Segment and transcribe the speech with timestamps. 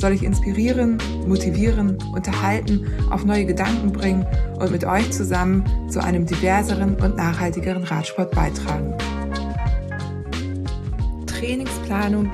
[0.00, 4.26] soll ich inspirieren, motivieren, unterhalten, auf neue Gedanken bringen
[4.58, 8.94] und mit euch zusammen zu einem diverseren und nachhaltigeren Radsport beitragen.
[11.26, 12.30] Trainingsplanung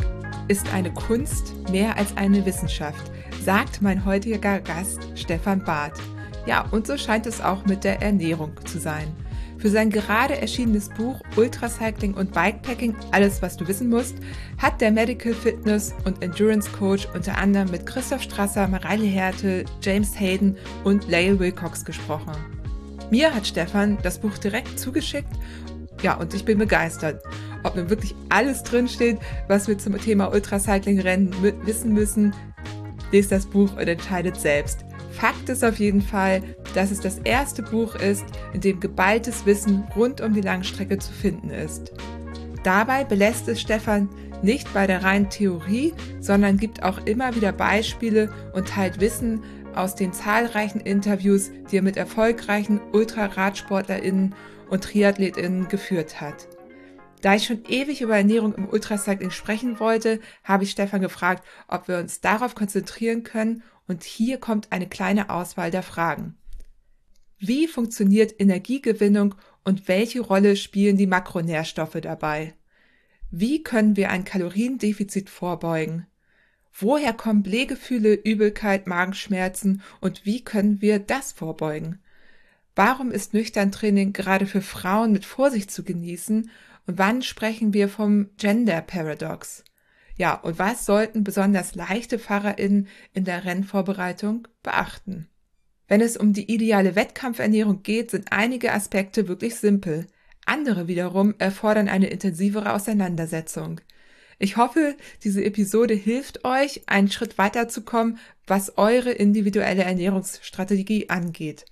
[0.49, 3.11] ist eine Kunst mehr als eine Wissenschaft,
[3.45, 6.01] sagt mein heutiger Gast Stefan Barth.
[6.47, 9.09] Ja, und so scheint es auch mit der Ernährung zu sein.
[9.59, 14.17] Für sein gerade erschienenes Buch Ultracycling und Bikepacking, alles was du wissen musst,
[14.59, 20.19] hat der Medical Fitness und Endurance Coach unter anderem mit Christoph Strasser, Mareile Härte, James
[20.19, 22.33] Hayden und Lael Wilcox gesprochen.
[23.11, 25.33] Mir hat Stefan das Buch direkt zugeschickt,
[26.03, 27.23] ja, und ich bin begeistert.
[27.63, 32.35] Ob nun wirklich alles drinsteht, was wir zum Thema Ultracycling-Rennen wissen müssen,
[33.13, 34.85] lest das Buch und entscheidet selbst.
[35.17, 36.43] Fakt ist auf jeden Fall,
[36.75, 41.11] dass es das erste Buch ist, in dem geballtes Wissen rund um die Langstrecke zu
[41.11, 41.93] finden ist.
[42.65, 44.11] Dabei belässt es Stefan
[44.43, 49.43] nicht bei der reinen Theorie, sondern gibt auch immer wieder Beispiele und teilt Wissen
[49.75, 54.35] aus den zahlreichen Interviews, die er mit erfolgreichen Ultraradsportlerinnen
[54.69, 56.49] und Triathletinnen geführt hat.
[57.23, 61.89] Da ich schon ewig über Ernährung im Ultracycling sprechen wollte, habe ich Stefan gefragt, ob
[61.89, 66.37] wir uns darauf konzentrieren können und hier kommt eine kleine Auswahl der Fragen.
[67.39, 69.35] Wie funktioniert Energiegewinnung
[69.65, 72.55] und welche Rolle spielen die Makronährstoffe dabei?
[73.31, 76.07] Wie können wir ein Kaloriendefizit vorbeugen?
[76.73, 82.01] Woher kommen Blähgefühle, Übelkeit, Magenschmerzen und wie können wir das vorbeugen?
[82.75, 86.51] Warum ist nüchtern Training gerade für Frauen mit Vorsicht zu genießen
[86.87, 89.65] und wann sprechen wir vom Gender Paradox?
[90.17, 95.29] Ja, und was sollten besonders leichte FahrerInnen in der Rennvorbereitung beachten?
[95.89, 100.07] Wenn es um die ideale Wettkampfernährung geht, sind einige Aspekte wirklich simpel.
[100.47, 103.81] Andere wiederum erfordern eine intensivere Auseinandersetzung.
[104.39, 111.65] Ich hoffe, diese Episode hilft euch, einen Schritt weiterzukommen, was eure individuelle Ernährungsstrategie angeht.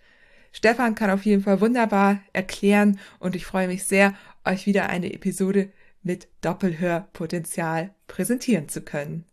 [0.53, 5.13] Stefan kann auf jeden Fall wunderbar erklären und ich freue mich sehr, euch wieder eine
[5.13, 5.71] Episode
[6.05, 9.25] mit Doppelhörpotenzial präsentieren zu können.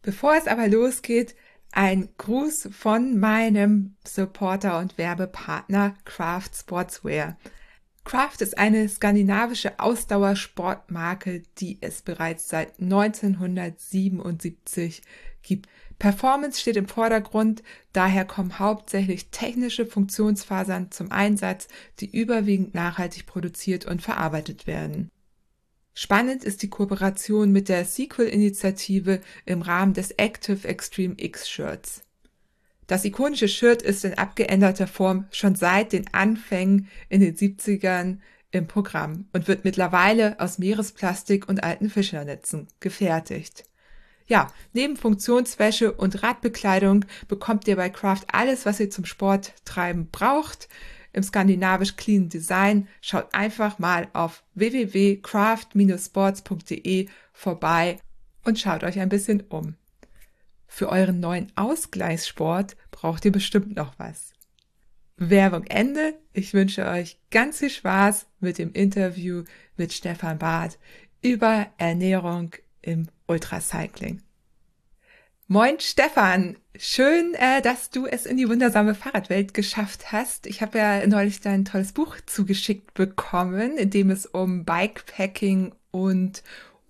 [0.00, 1.34] Bevor es aber losgeht,
[1.72, 7.36] ein Gruß von meinem Supporter und Werbepartner Craft Sportswear.
[8.04, 15.02] Craft ist eine skandinavische Ausdauersportmarke, die es bereits seit 1977
[15.42, 15.68] gibt.
[15.98, 21.66] Performance steht im Vordergrund, daher kommen hauptsächlich technische Funktionsfasern zum Einsatz,
[22.00, 25.10] die überwiegend nachhaltig produziert und verarbeitet werden.
[25.96, 32.02] Spannend ist die Kooperation mit der Sequel-Initiative im Rahmen des Active Extreme X Shirts.
[32.88, 38.18] Das ikonische Shirt ist in abgeänderter Form schon seit den Anfängen in den 70ern
[38.50, 43.64] im Programm und wird mittlerweile aus Meeresplastik und alten Fischernetzen gefertigt.
[44.26, 50.68] Ja, neben Funktionswäsche und Radbekleidung bekommt ihr bei Craft alles, was ihr zum Sporttreiben braucht
[51.14, 52.88] im skandinavisch clean Design.
[53.00, 57.98] Schaut einfach mal auf www.craft-sports.de vorbei
[58.44, 59.76] und schaut euch ein bisschen um.
[60.66, 64.34] Für euren neuen Ausgleichssport braucht ihr bestimmt noch was.
[65.16, 66.14] Werbung Ende.
[66.32, 69.44] Ich wünsche euch ganz viel Spaß mit dem Interview
[69.76, 70.78] mit Stefan Barth
[71.22, 72.50] über Ernährung
[72.82, 74.20] im Ultracycling.
[75.46, 80.46] Moin Stefan, schön, äh, dass du es in die wundersame Fahrradwelt geschafft hast.
[80.46, 86.42] Ich habe ja neulich dein tolles Buch zugeschickt bekommen, in dem es um Bikepacking und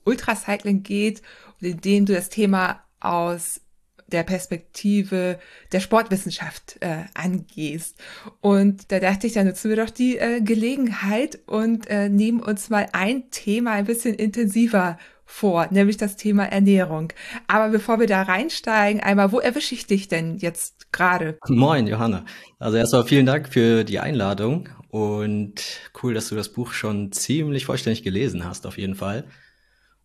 [0.05, 1.21] Ultracycling geht
[1.61, 3.61] und in dem du das Thema aus
[4.07, 5.41] der Perspektive
[5.73, 7.97] der Sportwissenschaft äh, angehst.
[8.41, 12.71] Und da dachte ich, dann nutzen wir doch die äh, Gelegenheit und äh, nehmen uns
[12.71, 17.13] mal ein Thema ein bisschen intensiver vor, nämlich das Thema Ernährung.
[17.47, 21.39] Aber bevor wir da reinsteigen, einmal, wo erwische ich dich denn jetzt gerade?
[21.49, 22.25] Moin, Johanna.
[22.59, 25.55] Also erstmal vielen Dank für die Einladung und
[26.03, 29.25] cool, dass du das Buch schon ziemlich vollständig gelesen hast, auf jeden Fall.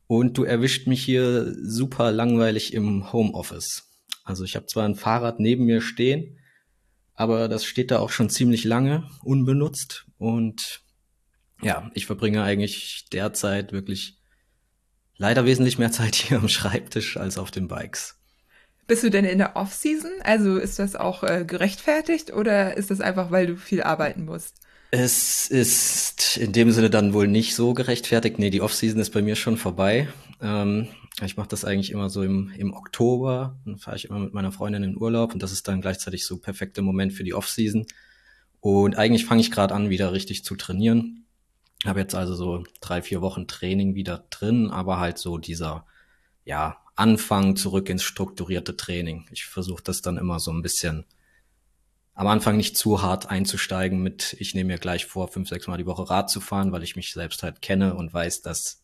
[0.08, 3.90] Und du erwischt mich hier super langweilig im Homeoffice.
[4.24, 6.40] Also ich habe zwar ein Fahrrad neben mir stehen,
[7.14, 10.82] aber das steht da auch schon ziemlich lange unbenutzt und
[11.62, 14.19] ja, ich verbringe eigentlich derzeit wirklich
[15.20, 18.16] leider wesentlich mehr Zeit hier am Schreibtisch als auf den Bikes.
[18.88, 20.10] Bist du denn in der Off-Season?
[20.24, 24.56] Also ist das auch äh, gerechtfertigt oder ist das einfach, weil du viel arbeiten musst?
[24.90, 28.40] Es ist in dem Sinne dann wohl nicht so gerechtfertigt.
[28.40, 30.08] Nee, die Off-Season ist bei mir schon vorbei.
[30.42, 30.88] Ähm,
[31.24, 33.60] ich mache das eigentlich immer so im, im Oktober.
[33.66, 36.38] Dann fahre ich immer mit meiner Freundin in Urlaub und das ist dann gleichzeitig so
[36.38, 37.86] perfekter Moment für die Off-Season.
[38.62, 41.28] Und eigentlich fange ich gerade an, wieder richtig zu trainieren.
[41.86, 45.86] Habe jetzt also so drei, vier Wochen Training wieder drin, aber halt so dieser,
[46.44, 49.26] ja, Anfang zurück ins strukturierte Training.
[49.32, 51.06] Ich versuche das dann immer so ein bisschen
[52.14, 55.78] am Anfang nicht zu hart einzusteigen mit, ich nehme mir gleich vor, fünf, sechs Mal
[55.78, 58.84] die Woche Rad zu fahren, weil ich mich selbst halt kenne und weiß, dass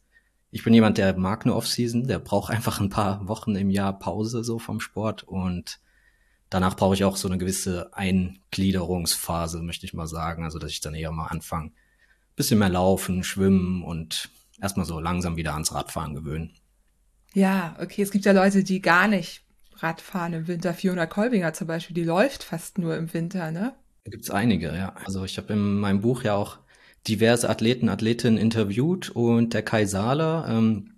[0.52, 4.00] ich bin jemand, der mag eine Off-Season, der braucht einfach ein paar Wochen im Jahr
[4.00, 5.82] Pause so vom Sport und
[6.50, 10.46] danach brauche ich auch so eine gewisse Eingliederungsphase, möchte ich mal sagen.
[10.46, 11.74] Also, dass ich dann eher mal anfange,
[12.36, 14.30] bisschen mehr laufen, schwimmen und
[14.62, 16.54] erstmal so langsam wieder ans Radfahren gewöhnen.
[17.34, 19.42] Ja, okay, es gibt ja Leute, die gar nicht
[19.78, 20.74] Radfahren im Winter.
[20.74, 23.74] Fiona Kolbinger zum Beispiel, die läuft fast nur im Winter, ne?
[24.06, 24.96] Da gibt's einige, ja.
[25.04, 26.60] Also ich habe in meinem Buch ja auch
[27.08, 30.94] diverse Athleten, Athletinnen interviewt und der Kai Sahler, ähm,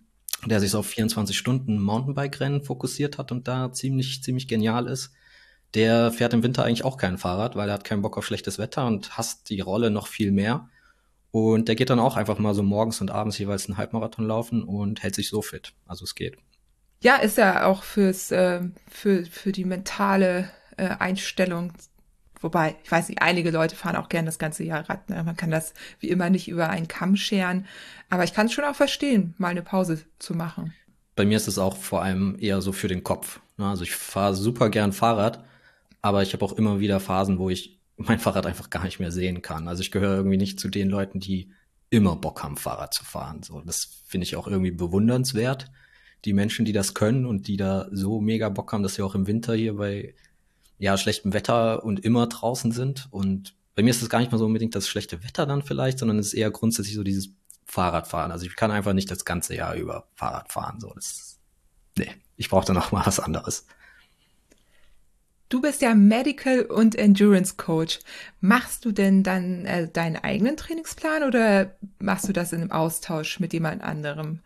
[0.45, 5.11] der sich so auf 24 Stunden Mountainbike-Rennen fokussiert hat und da ziemlich, ziemlich genial ist,
[5.73, 8.57] der fährt im Winter eigentlich auch kein Fahrrad, weil er hat keinen Bock auf schlechtes
[8.59, 10.69] Wetter und hasst die Rolle noch viel mehr.
[11.31, 14.63] Und der geht dann auch einfach mal so morgens und abends jeweils einen Halbmarathon laufen
[14.63, 15.73] und hält sich so fit.
[15.85, 16.37] Also es geht.
[17.01, 21.73] Ja, ist ja auch fürs, äh, für, für die mentale äh, Einstellung.
[22.39, 25.09] Wobei, ich weiß nicht, einige Leute fahren auch gern das ganze Jahr Rad.
[25.09, 25.23] Ne?
[25.23, 27.65] Man kann das wie immer nicht über einen Kamm scheren.
[28.09, 30.73] Aber ich kann es schon auch verstehen, mal eine Pause zu machen.
[31.15, 33.41] Bei mir ist es auch vor allem eher so für den Kopf.
[33.57, 33.67] Ne?
[33.67, 35.43] Also ich fahre super gern Fahrrad,
[36.01, 39.11] aber ich habe auch immer wieder Phasen, wo ich mein Fahrrad einfach gar nicht mehr
[39.11, 39.67] sehen kann.
[39.67, 41.51] Also ich gehöre irgendwie nicht zu den Leuten, die
[41.89, 43.43] immer Bock haben, Fahrrad zu fahren.
[43.43, 45.71] So, das finde ich auch irgendwie bewundernswert
[46.25, 49.15] die Menschen, die das können und die da so mega Bock haben, dass sie auch
[49.15, 50.15] im Winter hier bei
[50.77, 53.07] ja schlechtem Wetter und immer draußen sind.
[53.11, 55.99] Und bei mir ist es gar nicht mal so unbedingt das schlechte Wetter dann vielleicht,
[55.99, 57.29] sondern es ist eher grundsätzlich so dieses
[57.65, 58.31] Fahrradfahren.
[58.31, 60.79] Also ich kann einfach nicht das ganze Jahr über Fahrrad fahren.
[60.79, 61.39] So, das,
[61.97, 63.65] nee, ich brauche da noch mal was anderes.
[65.49, 67.99] Du bist ja Medical und Endurance Coach.
[68.41, 73.39] Machst du denn dann äh, deinen eigenen Trainingsplan oder machst du das in einem Austausch
[73.39, 74.41] mit jemand anderem?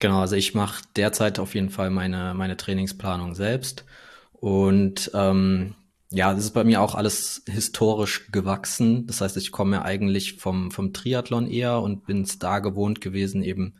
[0.00, 3.84] Genau, also ich mache derzeit auf jeden Fall meine, meine Trainingsplanung selbst.
[4.32, 5.74] Und ähm,
[6.10, 9.06] ja, das ist bei mir auch alles historisch gewachsen.
[9.06, 13.00] Das heißt, ich komme ja eigentlich vom, vom Triathlon eher und bin es da gewohnt
[13.00, 13.74] gewesen, eben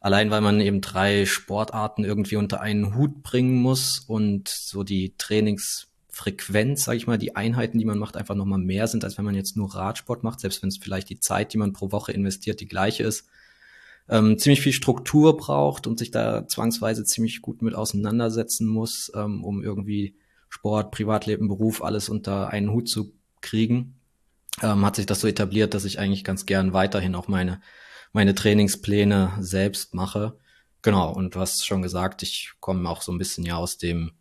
[0.00, 5.14] allein weil man eben drei Sportarten irgendwie unter einen Hut bringen muss und so die
[5.18, 9.24] Trainingsfrequenz, sage ich mal, die Einheiten, die man macht, einfach nochmal mehr sind, als wenn
[9.24, 12.12] man jetzt nur Radsport macht, selbst wenn es vielleicht die Zeit, die man pro Woche
[12.12, 13.26] investiert, die gleiche ist.
[14.08, 19.44] Ähm, ziemlich viel Struktur braucht und sich da zwangsweise ziemlich gut mit auseinandersetzen muss, ähm,
[19.44, 20.16] um irgendwie
[20.48, 23.12] Sport, Privatleben, Beruf, alles unter einen Hut zu
[23.42, 23.96] kriegen,
[24.62, 27.60] ähm, hat sich das so etabliert, dass ich eigentlich ganz gern weiterhin auch meine,
[28.12, 30.36] meine Trainingspläne selbst mache.
[30.82, 34.12] Genau, und du hast schon gesagt, ich komme auch so ein bisschen ja aus dem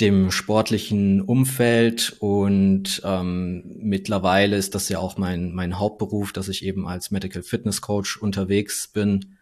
[0.00, 6.64] dem sportlichen Umfeld und ähm, mittlerweile ist das ja auch mein, mein Hauptberuf, dass ich
[6.64, 9.36] eben als Medical Fitness Coach unterwegs bin.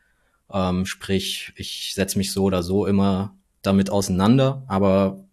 [0.53, 5.25] Ähm, sprich, ich setze mich so oder so immer damit auseinander, aber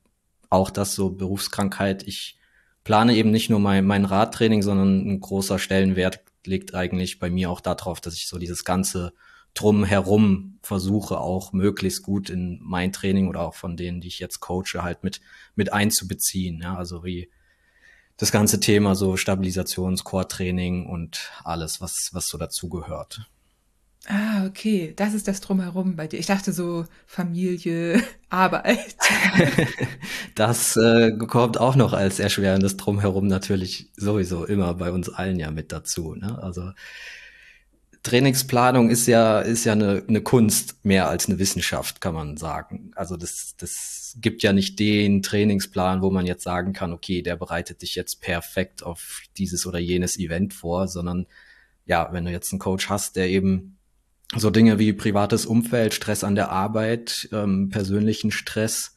[0.49, 2.07] auch das so Berufskrankheit.
[2.07, 2.37] Ich
[2.83, 7.49] plane eben nicht nur mein, mein Radtraining, sondern ein großer Stellenwert liegt eigentlich bei mir
[7.49, 9.13] auch darauf, dass ich so dieses ganze
[9.53, 14.39] drumherum versuche auch möglichst gut in mein Training oder auch von denen, die ich jetzt
[14.39, 15.19] coache, halt mit,
[15.55, 16.61] mit einzubeziehen.
[16.61, 17.29] Ja, also wie
[18.17, 23.29] das ganze Thema so Stabilisations-, Core-Training und alles, was, was so dazugehört.
[24.09, 24.93] Ah, okay.
[24.95, 26.17] Das ist das Drumherum bei dir.
[26.17, 28.95] Ich dachte so Familie, Arbeit.
[30.35, 35.51] das äh, kommt auch noch als erschwerendes Drumherum natürlich sowieso immer bei uns allen ja
[35.51, 36.15] mit dazu.
[36.15, 36.41] Ne?
[36.41, 36.71] Also
[38.03, 42.91] Trainingsplanung ist ja, ist ja eine, eine Kunst mehr als eine Wissenschaft, kann man sagen.
[42.95, 47.35] Also das, das gibt ja nicht den Trainingsplan, wo man jetzt sagen kann, okay, der
[47.35, 51.27] bereitet dich jetzt perfekt auf dieses oder jenes Event vor, sondern
[51.85, 53.76] ja, wenn du jetzt einen Coach hast, der eben
[54.35, 58.95] so Dinge wie privates Umfeld, Stress an der Arbeit, ähm, persönlichen Stress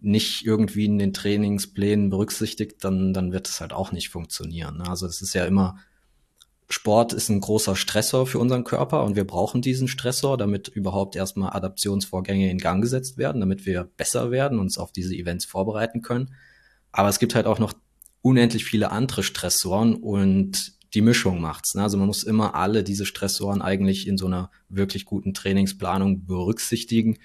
[0.00, 4.78] nicht irgendwie in den Trainingsplänen berücksichtigt, dann, dann wird es halt auch nicht funktionieren.
[4.78, 4.88] Ne?
[4.88, 5.76] Also es ist ja immer
[6.68, 11.14] Sport ist ein großer Stressor für unseren Körper und wir brauchen diesen Stressor, damit überhaupt
[11.14, 16.00] erstmal Adaptionsvorgänge in Gang gesetzt werden, damit wir besser werden, uns auf diese Events vorbereiten
[16.00, 16.34] können.
[16.90, 17.74] Aber es gibt halt auch noch
[18.22, 21.74] unendlich viele andere Stressoren und die Mischung macht's.
[21.74, 21.82] Ne?
[21.82, 27.18] Also man muss immer alle diese Stressoren eigentlich in so einer wirklich guten Trainingsplanung berücksichtigen,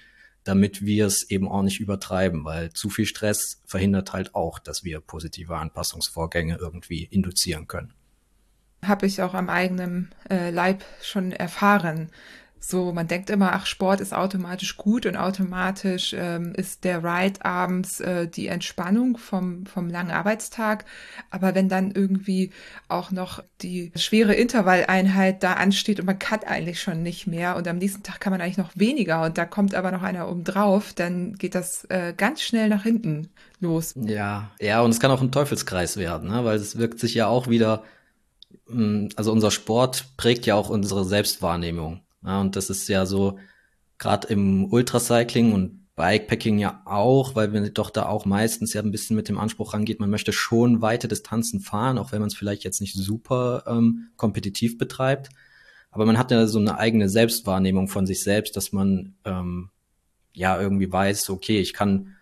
[0.44, 4.84] damit wir es eben auch nicht übertreiben, weil zu viel Stress verhindert halt auch, dass
[4.84, 7.92] wir positive Anpassungsvorgänge irgendwie induzieren können.
[8.84, 12.10] Habe ich auch am eigenen äh, Leib schon erfahren.
[12.62, 17.42] So, man denkt immer, ach, Sport ist automatisch gut und automatisch ähm, ist der Ride
[17.42, 20.84] abends äh, die Entspannung vom, vom langen Arbeitstag.
[21.30, 22.50] Aber wenn dann irgendwie
[22.88, 27.66] auch noch die schwere Intervalleinheit da ansteht und man kann eigentlich schon nicht mehr und
[27.66, 30.44] am nächsten Tag kann man eigentlich noch weniger und da kommt aber noch einer oben
[30.44, 33.94] drauf, dann geht das äh, ganz schnell nach hinten los.
[33.96, 36.44] Ja, ja, und es kann auch ein Teufelskreis werden, ne?
[36.44, 37.84] weil es wirkt sich ja auch wieder,
[38.68, 42.02] hm, also unser Sport prägt ja auch unsere Selbstwahrnehmung.
[42.24, 43.38] Ja, und das ist ja so,
[43.98, 48.90] gerade im Ultracycling und Bikepacking ja auch, weil wir doch da auch meistens ja ein
[48.90, 52.34] bisschen mit dem Anspruch rangeht, man möchte schon weite Distanzen fahren, auch wenn man es
[52.34, 55.28] vielleicht jetzt nicht super ähm, kompetitiv betreibt.
[55.90, 59.68] Aber man hat ja so eine eigene Selbstwahrnehmung von sich selbst, dass man ähm,
[60.32, 62.16] ja irgendwie weiß, okay, ich kann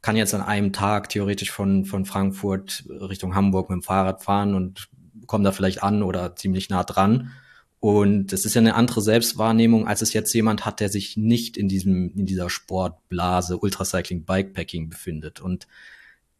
[0.00, 4.54] kann jetzt an einem Tag theoretisch von von Frankfurt Richtung Hamburg mit dem Fahrrad fahren
[4.54, 4.88] und
[5.26, 7.32] komme da vielleicht an oder ziemlich nah dran
[7.82, 11.56] und es ist ja eine andere Selbstwahrnehmung, als es jetzt jemand hat, der sich nicht
[11.56, 15.40] in diesem, in dieser Sportblase Ultracycling Bikepacking befindet.
[15.40, 15.66] Und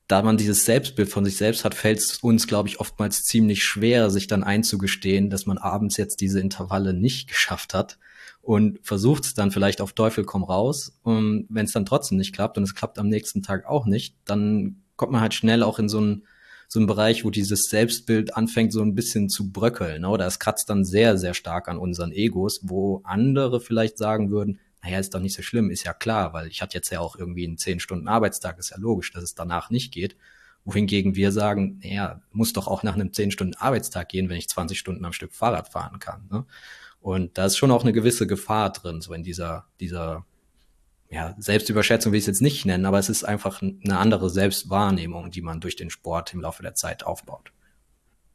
[0.07, 3.65] da man dieses Selbstbild von sich selbst hat, fällt es uns, glaube ich, oftmals ziemlich
[3.65, 7.99] schwer, sich dann einzugestehen, dass man abends jetzt diese Intervalle nicht geschafft hat
[8.41, 10.97] und versucht es dann vielleicht auf Teufel komm raus.
[11.03, 14.15] Und wenn es dann trotzdem nicht klappt und es klappt am nächsten Tag auch nicht,
[14.27, 16.23] dann kommt man halt schnell auch in so ein
[16.73, 20.07] so ein Bereich, wo dieses Selbstbild anfängt so ein bisschen zu bröckeln.
[20.07, 24.59] Oder es kratzt dann sehr, sehr stark an unseren Egos, wo andere vielleicht sagen würden,
[24.83, 27.15] naja, ist doch nicht so schlimm, ist ja klar, weil ich hatte jetzt ja auch
[27.15, 30.17] irgendwie einen zehn Stunden Arbeitstag, ist ja logisch, dass es danach nicht geht.
[30.65, 34.49] Wohingegen wir sagen, naja, muss doch auch nach einem zehn Stunden Arbeitstag gehen, wenn ich
[34.49, 36.27] 20 Stunden am Stück Fahrrad fahren kann.
[36.31, 36.47] Ne?
[37.03, 40.25] Und da ist schon auch eine gewisse Gefahr drin, so in dieser, dieser
[41.13, 45.31] ja, Selbstüberschätzung will ich es jetzt nicht nennen, aber es ist einfach eine andere Selbstwahrnehmung,
[45.31, 47.53] die man durch den Sport im Laufe der Zeit aufbaut.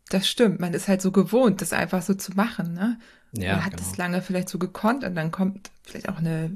[0.10, 0.60] Das stimmt.
[0.60, 2.74] Man ist halt so gewohnt, das einfach so zu machen.
[2.74, 3.00] Ne?
[3.32, 3.84] Ja, man hat genau.
[3.84, 6.56] das lange vielleicht so gekonnt und dann kommt vielleicht auch eine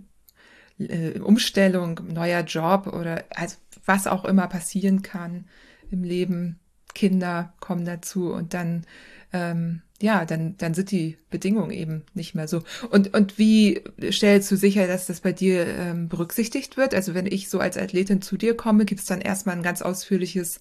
[0.78, 5.46] äh, Umstellung, neuer Job oder also was auch immer passieren kann
[5.90, 6.60] im Leben.
[6.94, 8.86] Kinder kommen dazu und dann
[9.34, 12.64] ähm, ja, dann, dann sind die Bedingungen eben nicht mehr so.
[12.90, 16.96] Und, und wie stellst du sicher, dass das bei dir ähm, berücksichtigt wird?
[16.96, 19.82] Also wenn ich so als Athletin zu dir komme, gibt es dann erstmal ein ganz
[19.82, 20.60] ausführliches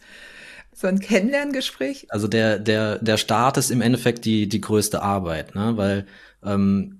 [0.72, 2.06] so ein Kennenlerngespräch?
[2.10, 5.76] Also der, der, der Start ist im Endeffekt die, die größte Arbeit, ne?
[5.76, 6.06] Weil
[6.44, 6.99] ähm,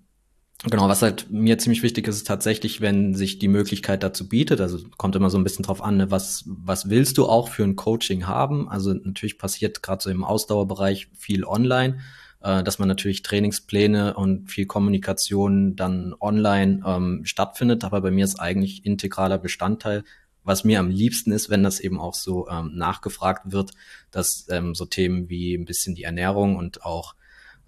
[0.64, 4.60] Genau, was halt mir ziemlich wichtig ist, ist tatsächlich, wenn sich die Möglichkeit dazu bietet,
[4.60, 7.64] also kommt immer so ein bisschen drauf an, ne, was, was willst du auch für
[7.64, 8.68] ein Coaching haben?
[8.68, 11.98] Also natürlich passiert gerade so im Ausdauerbereich viel online
[12.42, 17.84] äh, dass man natürlich Trainingspläne und viel Kommunikation dann online ähm, stattfindet.
[17.84, 20.04] Aber bei mir ist eigentlich integraler Bestandteil,
[20.42, 23.72] was mir am liebsten ist, wenn das eben auch so ähm, nachgefragt wird,
[24.10, 27.14] dass ähm, so Themen wie ein bisschen die Ernährung und auch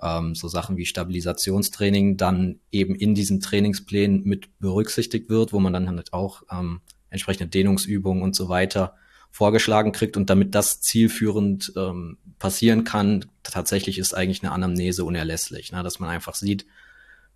[0.03, 5.73] ähm, so Sachen wie Stabilisationstraining dann eben in diesen Trainingsplänen mit berücksichtigt wird, wo man
[5.73, 8.95] dann halt auch ähm, entsprechende Dehnungsübungen und so weiter
[9.31, 15.73] vorgeschlagen kriegt und damit das zielführend ähm, passieren kann, tatsächlich ist eigentlich eine Anamnese unerlässlich,
[15.73, 15.83] ne?
[15.83, 16.67] dass man einfach sieht,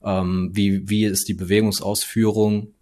[0.05, 2.75] ähm, wie, wie ist die Bewegungsausführung,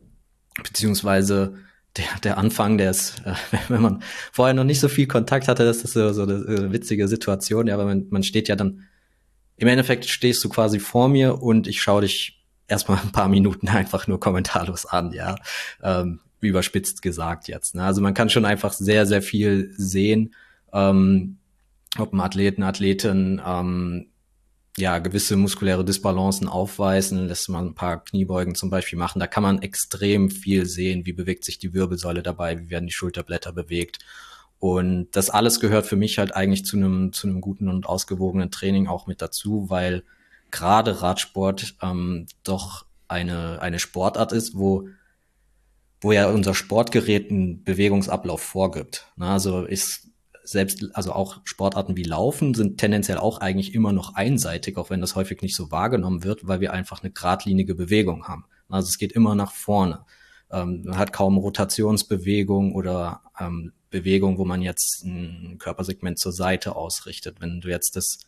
[0.63, 1.55] beziehungsweise
[1.97, 3.35] der, der Anfang, der ist, äh,
[3.69, 6.73] wenn man vorher noch nicht so viel Kontakt hatte, das ist so, so eine, eine
[6.73, 8.83] witzige Situation, ja, aber man, man steht ja dann,
[9.57, 13.69] im Endeffekt stehst du quasi vor mir und ich schaue dich erstmal ein paar Minuten
[13.69, 15.37] einfach nur kommentarlos an, ja.
[15.83, 17.75] Ähm, überspitzt gesagt jetzt.
[17.75, 17.83] Ne?
[17.83, 20.35] Also man kann schon einfach sehr, sehr viel sehen,
[20.73, 21.39] ähm,
[21.99, 24.09] ob ein Athleten, Athletin ähm,
[24.77, 29.21] ja gewisse muskuläre Disbalancen aufweisen, lässt man ein paar Kniebeugen zum Beispiel machen.
[29.21, 32.93] Da kann man extrem viel sehen, wie bewegt sich die Wirbelsäule dabei, wie werden die
[32.93, 34.01] Schulterblätter bewegt.
[34.65, 38.51] Und das alles gehört für mich halt eigentlich zu einem zu einem guten und ausgewogenen
[38.51, 40.05] Training auch mit dazu, weil
[40.51, 44.89] gerade Radsport ähm, doch eine eine Sportart ist, wo
[46.01, 49.07] wo ja unser Sportgerät einen Bewegungsablauf vorgibt.
[49.17, 50.09] Na, also ist
[50.45, 55.03] selbst, also auch Sportarten wie Laufen sind tendenziell auch eigentlich immer noch einseitig, auch wenn
[55.03, 58.47] das häufig nicht so wahrgenommen wird, weil wir einfach eine geradlinige Bewegung haben.
[58.71, 60.07] Also es geht immer nach vorne.
[60.51, 66.75] Ähm, man hat kaum Rotationsbewegung oder ähm, Bewegung, wo man jetzt ein Körpersegment zur Seite
[66.75, 67.37] ausrichtet.
[67.41, 68.19] Wenn du jetzt das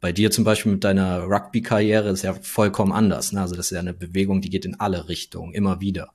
[0.00, 3.32] bei dir zum Beispiel mit deiner Rugby-Karriere ist ja vollkommen anders.
[3.32, 3.40] Ne?
[3.40, 6.12] Also das ist ja eine Bewegung, die geht in alle Richtungen, immer wieder.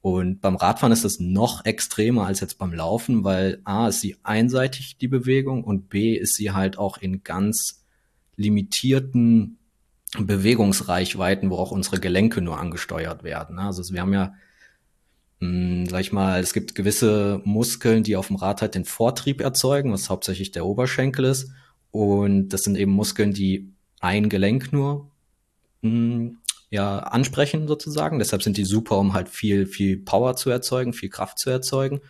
[0.00, 4.16] Und beim Radfahren ist das noch extremer als jetzt beim Laufen, weil A ist sie
[4.24, 7.84] einseitig, die Bewegung, und B ist sie halt auch in ganz
[8.36, 9.58] limitierten
[10.18, 13.60] Bewegungsreichweiten, wo auch unsere Gelenke nur angesteuert werden.
[13.60, 14.34] Also wir haben ja
[15.40, 19.40] mh, sag ich mal, es gibt gewisse Muskeln, die auf dem Rad halt den Vortrieb
[19.40, 21.50] erzeugen, was hauptsächlich der Oberschenkel ist.
[21.90, 25.10] Und das sind eben Muskeln, die ein Gelenk nur
[25.82, 26.32] mh,
[26.70, 28.18] ja ansprechen sozusagen.
[28.18, 32.00] Deshalb sind die super, um halt viel, viel Power zu erzeugen, viel Kraft zu erzeugen.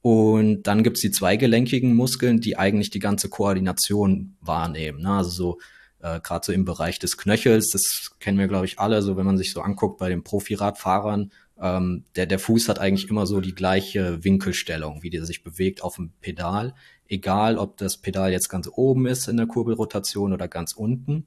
[0.00, 5.02] Und dann gibt's die zweigelenkigen Muskeln, die eigentlich die ganze Koordination wahrnehmen.
[5.02, 5.10] Ne?
[5.10, 5.58] Also so
[6.00, 9.26] äh, gerade so im Bereich des Knöchels, das kennen wir, glaube ich, alle, so wenn
[9.26, 13.40] man sich so anguckt bei den Profiradfahrern, ähm, der, der Fuß hat eigentlich immer so
[13.40, 16.74] die gleiche Winkelstellung, wie der sich bewegt auf dem Pedal.
[17.08, 21.26] Egal, ob das Pedal jetzt ganz oben ist in der Kurbelrotation oder ganz unten.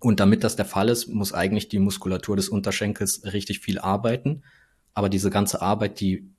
[0.00, 4.42] Und damit das der Fall ist, muss eigentlich die Muskulatur des Unterschenkels richtig viel arbeiten.
[4.94, 6.30] Aber diese ganze Arbeit, die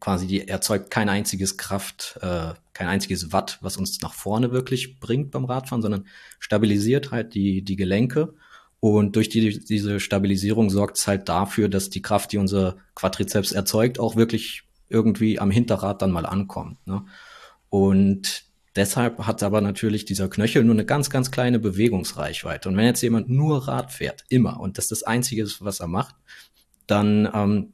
[0.00, 4.98] quasi, die erzeugt kein einziges Kraft, äh, kein einziges Watt, was uns nach vorne wirklich
[4.98, 6.06] bringt beim Radfahren, sondern
[6.38, 8.34] stabilisiert halt die, die Gelenke.
[8.80, 13.52] Und durch die, diese Stabilisierung sorgt es halt dafür, dass die Kraft, die unser Quadrizeps
[13.52, 16.84] erzeugt, auch wirklich irgendwie am Hinterrad dann mal ankommt.
[16.86, 17.04] Ne?
[17.68, 18.44] Und
[18.74, 22.68] deshalb hat aber natürlich dieser Knöchel nur eine ganz, ganz kleine Bewegungsreichweite.
[22.70, 25.86] Und wenn jetzt jemand nur Rad fährt, immer, und das das Einzige ist, was er
[25.86, 26.16] macht,
[26.86, 27.72] dann ähm,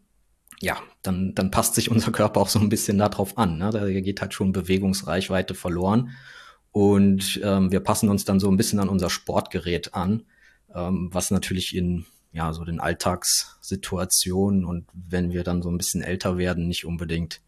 [0.60, 3.58] ja, dann, dann passt sich unser Körper auch so ein bisschen darauf an.
[3.58, 3.70] Ne?
[3.70, 6.10] Da geht halt schon Bewegungsreichweite verloren.
[6.72, 10.24] Und ähm, wir passen uns dann so ein bisschen an unser Sportgerät an,
[10.76, 16.02] ähm, was natürlich in ja so den Alltagssituationen und wenn wir dann so ein bisschen
[16.02, 17.40] älter werden, nicht unbedingt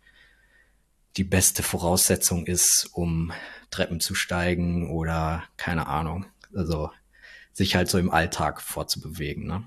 [1.17, 3.33] die beste Voraussetzung ist, um
[3.71, 6.27] Treppen zu steigen oder keine Ahnung.
[6.55, 6.91] Also
[7.53, 9.47] sich halt so im Alltag vorzubewegen.
[9.47, 9.65] Ne?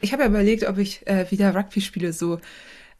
[0.00, 2.40] Ich habe ja überlegt, ob ich äh, wieder Rugby spiele, so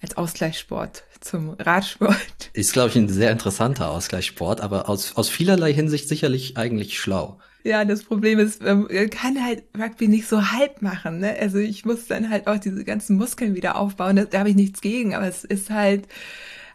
[0.00, 2.50] als Ausgleichssport zum Radsport.
[2.54, 7.40] Ist, glaube ich, ein sehr interessanter Ausgleichssport, aber aus, aus vielerlei Hinsicht sicherlich eigentlich schlau.
[7.62, 11.20] Ja, das Problem ist, man kann halt Rugby nicht so halb machen.
[11.20, 11.36] Ne?
[11.38, 14.16] Also ich muss dann halt auch diese ganzen Muskeln wieder aufbauen.
[14.16, 16.08] Da, da habe ich nichts gegen, aber es ist halt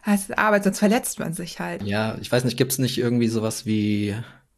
[0.06, 1.82] heißt Arbeit, sonst verletzt man sich halt.
[1.82, 4.14] Ja, ich weiß nicht, gibt's nicht irgendwie sowas wie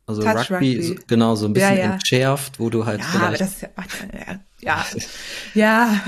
[0.06, 0.82] also Touch Rugby, Rugby.
[0.82, 1.92] So, genau, so ein bisschen ja, ja.
[1.92, 3.00] entschärft, wo du halt.
[3.00, 3.70] Ja, aber das ja,
[4.60, 4.84] ja,
[5.54, 6.00] ja.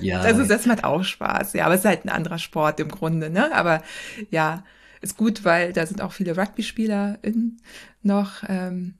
[0.00, 0.20] ja.
[0.20, 3.30] Also das macht auch Spaß, ja, aber es ist halt ein anderer Sport im Grunde,
[3.30, 3.54] ne?
[3.54, 3.84] Aber
[4.30, 4.64] ja,
[5.00, 7.20] ist gut, weil da sind auch viele Rugby-Spieler
[8.02, 8.42] noch.
[8.48, 8.94] Ähm,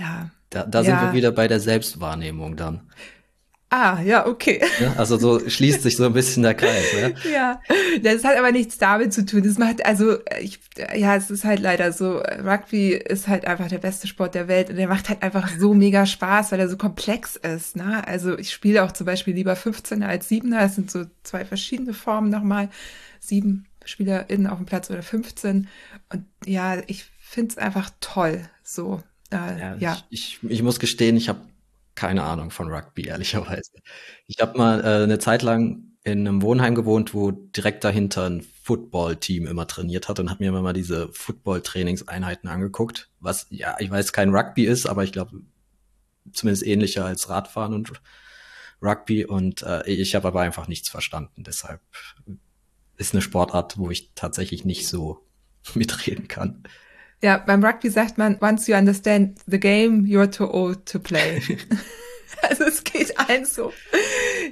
[0.00, 0.30] ja.
[0.50, 2.90] Da, da sind wir wieder bei der Selbstwahrnehmung dann.
[3.72, 4.60] Ah, ja, okay.
[4.80, 6.86] Ja, also so schließt sich so ein bisschen der Kreis.
[7.00, 7.10] Ja?
[7.32, 7.60] ja,
[8.02, 9.44] das hat aber nichts damit zu tun.
[9.44, 10.58] Das macht, also, ich,
[10.96, 14.70] ja, es ist halt leider so, Rugby ist halt einfach der beste Sport der Welt
[14.70, 17.76] und der macht halt einfach so mega Spaß, weil er so komplex ist.
[17.76, 18.04] Ne?
[18.08, 20.58] Also ich spiele auch zum Beispiel lieber 15er als 7er.
[20.58, 22.70] Das sind so zwei verschiedene Formen nochmal.
[23.20, 25.68] Sieben SpielerInnen auf dem Platz oder 15.
[26.12, 28.42] Und ja, ich finde es einfach toll.
[28.64, 29.98] So, äh, ja, ja.
[30.10, 31.40] Ich, ich, ich muss gestehen, ich habe
[31.94, 33.72] keine Ahnung von Rugby, ehrlicherweise.
[34.26, 38.42] Ich habe mal äh, eine Zeit lang in einem Wohnheim gewohnt, wo direkt dahinter ein
[38.62, 43.90] Football-Team immer trainiert hat und habe mir immer mal diese Football-Trainingseinheiten angeguckt, was ja, ich
[43.90, 45.42] weiß, kein Rugby ist, aber ich glaube
[46.32, 47.92] zumindest ähnlicher als Radfahren und
[48.82, 51.44] Rugby und äh, ich habe aber einfach nichts verstanden.
[51.44, 51.80] Deshalb
[52.96, 55.26] ist eine Sportart, wo ich tatsächlich nicht so
[55.74, 56.62] mitreden kann.
[57.22, 61.42] Ja, beim Rugby sagt man, once you understand the game, you're too old to play.
[62.48, 63.72] also es geht allen so.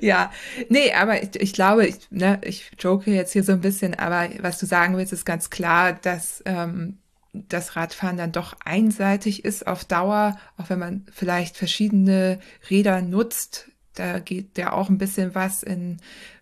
[0.00, 0.32] Ja,
[0.68, 4.28] nee, aber ich, ich glaube, ich, ne, ich joke jetzt hier so ein bisschen, aber
[4.40, 6.98] was du sagen willst, ist ganz klar, dass ähm,
[7.32, 13.70] das Radfahren dann doch einseitig ist auf Dauer, auch wenn man vielleicht verschiedene Räder nutzt.
[13.94, 15.98] Da geht ja auch ein bisschen was in,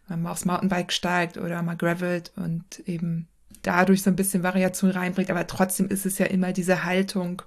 [0.08, 3.28] wenn man aufs Mountainbike steigt oder mal gravelt und eben
[3.66, 7.42] dadurch so ein bisschen Variation reinbringt, aber trotzdem ist es ja immer diese Haltung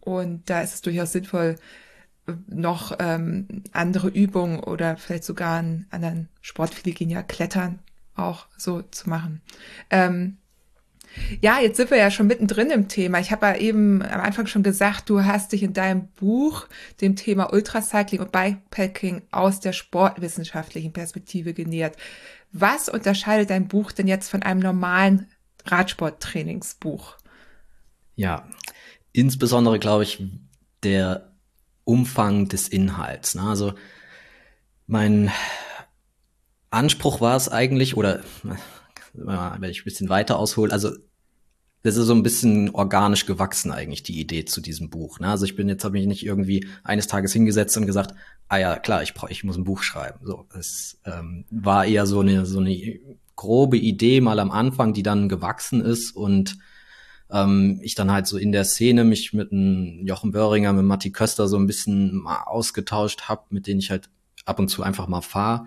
[0.00, 1.56] und da ist es durchaus sinnvoll,
[2.48, 7.80] noch ähm, andere Übungen oder vielleicht sogar einen anderen Sport, viele gehen ja klettern,
[8.14, 9.40] auch so zu machen.
[9.90, 10.36] Ähm,
[11.40, 13.18] ja, jetzt sind wir ja schon mittendrin im Thema.
[13.18, 16.68] Ich habe ja eben am Anfang schon gesagt, du hast dich in deinem Buch
[17.00, 21.96] dem Thema Ultracycling und Bikepacking aus der sportwissenschaftlichen Perspektive genähert.
[22.52, 25.26] Was unterscheidet dein Buch denn jetzt von einem normalen
[25.66, 27.16] Radsporttrainingsbuch?
[28.16, 28.48] Ja,
[29.12, 30.22] insbesondere glaube ich
[30.82, 31.32] der
[31.84, 33.34] Umfang des Inhalts.
[33.34, 33.42] Ne?
[33.42, 33.74] Also
[34.86, 35.30] mein
[36.70, 38.22] Anspruch war es eigentlich, oder
[39.12, 40.90] wenn ich ein bisschen weiter aushole, also
[41.82, 45.18] das ist so ein bisschen organisch gewachsen eigentlich, die Idee zu diesem Buch.
[45.18, 45.28] Ne?
[45.28, 48.14] Also ich bin jetzt, habe mich nicht irgendwie eines Tages hingesetzt und gesagt,
[48.48, 50.18] ah ja, klar, ich brauche, ich muss ein Buch schreiben.
[50.22, 53.00] So, es ähm, war eher so eine, so eine
[53.40, 56.58] grobe Idee mal am Anfang, die dann gewachsen ist und
[57.30, 61.10] ähm, ich dann halt so in der Szene mich mit einem Jochen Böhringer, mit Matti
[61.10, 64.10] Köster so ein bisschen mal ausgetauscht habe, mit denen ich halt
[64.44, 65.64] ab und zu einfach mal fahre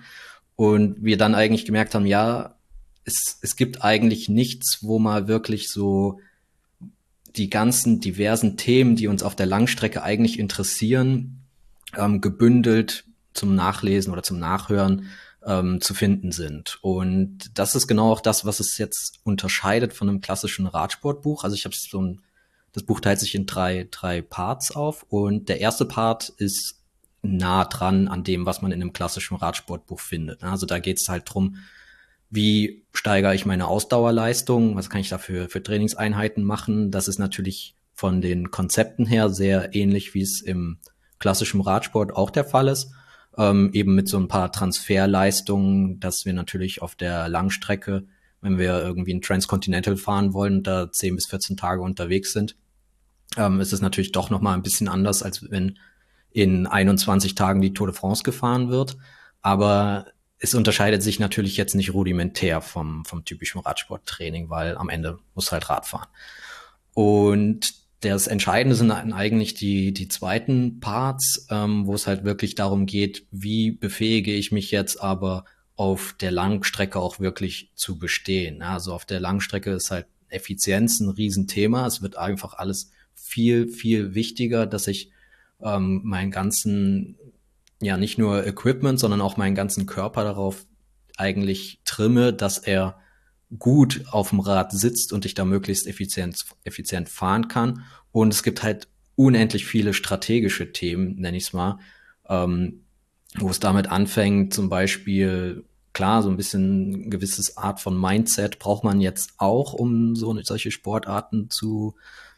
[0.56, 2.54] und wir dann eigentlich gemerkt haben, ja,
[3.06, 6.20] es, es gibt eigentlich nichts, wo mal wirklich so
[7.36, 11.40] die ganzen diversen Themen, die uns auf der Langstrecke eigentlich interessieren,
[11.98, 15.08] ähm, gebündelt zum Nachlesen oder zum Nachhören
[15.46, 16.80] ähm, zu finden sind.
[16.82, 21.44] Und das ist genau auch das, was es jetzt unterscheidet von einem klassischen Radsportbuch.
[21.44, 22.22] Also ich habe so ein,
[22.72, 26.80] das Buch teilt sich in drei, drei Parts auf und der erste Part ist
[27.22, 30.44] nah dran an dem, was man in einem klassischen Radsportbuch findet.
[30.44, 31.58] Also da geht es halt drum,
[32.30, 36.92] wie steigere ich meine Ausdauerleistung, was kann ich dafür für Trainingseinheiten machen.
[36.92, 40.80] Das ist natürlich von den Konzepten her sehr ähnlich, wie es im
[41.20, 42.92] klassischen Radsport auch der Fall ist.
[43.38, 48.06] Ähm, eben mit so ein paar Transferleistungen, dass wir natürlich auf der Langstrecke,
[48.42, 52.56] wenn wir irgendwie ein Transcontinental fahren wollen und da 10 bis 14 Tage unterwegs sind,
[53.38, 55.80] ähm, ist es natürlich doch nochmal ein bisschen anders, als wenn
[56.30, 58.98] in 21 Tagen die Tour de France gefahren wird.
[59.42, 60.08] Aber
[60.40, 65.52] es unterscheidet sich natürlich jetzt nicht rudimentär vom, vom typischen Radsporttraining, weil am Ende muss
[65.52, 66.10] halt Rad fahren.
[66.94, 72.86] Und das Entscheidende sind eigentlich die, die zweiten Parts, ähm, wo es halt wirklich darum
[72.86, 78.62] geht, wie befähige ich mich jetzt aber auf der Langstrecke auch wirklich zu bestehen.
[78.62, 81.88] Also auf der Langstrecke ist halt Effizienz ein Riesenthema.
[81.88, 85.12] Es wird einfach alles viel, viel wichtiger, dass ich
[85.62, 87.18] ähm, meinen ganzen,
[87.82, 90.66] ja nicht nur Equipment, sondern auch meinen ganzen Körper darauf
[91.18, 93.00] eigentlich trimme, dass er
[93.60, 97.84] gut auf dem Rad sitzt und ich da möglichst effizient, effizient fahren kann.
[98.12, 101.80] Und es gibt halt unendlich viele strategische Themen, nenne ich es mal,
[102.28, 102.84] ähm,
[103.38, 108.60] wo es damit anfängt, zum Beispiel, klar, so ein bisschen ein gewisses Art von Mindset
[108.60, 111.96] braucht man jetzt auch, um so solche Sportarten zu,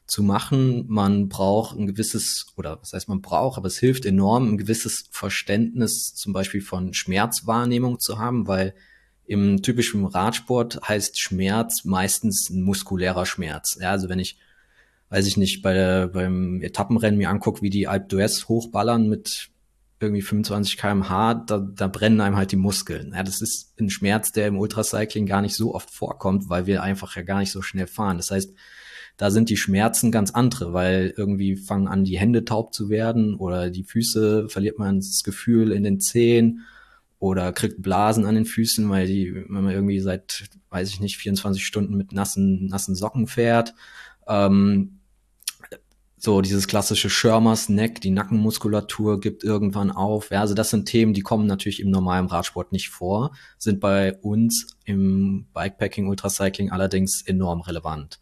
[0.07, 0.85] zu machen.
[0.87, 5.05] Man braucht ein gewisses, oder was heißt man braucht, aber es hilft enorm, ein gewisses
[5.11, 8.73] Verständnis zum Beispiel von Schmerzwahrnehmung zu haben, weil
[9.27, 13.77] im typischen Radsport heißt Schmerz meistens ein muskulärer Schmerz.
[13.81, 14.37] Ja, also wenn ich,
[15.09, 19.49] weiß ich nicht, bei beim Etappenrennen mir angucke, wie die Alp d'Huez hochballern mit
[19.99, 23.13] irgendwie 25 kmh, da, da brennen einem halt die Muskeln.
[23.15, 26.83] Ja, das ist ein Schmerz, der im Ultracycling gar nicht so oft vorkommt, weil wir
[26.83, 28.17] einfach ja gar nicht so schnell fahren.
[28.17, 28.53] Das heißt,
[29.17, 33.35] da sind die Schmerzen ganz andere, weil irgendwie fangen an, die Hände taub zu werden
[33.35, 36.65] oder die Füße verliert man das Gefühl in den Zehen
[37.25, 41.17] oder kriegt Blasen an den Füßen, weil die, wenn man irgendwie seit, weiß ich nicht,
[41.17, 43.73] 24 Stunden mit nassen, nassen Socken fährt.
[44.27, 44.99] Ähm,
[46.17, 50.29] so dieses klassische Schirmers Neck, die Nackenmuskulatur gibt irgendwann auf.
[50.29, 54.15] Ja, also das sind Themen, die kommen natürlich im normalen Radsport nicht vor, sind bei
[54.17, 58.19] uns im Bikepacking, Ultracycling allerdings enorm relevant.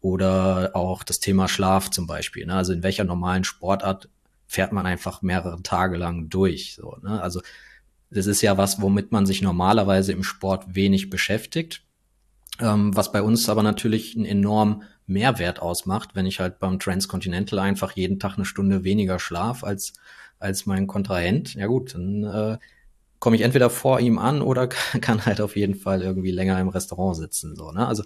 [0.00, 2.46] Oder auch das Thema Schlaf zum Beispiel.
[2.46, 2.54] Ne?
[2.54, 4.08] Also in welcher normalen Sportart
[4.48, 6.74] fährt man einfach mehrere Tage lang durch.
[6.74, 7.22] So, ne?
[7.22, 7.42] Also
[8.10, 11.82] das ist ja was, womit man sich normalerweise im Sport wenig beschäftigt.
[12.60, 17.58] Ähm, was bei uns aber natürlich einen enormen Mehrwert ausmacht, wenn ich halt beim Transcontinental
[17.58, 19.94] einfach jeden Tag eine Stunde weniger schlaf als,
[20.38, 21.54] als mein Kontrahent.
[21.54, 22.58] Ja gut, dann äh,
[23.18, 24.66] komme ich entweder vor ihm an oder
[25.00, 27.56] kann halt auf jeden Fall irgendwie länger im Restaurant sitzen.
[27.56, 27.86] So, ne?
[27.86, 28.04] Also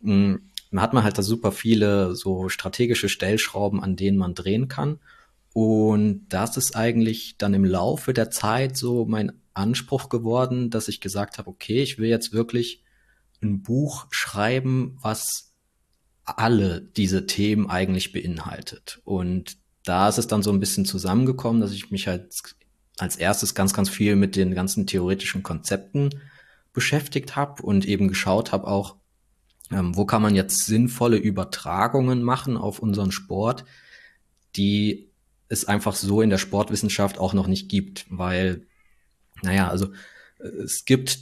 [0.00, 0.38] mh,
[0.70, 4.98] man hat man halt da super viele so strategische Stellschrauben, an denen man drehen kann.
[5.54, 11.00] Und das ist eigentlich dann im Laufe der Zeit so mein Anspruch geworden, dass ich
[11.00, 12.82] gesagt habe, okay, ich will jetzt wirklich
[13.40, 15.54] ein Buch schreiben, was
[16.24, 19.00] alle diese Themen eigentlich beinhaltet.
[19.04, 22.34] Und da ist es dann so ein bisschen zusammengekommen, dass ich mich halt
[22.98, 26.10] als erstes ganz, ganz viel mit den ganzen theoretischen Konzepten
[26.72, 28.96] beschäftigt habe und eben geschaut habe auch,
[29.70, 33.64] ähm, wo kann man jetzt sinnvolle Übertragungen machen auf unseren Sport,
[34.56, 35.13] die
[35.48, 38.66] es einfach so in der Sportwissenschaft auch noch nicht gibt, weil,
[39.42, 39.88] naja, also
[40.38, 41.18] es gibt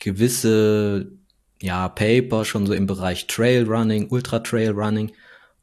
[0.00, 1.12] gewisse
[1.60, 5.12] ja, Paper schon so im Bereich Trailrunning, Ultra Trailrunning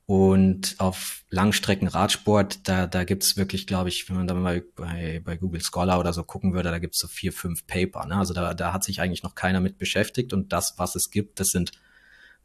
[0.05, 5.21] und auf Langstrecken Radsport, da, da gibt's wirklich, glaube ich, wenn man da mal bei,
[5.23, 8.05] bei Google Scholar oder so gucken würde, da gibt's so vier, fünf Paper.
[8.05, 8.15] Ne?
[8.15, 11.39] Also da, da hat sich eigentlich noch keiner mit beschäftigt und das, was es gibt,
[11.39, 11.71] das sind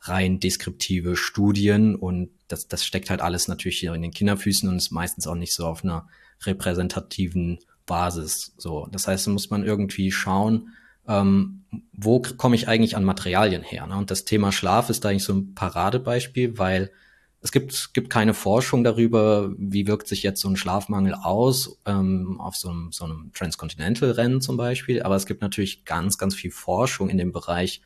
[0.00, 4.76] rein deskriptive Studien und das, das steckt halt alles natürlich hier in den Kinderfüßen und
[4.76, 6.08] ist meistens auch nicht so auf einer
[6.44, 8.54] repräsentativen Basis.
[8.58, 10.74] So, das heißt, da muss man irgendwie schauen,
[11.08, 13.86] ähm, wo komme ich eigentlich an Materialien her?
[13.86, 13.96] Ne?
[13.96, 16.92] Und das Thema Schlaf ist da eigentlich so ein Paradebeispiel, weil
[17.40, 22.40] es gibt, gibt keine Forschung darüber, wie wirkt sich jetzt so ein Schlafmangel aus ähm,
[22.40, 25.02] auf so einem, so einem Transcontinental-Rennen zum Beispiel.
[25.02, 27.80] Aber es gibt natürlich ganz, ganz viel Forschung in dem Bereich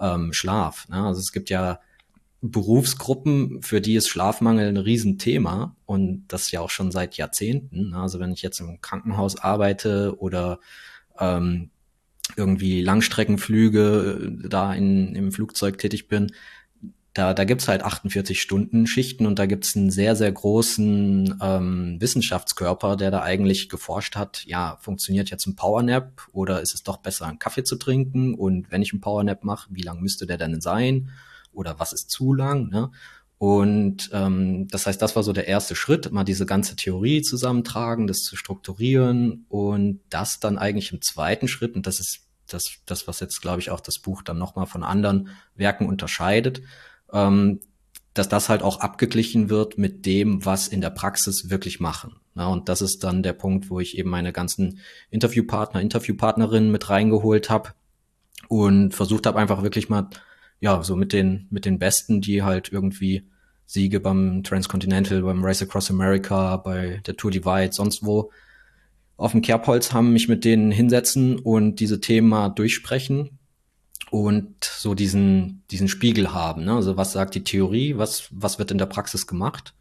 [0.00, 0.88] ähm, Schlaf.
[0.88, 1.02] Ne?
[1.02, 1.80] Also es gibt ja
[2.42, 7.90] Berufsgruppen, für die ist Schlafmangel ein Riesenthema und das ja auch schon seit Jahrzehnten.
[7.90, 7.98] Ne?
[7.98, 10.60] Also wenn ich jetzt im Krankenhaus arbeite oder
[11.18, 11.70] ähm,
[12.36, 16.32] irgendwie Langstreckenflüge äh, da in, im Flugzeug tätig bin,
[17.16, 21.96] da, da gibt's halt 48 Stunden Schichten und da gibt's einen sehr, sehr großen ähm,
[21.98, 26.98] Wissenschaftskörper, der da eigentlich geforscht hat, ja, funktioniert jetzt ein Powernap oder ist es doch
[26.98, 28.34] besser, einen Kaffee zu trinken?
[28.34, 31.10] Und wenn ich einen Powernap mache, wie lang müsste der denn sein?
[31.52, 32.68] Oder was ist zu lang?
[32.68, 32.90] Ne?
[33.38, 38.06] Und ähm, das heißt, das war so der erste Schritt, mal diese ganze Theorie zusammentragen,
[38.06, 43.08] das zu strukturieren und das dann eigentlich im zweiten Schritt, und das ist das, das
[43.08, 46.62] was jetzt, glaube ich, auch das Buch dann nochmal von anderen Werken unterscheidet,
[47.12, 47.60] ähm,
[48.14, 52.16] dass das halt auch abgeglichen wird mit dem, was in der Praxis wirklich machen.
[52.34, 54.78] Ja, und das ist dann der Punkt, wo ich eben meine ganzen
[55.10, 57.70] Interviewpartner, Interviewpartnerinnen mit reingeholt habe
[58.48, 60.08] und versucht habe einfach wirklich mal,
[60.60, 63.28] ja, so mit den, mit den Besten, die halt irgendwie
[63.66, 68.30] Siege beim Transcontinental, beim Race Across America, bei der Tour Divide, sonst wo
[69.16, 73.38] auf dem Kerbholz haben, mich mit denen hinsetzen und diese Themen mal durchsprechen
[74.10, 76.64] und so diesen, diesen Spiegel haben.
[76.64, 76.74] Ne?
[76.74, 79.74] Also was sagt die Theorie, was, was wird in der Praxis gemacht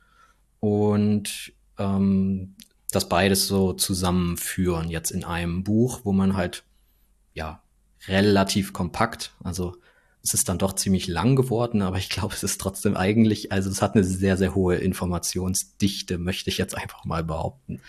[0.59, 2.55] und ähm,
[2.91, 6.63] das beides so zusammenführen jetzt in einem Buch, wo man halt
[7.33, 7.61] ja
[8.07, 9.75] relativ kompakt, also
[10.23, 13.69] es ist dann doch ziemlich lang geworden, aber ich glaube, es ist trotzdem eigentlich, also
[13.69, 17.79] es hat eine sehr, sehr hohe Informationsdichte, möchte ich jetzt einfach mal behaupten.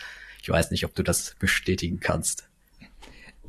[0.42, 2.49] Ich weiß nicht, ob du das bestätigen kannst.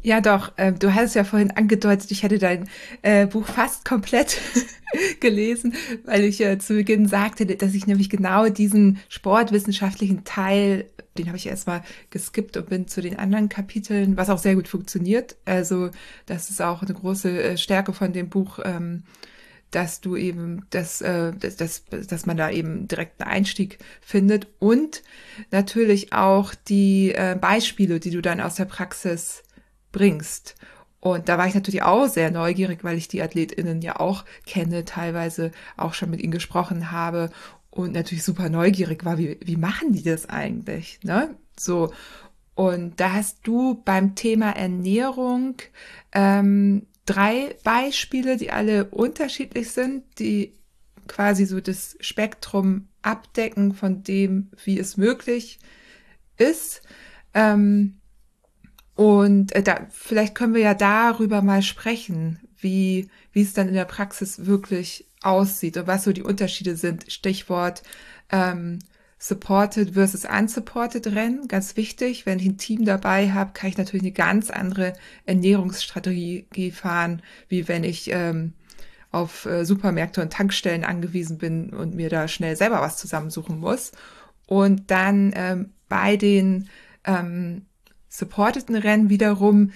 [0.04, 0.54] Ja, doch.
[0.58, 2.70] Äh, du hattest ja vorhin angedeutet, ich hätte dein
[3.02, 4.40] äh, Buch fast komplett
[5.20, 5.74] gelesen,
[6.06, 10.86] weil ich äh, zu Beginn sagte, dass ich nämlich genau diesen sportwissenschaftlichen Teil,
[11.18, 14.68] den habe ich erstmal geskippt und bin zu den anderen Kapiteln, was auch sehr gut
[14.68, 15.36] funktioniert.
[15.46, 15.90] Also
[16.26, 18.60] das ist auch eine große äh, Stärke von dem Buch.
[18.64, 19.04] Ähm,
[19.72, 24.48] dass du eben, dass, äh, dass, dass, dass man da eben direkt einen Einstieg findet
[24.60, 25.04] und
[25.52, 29.44] natürlich auch die äh, Beispiele, die du dann aus der Praxis
[29.92, 30.56] bringst.
[31.00, 34.84] Und da war ich natürlich auch sehr neugierig, weil ich die AthletInnen ja auch kenne,
[34.84, 37.30] teilweise auch schon mit ihnen gesprochen habe
[37.70, 41.36] und natürlich super neugierig war, wie, wie machen die das eigentlich, ne?
[41.58, 41.94] So.
[42.56, 45.58] Und da hast du beim Thema Ernährung
[46.12, 50.54] ähm, drei Beispiele, die alle unterschiedlich sind, die
[51.08, 55.60] quasi so das Spektrum abdecken von dem, wie es möglich
[56.38, 56.82] ist.
[57.36, 57.97] Ähm,
[58.98, 63.76] und äh, da, vielleicht können wir ja darüber mal sprechen, wie, wie es dann in
[63.76, 67.06] der Praxis wirklich aussieht und was so die Unterschiede sind.
[67.12, 67.84] Stichwort
[68.32, 68.80] ähm,
[69.20, 72.26] Supported versus Unsupported Rennen, ganz wichtig.
[72.26, 74.94] Wenn ich ein Team dabei habe, kann ich natürlich eine ganz andere
[75.28, 78.54] Ernährungsstrategie fahren, wie wenn ich ähm,
[79.12, 83.92] auf äh, Supermärkte und Tankstellen angewiesen bin und mir da schnell selber was zusammensuchen muss.
[84.48, 86.68] Und dann ähm, bei den
[87.04, 87.67] ähm,
[88.18, 89.72] supporteten Rennen wiederum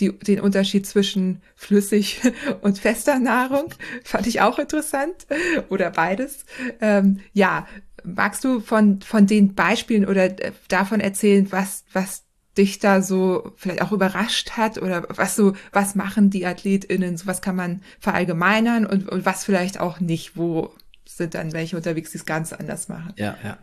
[0.00, 2.20] die, den Unterschied zwischen flüssig
[2.62, 3.72] und fester Nahrung
[4.04, 5.26] fand ich auch interessant
[5.68, 6.44] oder beides.
[6.80, 7.66] Ähm, ja,
[8.04, 12.24] magst du von, von den Beispielen oder äh, davon erzählen, was, was
[12.58, 17.26] dich da so vielleicht auch überrascht hat oder was so, was machen die AthletInnen, so
[17.26, 22.10] was kann man verallgemeinern und, und was vielleicht auch nicht, wo sind dann welche unterwegs,
[22.10, 23.12] die es ganz anders machen?
[23.16, 23.58] Ja, ja.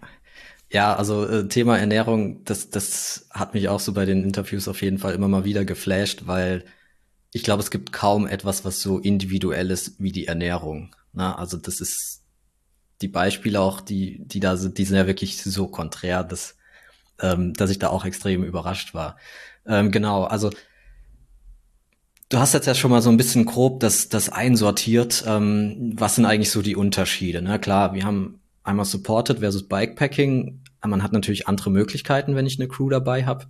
[0.71, 4.82] Ja, also äh, Thema Ernährung, das, das hat mich auch so bei den Interviews auf
[4.82, 6.63] jeden Fall immer mal wieder geflasht, weil
[7.32, 10.95] ich glaube, es gibt kaum etwas, was so individuell ist wie die Ernährung.
[11.13, 12.23] Na, also das ist
[13.01, 16.58] die Beispiele auch, die, die da sind, die sind ja wirklich so konträr, dass,
[17.19, 19.17] ähm, dass ich da auch extrem überrascht war.
[19.65, 20.51] Ähm, genau, also
[22.29, 25.23] Du hast jetzt ja schon mal so ein bisschen grob das, das einsortiert.
[25.25, 27.41] Ähm, was sind eigentlich so die Unterschiede?
[27.41, 27.58] Ne?
[27.60, 30.62] Klar, wir haben einmal Supported versus Bikepacking.
[30.86, 33.45] Man hat natürlich andere Möglichkeiten, wenn ich eine Crew dabei habe.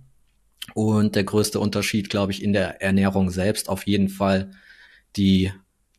[0.74, 4.52] Und der größte Unterschied, glaube ich, in der Ernährung selbst auf jeden Fall
[5.16, 5.52] die,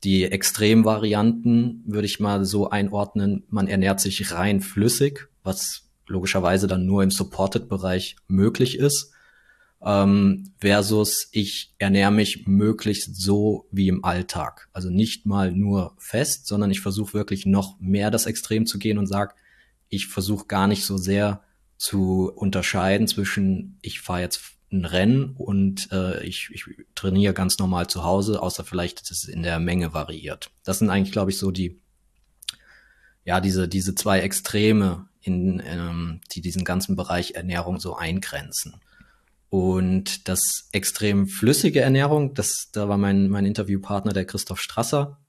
[0.03, 3.43] die Extremvarianten, würde ich mal so einordnen.
[3.49, 9.10] Man ernährt sich rein flüssig, was logischerweise dann nur im Supported-Bereich möglich ist
[9.83, 14.69] ähm, versus ich ernähre mich möglichst so wie im Alltag.
[14.73, 18.97] Also nicht mal nur fest, sondern ich versuche wirklich noch mehr das Extrem zu gehen
[18.97, 19.33] und sage,
[19.89, 21.41] ich versuche gar nicht so sehr
[21.77, 24.41] zu unterscheiden zwischen, ich fahre jetzt
[24.71, 26.65] ein Rennen und äh, ich, ich
[26.95, 30.51] trainiere ganz normal zu Hause, außer vielleicht, dass es in der Menge variiert.
[30.63, 31.81] Das sind eigentlich, glaube ich, so die,
[33.25, 38.79] ja, diese, diese zwei Extreme, in, ähm, die diesen ganzen Bereich Ernährung so eingrenzen.
[39.51, 45.19] Und das extrem flüssige Ernährung, das, da war mein, mein Interviewpartner, der Christoph Strasser,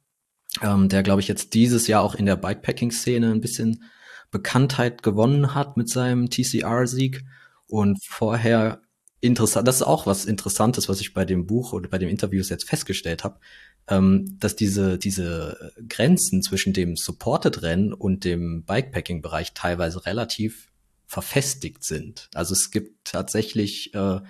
[0.62, 3.82] ähm, der, glaube ich, jetzt dieses Jahr auch in der Bikepacking-Szene ein bisschen
[4.30, 7.24] Bekanntheit gewonnen hat mit seinem TCR-Sieg
[7.66, 8.82] und vorher
[9.20, 12.48] interessant, das ist auch was Interessantes, was ich bei dem Buch oder bei dem Interviews
[12.48, 13.40] jetzt festgestellt habe,
[13.88, 20.71] ähm, dass diese, diese Grenzen zwischen dem Supported-Rennen und dem Bikepacking-Bereich teilweise relativ
[21.12, 22.30] verfestigt sind.
[22.32, 24.20] Also es gibt tatsächlich äh,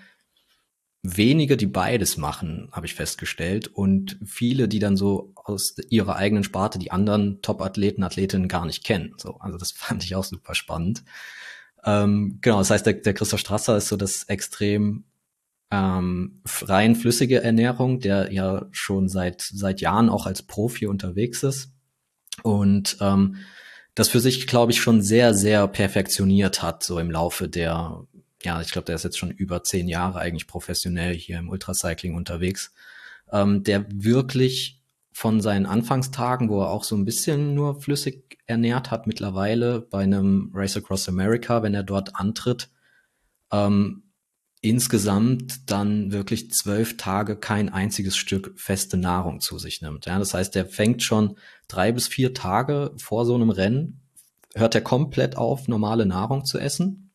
[1.04, 3.68] wenige, die beides machen, habe ich festgestellt.
[3.68, 8.82] Und viele, die dann so aus ihrer eigenen Sparte die anderen Top-Athleten, Athletinnen gar nicht
[8.82, 9.14] kennen.
[9.16, 11.04] So, also das fand ich auch super spannend.
[11.84, 15.04] Ähm, genau, das heißt, der, der Christoph Strasser ist so das extrem
[15.70, 21.72] ähm, rein flüssige Ernährung, der ja schon seit seit Jahren auch als Profi unterwegs ist
[22.42, 23.36] und ähm,
[23.94, 28.06] das für sich, glaube ich, schon sehr, sehr perfektioniert hat, so im Laufe der
[28.44, 32.14] ja, ich glaube, der ist jetzt schon über zehn Jahre eigentlich professionell hier im Ultracycling
[32.14, 32.72] unterwegs,
[33.30, 34.80] ähm, der wirklich
[35.12, 40.02] von seinen Anfangstagen, wo er auch so ein bisschen nur flüssig ernährt hat, mittlerweile bei
[40.02, 42.70] einem Race Across America, wenn er dort antritt,
[43.52, 44.04] ähm,
[44.62, 50.06] insgesamt dann wirklich zwölf Tage kein einziges Stück feste Nahrung zu sich nimmt.
[50.06, 54.00] Ja, das heißt, er fängt schon drei bis vier Tage vor so einem Rennen,
[54.54, 57.10] hört er komplett auf, normale Nahrung zu essen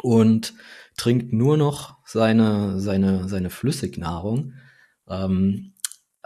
[0.00, 0.54] und
[0.96, 4.54] trinkt nur noch seine, seine, seine Flüssignahrung.
[5.08, 5.74] Ähm,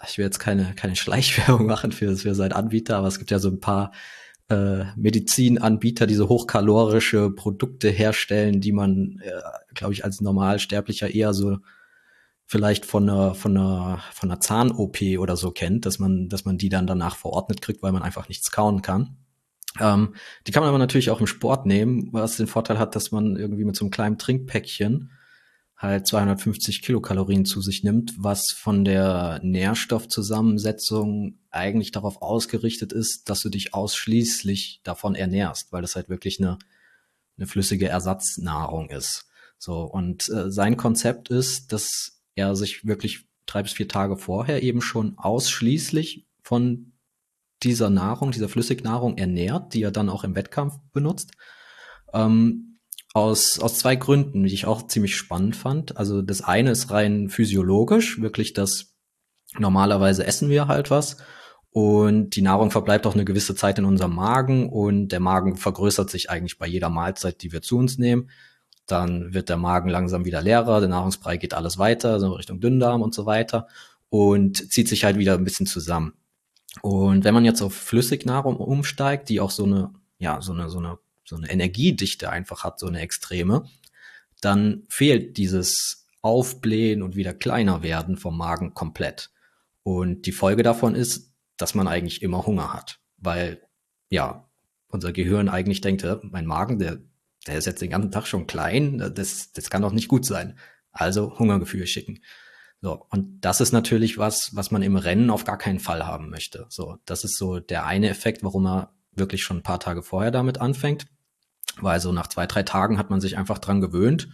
[0.07, 3.41] ich will jetzt keine, keine Schleichwerbung machen für, für seinen Anbieter, aber es gibt ja
[3.41, 3.91] so ein paar
[4.49, 9.31] äh, Medizinanbieter, die so hochkalorische Produkte herstellen, die man, äh,
[9.75, 11.59] glaube ich, als Normalsterblicher eher so
[12.47, 16.59] vielleicht von einer, von einer, von einer Zahn-OP oder so kennt, dass man, dass man
[16.59, 19.17] die dann danach verordnet kriegt, weil man einfach nichts kauen kann.
[19.81, 20.15] Ähm,
[20.47, 23.37] die kann man aber natürlich auch im Sport nehmen, was den Vorteil hat, dass man
[23.37, 25.11] irgendwie mit so einem kleinen Trinkpäckchen
[25.77, 33.41] halt 250 Kilokalorien zu sich nimmt, was von der Nährstoffzusammensetzung eigentlich darauf ausgerichtet ist, dass
[33.41, 36.59] du dich ausschließlich davon ernährst, weil das halt wirklich eine,
[37.37, 39.27] eine flüssige Ersatznahrung ist.
[39.59, 44.63] So, und äh, sein Konzept ist, dass er sich wirklich drei bis vier Tage vorher
[44.63, 46.93] eben schon ausschließlich von
[47.63, 51.33] dieser Nahrung, dieser Flüssignahrung ernährt, die er dann auch im Wettkampf benutzt.
[52.13, 52.76] Ähm,
[53.17, 55.97] aus, aus zwei Gründen, die ich auch ziemlich spannend fand.
[55.97, 58.95] Also das eine ist rein physiologisch, wirklich das
[59.59, 61.17] normalerweise essen wir halt was
[61.71, 66.11] und die Nahrung verbleibt auch eine gewisse Zeit in unserem Magen und der Magen vergrößert
[66.11, 68.29] sich eigentlich bei jeder Mahlzeit, die wir zu uns nehmen.
[68.87, 73.01] Dann wird der Magen langsam wieder leerer, der Nahrungsbrei geht alles weiter, so Richtung Dünndarm
[73.01, 73.67] und so weiter
[74.11, 76.13] und zieht sich halt wieder ein bisschen zusammen.
[76.83, 80.79] Und wenn man jetzt auf Flüssignahrung umsteigt, die auch so eine, ja, so eine, so
[80.79, 83.69] eine, so eine Energiedichte einfach hat, so eine extreme,
[84.41, 89.31] dann fehlt dieses Aufblähen und wieder kleiner werden vom Magen komplett.
[89.83, 93.63] Und die Folge davon ist, dass man eigentlich immer Hunger hat, weil,
[94.09, 94.49] ja,
[94.89, 96.99] unser Gehirn eigentlich denkt, mein Magen, der,
[97.47, 100.59] der ist jetzt den ganzen Tag schon klein, das, das kann doch nicht gut sein.
[100.91, 102.21] Also Hungergefühl schicken.
[102.81, 106.31] So, und das ist natürlich was, was man im Rennen auf gar keinen Fall haben
[106.31, 106.67] möchte.
[106.69, 110.31] So, das ist so der eine Effekt, warum er wirklich schon ein paar Tage vorher
[110.31, 111.07] damit anfängt.
[111.81, 114.29] Weil so nach zwei, drei Tagen hat man sich einfach dran gewöhnt.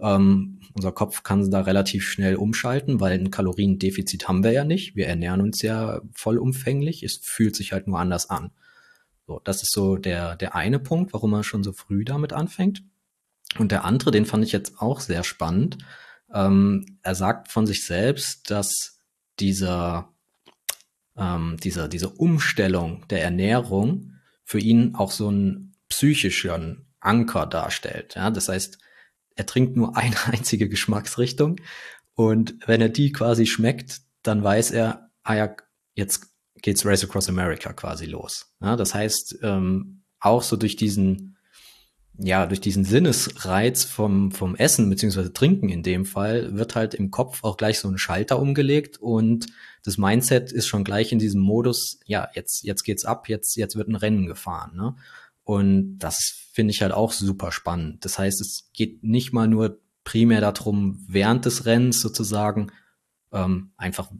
[0.00, 4.96] Ähm, unser Kopf kann da relativ schnell umschalten, weil ein Kaloriendefizit haben wir ja nicht.
[4.96, 7.02] Wir ernähren uns ja vollumfänglich.
[7.02, 8.50] Es fühlt sich halt nur anders an.
[9.26, 12.82] So, das ist so der, der eine Punkt, warum er schon so früh damit anfängt.
[13.58, 15.78] Und der andere, den fand ich jetzt auch sehr spannend.
[16.32, 18.98] Ähm, er sagt von sich selbst, dass
[19.38, 20.12] dieser,
[21.16, 28.14] ähm, dieser, diese Umstellung der Ernährung für ihn auch so einen psychischen Anker darstellt.
[28.16, 28.78] Ja, das heißt,
[29.36, 31.60] er trinkt nur eine einzige Geschmacksrichtung
[32.14, 35.56] und wenn er die quasi schmeckt, dann weiß er, ah ja,
[35.94, 36.26] jetzt
[36.62, 38.54] geht's Race Across America quasi los.
[38.60, 41.34] Ja, das heißt, ähm, auch so durch diesen
[42.16, 47.10] ja, durch diesen Sinnesreiz vom, vom Essen beziehungsweise Trinken in dem Fall wird halt im
[47.10, 49.46] Kopf auch gleich so ein Schalter umgelegt und
[49.82, 53.74] das Mindset ist schon gleich in diesem Modus, ja, jetzt, jetzt geht's ab, jetzt, jetzt
[53.76, 54.94] wird ein Rennen gefahren, ne?
[55.44, 58.04] Und das finde ich halt auch super spannend.
[58.04, 62.72] Das heißt, es geht nicht mal nur primär darum, während des Rennens sozusagen
[63.32, 64.10] ähm, einfach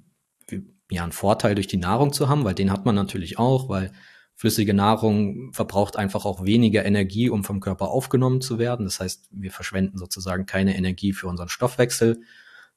[0.91, 3.93] ja einen Vorteil durch die Nahrung zu haben, weil den hat man natürlich auch, weil
[4.37, 8.85] Flüssige Nahrung verbraucht einfach auch weniger Energie, um vom Körper aufgenommen zu werden.
[8.85, 12.21] Das heißt, wir verschwenden sozusagen keine Energie für unseren Stoffwechsel.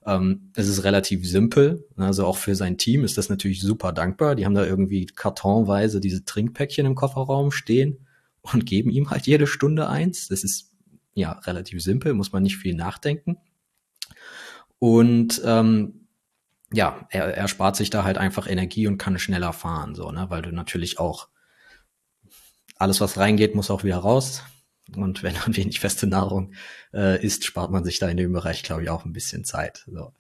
[0.05, 1.87] Ähm, es ist relativ simpel.
[1.97, 4.35] Also auch für sein Team ist das natürlich super dankbar.
[4.35, 8.06] Die haben da irgendwie kartonweise diese Trinkpäckchen im Kofferraum stehen
[8.53, 10.27] und geben ihm halt jede Stunde eins.
[10.27, 10.71] Das ist
[11.13, 13.37] ja relativ simpel, muss man nicht viel nachdenken.
[14.79, 16.07] Und ähm,
[16.71, 20.29] ja, er, er spart sich da halt einfach Energie und kann schneller fahren, so, ne,
[20.29, 21.29] weil du natürlich auch
[22.75, 24.43] alles, was reingeht, muss auch wieder raus.
[24.95, 26.53] Und wenn man wenig feste Nahrung
[26.93, 29.85] äh, isst, spart man sich da in dem Bereich, glaube ich, auch ein bisschen Zeit.
[29.87, 30.13] So.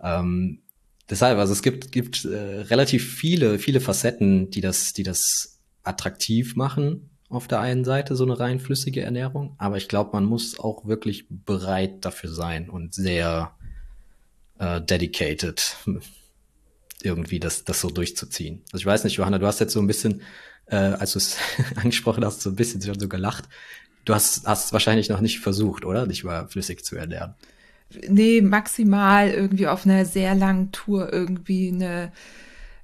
[0.00, 0.62] Ähm,
[1.10, 6.56] deshalb, also es gibt, gibt äh, relativ viele, viele Facetten, die das, die das attraktiv
[6.56, 9.54] machen auf der einen Seite, so eine rein flüssige Ernährung.
[9.58, 13.52] Aber ich glaube, man muss auch wirklich bereit dafür sein und sehr
[14.58, 15.76] äh, dedicated
[17.02, 18.62] irgendwie das, das so durchzuziehen.
[18.72, 20.22] Also ich weiß nicht, Johanna, du hast jetzt so ein bisschen,
[20.66, 21.36] äh, als du es
[21.76, 23.48] angesprochen hast, so ein bisschen schon so gelacht.
[24.04, 26.06] Du hast, hast wahrscheinlich noch nicht versucht, oder?
[26.06, 27.34] Dich mal flüssig zu ernähren.
[28.08, 32.12] Nee, maximal irgendwie auf einer sehr langen Tour irgendwie eine,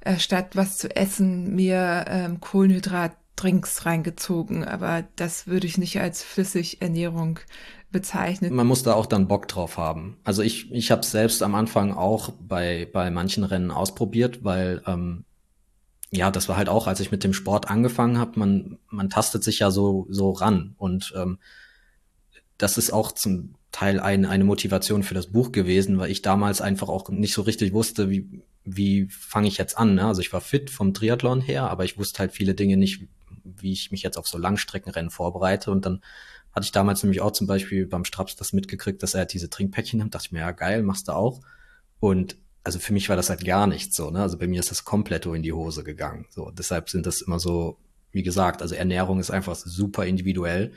[0.00, 2.40] äh, statt was zu essen, mir ähm,
[3.38, 4.64] Kohlenhydratdrinks reingezogen.
[4.64, 7.40] Aber das würde ich nicht als Flüssigernährung
[7.90, 8.54] bezeichnen.
[8.54, 10.18] Man muss da auch dann Bock drauf haben.
[10.24, 14.82] Also ich, ich habe es selbst am Anfang auch bei, bei manchen Rennen ausprobiert, weil
[14.86, 15.24] ähm,
[16.10, 19.44] ja, das war halt auch, als ich mit dem Sport angefangen habe, man, man tastet
[19.44, 20.74] sich ja so, so ran.
[20.78, 21.38] Und ähm,
[22.56, 26.60] das ist auch zum Teil ein, eine Motivation für das Buch gewesen, weil ich damals
[26.60, 28.42] einfach auch nicht so richtig wusste, wie,
[28.76, 29.94] wie fange ich jetzt an.
[29.94, 30.06] Ne?
[30.06, 33.04] Also ich war fit vom Triathlon her, aber ich wusste halt viele Dinge nicht,
[33.44, 35.70] wie ich mich jetzt auf so Langstreckenrennen vorbereite.
[35.70, 36.02] Und dann
[36.52, 39.50] hatte ich damals nämlich auch zum Beispiel beim Straps das mitgekriegt, dass er halt diese
[39.50, 40.14] Trinkpäckchen nimmt.
[40.14, 41.40] Dachte ich mir, ja geil, machst du auch.
[42.00, 44.20] Und also für mich war das halt gar nichts so, ne?
[44.20, 46.26] Also bei mir ist das komplett in die Hose gegangen.
[46.30, 47.78] So, deshalb sind das immer so,
[48.12, 50.72] wie gesagt, also Ernährung ist einfach super individuell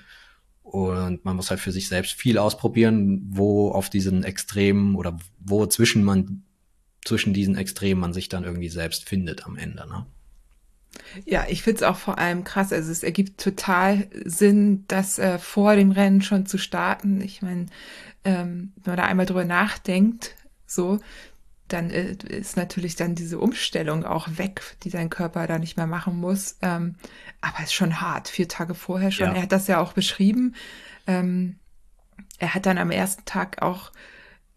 [0.63, 5.65] und man muss halt für sich selbst viel ausprobieren, wo auf diesen Extremen oder wo
[5.65, 6.43] zwischen man
[7.03, 10.05] zwischen diesen Extremen man sich dann irgendwie selbst findet am Ende, ne?
[11.25, 12.73] Ja, ich find's auch vor allem krass.
[12.73, 17.21] Also es ergibt total Sinn, das äh, vor dem Rennen schon zu starten.
[17.21, 17.67] Ich meine,
[18.23, 20.35] ähm, wenn man da einmal drüber nachdenkt,
[20.67, 20.99] so,
[21.67, 25.87] dann äh, ist natürlich dann diese Umstellung auch weg, die dein Körper da nicht mehr
[25.87, 26.57] machen muss.
[26.61, 26.95] Ähm,
[27.39, 29.27] aber es ist schon hart, vier Tage vorher schon.
[29.27, 29.33] Ja.
[29.33, 30.55] Er hat das ja auch beschrieben.
[31.07, 31.55] Ähm,
[32.37, 33.91] er hat dann am ersten Tag auch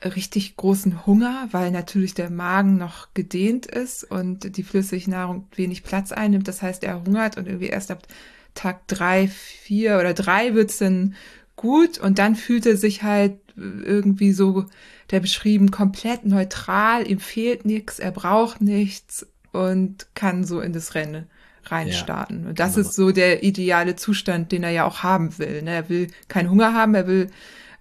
[0.03, 6.13] richtig großen Hunger, weil natürlich der Magen noch gedehnt ist und die Flüssignahrung wenig Platz
[6.13, 6.49] einnimmt.
[6.49, 8.07] Das heißt, er hungert und irgendwie erst ab
[8.55, 11.15] Tag drei, vier oder drei wird's dann
[11.57, 14.67] gut und dann fühlt er sich halt irgendwie so
[15.11, 20.95] der beschrieben komplett neutral, ihm fehlt nichts, er braucht nichts und kann so in das
[20.95, 21.27] Rennen
[21.65, 22.43] reinstarten.
[22.43, 22.89] Ja, und das genau.
[22.89, 25.63] ist so der ideale Zustand, den er ja auch haben will.
[25.63, 25.71] Ne?
[25.71, 27.31] Er will keinen Hunger haben, er will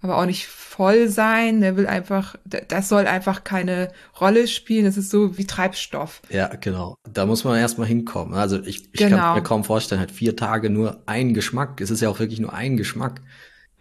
[0.04, 1.64] aber auch nicht voll sein.
[1.64, 4.86] Er will einfach, das soll einfach keine Rolle spielen.
[4.86, 6.22] Das ist so wie Treibstoff.
[6.30, 6.98] Ja, genau.
[7.10, 8.34] Da muss man erstmal hinkommen.
[8.34, 9.18] Also ich, ich genau.
[9.18, 11.80] kann mir kaum vorstellen, halt vier Tage nur ein Geschmack.
[11.80, 13.22] Es ist ja auch wirklich nur ein Geschmack.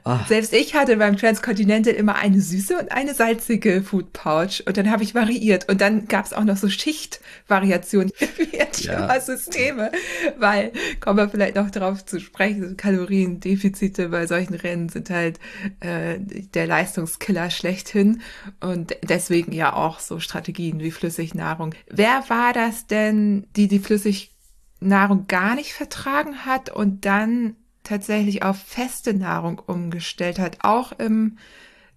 [0.05, 0.25] Ah.
[0.27, 4.91] Selbst ich hatte beim Transcontinental immer eine süße und eine salzige Food Pouch und dann
[4.91, 8.13] habe ich variiert und dann gab es auch noch so Schichtvariationen
[8.79, 9.21] ja.
[9.21, 9.93] Systeme,
[10.39, 15.39] weil kommen wir vielleicht noch darauf zu sprechen, Kaloriendefizite bei solchen Rennen sind halt
[15.81, 18.23] äh, der Leistungskiller schlechthin
[18.61, 21.75] und deswegen ja auch so Strategien wie Flüssignahrung.
[21.89, 27.57] Wer war das denn, die die Flüssignahrung gar nicht vertragen hat und dann
[27.93, 31.37] tatsächlich auf feste Nahrung umgestellt hat, auch im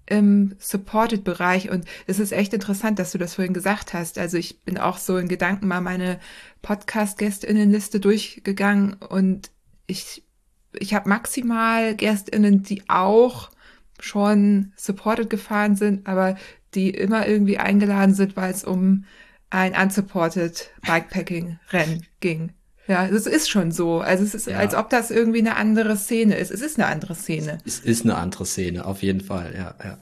[0.07, 1.71] im Supported-Bereich.
[1.71, 4.19] Und es ist echt interessant, dass du das vorhin gesagt hast.
[4.19, 6.19] Also ich bin auch so in Gedanken mal meine
[6.61, 9.49] Podcast-GästInnen-Liste durchgegangen und
[9.87, 10.23] ich,
[10.77, 13.49] ich habe maximal GästInnen, die auch
[13.99, 16.35] schon supported gefahren sind, aber
[16.75, 19.05] die immer irgendwie eingeladen sind, weil es um
[19.49, 22.51] ein unsupported Bikepacking-Rennen ging.
[22.88, 23.99] Ja, es ist schon so.
[23.99, 24.57] Also es ist, ja.
[24.57, 26.51] als ob das irgendwie eine andere Szene ist.
[26.51, 27.57] Es ist eine andere Szene.
[27.65, 29.97] Es ist eine andere Szene, auf jeden Fall, ja, ja.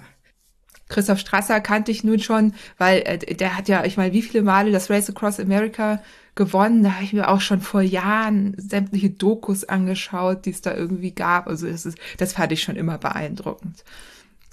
[0.90, 4.44] Christoph Strasser kannte ich nun schon, weil äh, der hat ja, ich meine, wie viele
[4.44, 6.02] Male das Race Across America
[6.36, 6.84] gewonnen.
[6.84, 11.12] Da habe ich mir auch schon vor Jahren sämtliche Dokus angeschaut, die es da irgendwie
[11.12, 11.48] gab.
[11.48, 13.84] Also das ist, das fand ich schon immer beeindruckend.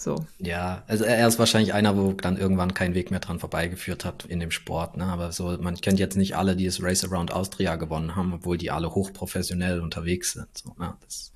[0.01, 0.24] So.
[0.38, 4.24] Ja, also er ist wahrscheinlich einer, wo dann irgendwann kein Weg mehr dran vorbeigeführt hat
[4.24, 4.96] in dem Sport.
[4.96, 5.05] Ne?
[5.05, 8.57] Aber so, man kennt jetzt nicht alle, die das Race Around Austria gewonnen haben, obwohl
[8.57, 10.48] die alle hochprofessionell unterwegs sind.
[10.57, 10.96] So, ne?
[11.03, 11.32] das,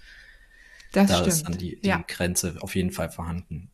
[0.92, 1.28] das da stimmt.
[1.28, 2.02] ist dann die, die ja.
[2.08, 3.70] Grenze auf jeden Fall vorhanden.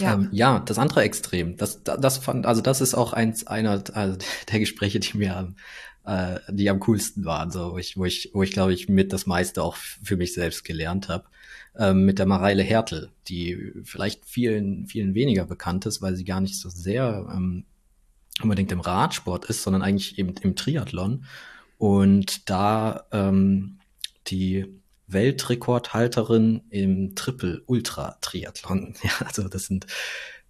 [0.00, 0.14] Ja.
[0.14, 4.18] Ähm, ja, das andere Extrem, das, das fand, also das ist auch eins einer also
[4.50, 5.54] der Gespräche, die mir
[6.06, 9.12] äh, die am coolsten waren, so wo ich, wo ich, wo ich glaube ich mit
[9.12, 11.26] das meiste auch für mich selbst gelernt habe
[11.78, 16.40] ähm, mit der Mareile Hertel, die vielleicht vielen, vielen weniger bekannt ist, weil sie gar
[16.40, 17.64] nicht so sehr ähm,
[18.42, 21.24] unbedingt im Radsport ist, sondern eigentlich eben im Triathlon.
[21.78, 23.78] Und da ähm,
[24.26, 24.66] die
[25.06, 28.94] Weltrekordhalterin im Triple Ultra Triathlon.
[29.02, 29.86] Ja, also das sind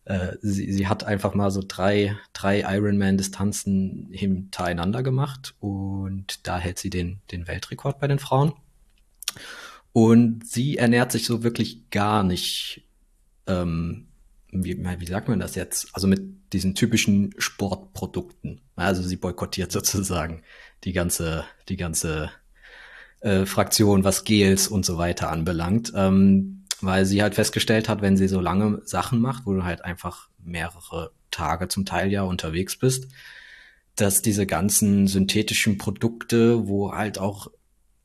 [0.07, 6.79] äh, sie, sie hat einfach mal so drei, drei Ironman-Distanzen hintereinander gemacht und da hält
[6.79, 8.53] sie den, den Weltrekord bei den Frauen.
[9.97, 12.87] Und sie ernährt sich so wirklich gar nicht,
[13.47, 14.09] ähm,
[14.53, 15.89] wie, wie sagt man das jetzt?
[15.95, 18.61] Also mit diesen typischen Sportprodukten.
[18.75, 20.43] Also sie boykottiert sozusagen
[20.85, 22.31] die ganze, die ganze
[23.21, 25.95] äh, Fraktion, was Gels und so weiter anbelangt.
[25.97, 29.83] Ähm, weil sie halt festgestellt hat, wenn sie so lange Sachen macht, wo du halt
[29.83, 33.09] einfach mehrere Tage zum Teil ja unterwegs bist,
[33.95, 37.51] dass diese ganzen synthetischen Produkte, wo halt auch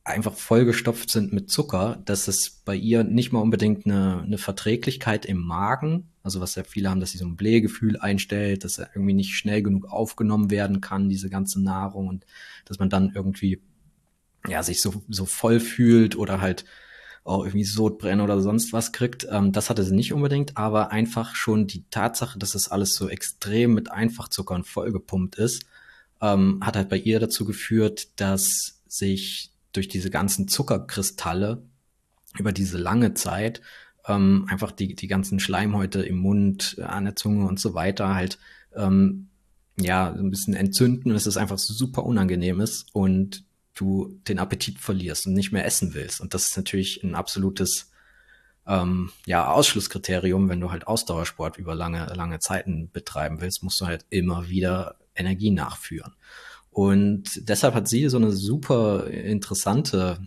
[0.04, 5.24] einfach vollgestopft sind mit Zucker, dass es bei ihr nicht mal unbedingt eine, eine Verträglichkeit
[5.26, 8.90] im Magen, also was ja viele haben, dass sie so ein Blähgefühl einstellt, dass er
[8.94, 12.26] irgendwie nicht schnell genug aufgenommen werden kann, diese ganze Nahrung und
[12.64, 13.60] dass man dann irgendwie
[14.48, 16.64] ja sich so so voll fühlt oder halt
[17.24, 19.26] auch irgendwie Sodbrennen oder sonst was kriegt.
[19.30, 23.08] Ähm, das hatte sie nicht unbedingt, aber einfach schon die Tatsache, dass es alles so
[23.08, 25.64] extrem mit Einfachzuckern vollgepumpt ist,
[26.20, 31.62] ähm, hat halt bei ihr dazu geführt, dass sich durch diese ganzen Zuckerkristalle
[32.38, 33.60] über diese lange Zeit
[34.06, 38.38] ähm, einfach die, die ganzen Schleimhäute im Mund, an der Zunge und so weiter halt
[38.74, 39.28] ähm,
[39.78, 43.44] ja ein bisschen entzünden und es einfach super unangenehm ist und
[43.74, 46.20] du den Appetit verlierst und nicht mehr essen willst.
[46.20, 47.90] Und das ist natürlich ein absolutes
[48.66, 53.86] ähm, ja, Ausschlusskriterium, wenn du halt Ausdauersport über lange, lange Zeiten betreiben willst, musst du
[53.86, 56.14] halt immer wieder Energie nachführen.
[56.72, 60.18] Und deshalb hat sie so eine super interessante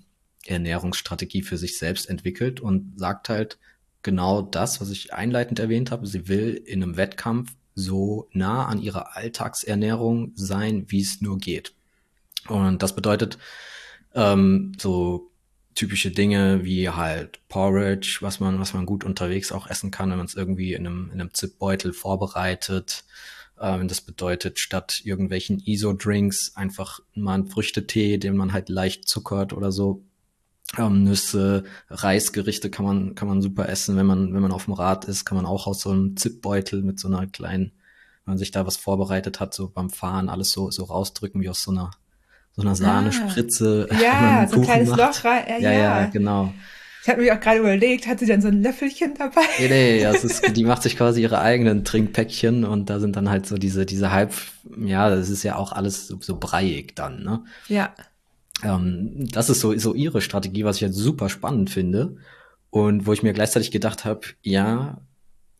[0.46, 3.58] Ernährungsstrategie für sich selbst entwickelt und sagt halt
[4.04, 6.06] genau das, was ich einleitend erwähnt habe.
[6.06, 11.74] Sie will in einem Wettkampf so nah an ihrer Alltagsernährung sein, wie es nur geht.
[12.48, 13.40] Und das bedeutet
[14.14, 15.32] ähm, so
[15.74, 20.18] typische Dinge wie halt Porridge, was man, was man gut unterwegs auch essen kann, wenn
[20.18, 23.04] man es irgendwie in einem, in einem Zipbeutel vorbereitet.
[23.60, 29.54] Ähm, das bedeutet, statt irgendwelchen ISO-Drinks einfach mal einen Früchtetee, den man halt leicht zuckert
[29.54, 30.04] oder so.
[30.78, 33.96] Ähm, Nüsse, Reisgerichte kann man, kann man super essen.
[33.98, 36.82] Wenn man, wenn man auf dem Rad ist, kann man auch aus so einem Zipbeutel
[36.82, 37.72] mit so einer kleinen,
[38.26, 41.50] wenn man sich da was vorbereitet hat, so beim Fahren alles so, so rausdrücken wie
[41.50, 41.92] aus so einer
[42.56, 43.88] so einer Sahnespritze.
[43.92, 45.00] Ah, ja, so ein kleines macht.
[45.00, 45.62] Loch rein.
[45.62, 46.54] Ja, ja, ja, genau.
[47.06, 49.44] Ich habe mir auch gerade überlegt, hat sie denn so ein Löffelchen dabei?
[49.60, 53.30] Nee, nee, ja, ist, die macht sich quasi ihre eigenen Trinkpäckchen und da sind dann
[53.30, 54.34] halt so diese, diese halb,
[54.76, 57.44] ja, das ist ja auch alles so, so breiig dann, ne?
[57.68, 57.94] Ja.
[58.64, 62.18] Ähm, das ist so, so ihre Strategie, was ich jetzt super spannend finde
[62.72, 65.00] und wo ich mir gleichzeitig gedacht habe, ja,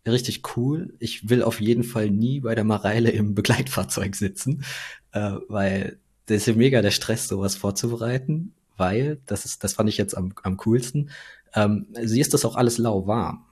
[0.08, 0.96] richtig cool.
[0.98, 4.64] Ich will auf jeden Fall nie bei der Mareile im Begleitfahrzeug sitzen,
[5.12, 9.90] äh, weil das ist ja mega der Stress, sowas vorzubereiten, weil, das ist, das fand
[9.90, 11.12] ich jetzt am, am coolsten,
[11.56, 13.46] ähm, sie ist das auch alles lauwarm.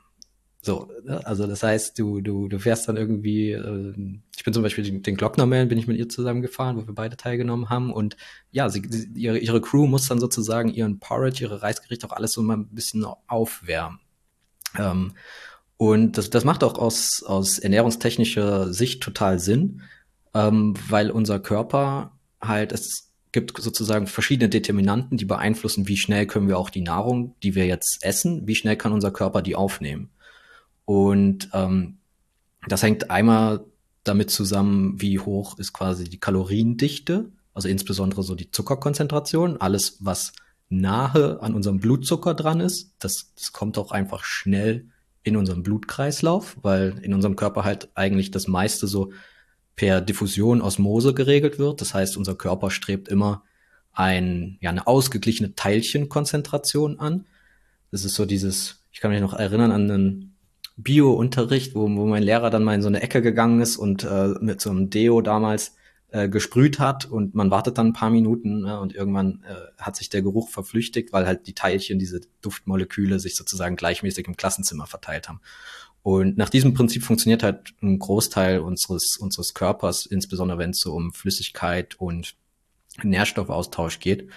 [0.61, 1.25] So, ne?
[1.25, 3.93] also das heißt, du, du, du fährst dann irgendwie, äh,
[4.35, 6.95] ich bin zum Beispiel den, den Glocknerman, bin ich mit ihr zusammen gefahren, wo wir
[6.95, 7.91] beide teilgenommen haben.
[7.91, 8.15] Und
[8.51, 12.31] ja, sie, sie, ihre, ihre Crew muss dann sozusagen ihren Porridge, ihre Reisgerichte auch alles
[12.31, 13.99] so mal ein bisschen aufwärmen.
[14.79, 15.13] Ähm,
[15.75, 19.81] und das, das macht auch aus, aus ernährungstechnischer Sicht total Sinn,
[20.33, 26.47] ähm, weil unser Körper halt, es gibt sozusagen verschiedene Determinanten, die beeinflussen, wie schnell können
[26.47, 30.09] wir auch die Nahrung, die wir jetzt essen, wie schnell kann unser Körper die aufnehmen.
[30.85, 31.97] Und ähm,
[32.67, 33.65] das hängt einmal
[34.03, 40.33] damit zusammen, wie hoch ist quasi die Kaloriendichte, also insbesondere so die Zuckerkonzentration, alles was
[40.69, 44.87] nahe an unserem Blutzucker dran ist, das, das kommt auch einfach schnell
[45.23, 49.11] in unserem Blutkreislauf, weil in unserem Körper halt eigentlich das meiste so
[49.75, 51.81] per Diffusion Osmose geregelt wird.
[51.81, 53.43] Das heißt, unser Körper strebt immer
[53.91, 57.25] ein, ja, eine ausgeglichene Teilchenkonzentration an.
[57.91, 60.35] Das ist so dieses, ich kann mich noch erinnern an einen
[60.77, 64.29] Bio-Unterricht, wo, wo mein Lehrer dann mal in so eine Ecke gegangen ist und äh,
[64.41, 65.75] mit so einem Deo damals
[66.13, 69.95] äh, gesprüht hat und man wartet dann ein paar Minuten ne, und irgendwann äh, hat
[69.95, 74.87] sich der Geruch verflüchtigt, weil halt die Teilchen, diese Duftmoleküle sich sozusagen gleichmäßig im Klassenzimmer
[74.87, 75.41] verteilt haben.
[76.03, 80.93] Und nach diesem Prinzip funktioniert halt ein Großteil unseres, unseres Körpers, insbesondere wenn es so
[80.93, 82.35] um Flüssigkeit und
[83.01, 84.29] Nährstoffaustausch geht.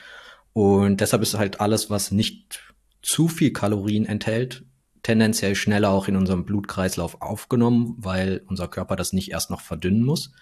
[0.53, 4.65] Und deshalb ist halt alles, was nicht zu viel Kalorien enthält,
[5.03, 10.05] tendenziell schneller auch in unserem Blutkreislauf aufgenommen, weil unser Körper das nicht erst noch verdünnen
[10.05, 10.33] muss.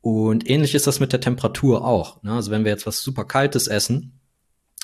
[0.00, 2.22] Und ähnlich ist das mit der Temperatur auch.
[2.22, 2.32] Ne?
[2.32, 4.20] Also wenn wir jetzt was super Kaltes essen,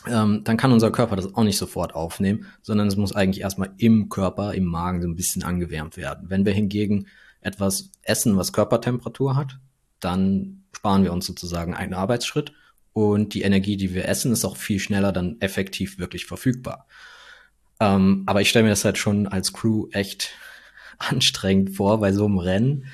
[0.06, 3.70] ähm, dann kann unser Körper das auch nicht sofort aufnehmen, sondern es muss eigentlich erstmal
[3.76, 6.30] im Körper, im Magen so ein bisschen angewärmt werden.
[6.30, 7.06] Wenn wir hingegen
[7.40, 9.58] etwas essen, was Körpertemperatur hat,
[9.98, 12.52] dann sparen wir uns sozusagen einen Arbeitsschritt
[12.92, 16.86] und die Energie, die wir essen, ist auch viel schneller dann effektiv wirklich verfügbar.
[17.78, 20.30] Ähm, aber ich stelle mir das halt schon als Crew echt
[20.98, 22.86] anstrengend vor, bei so einem Rennen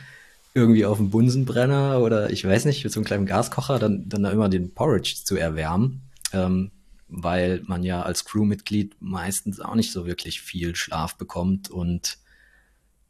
[0.54, 4.22] irgendwie auf dem Bunsenbrenner oder ich weiß nicht, mit so einem kleinen Gaskocher dann, dann
[4.22, 6.02] da immer den Porridge zu erwärmen.
[6.32, 6.70] Ähm,
[7.08, 12.18] weil man ja als Crewmitglied meistens auch nicht so wirklich viel Schlaf bekommt und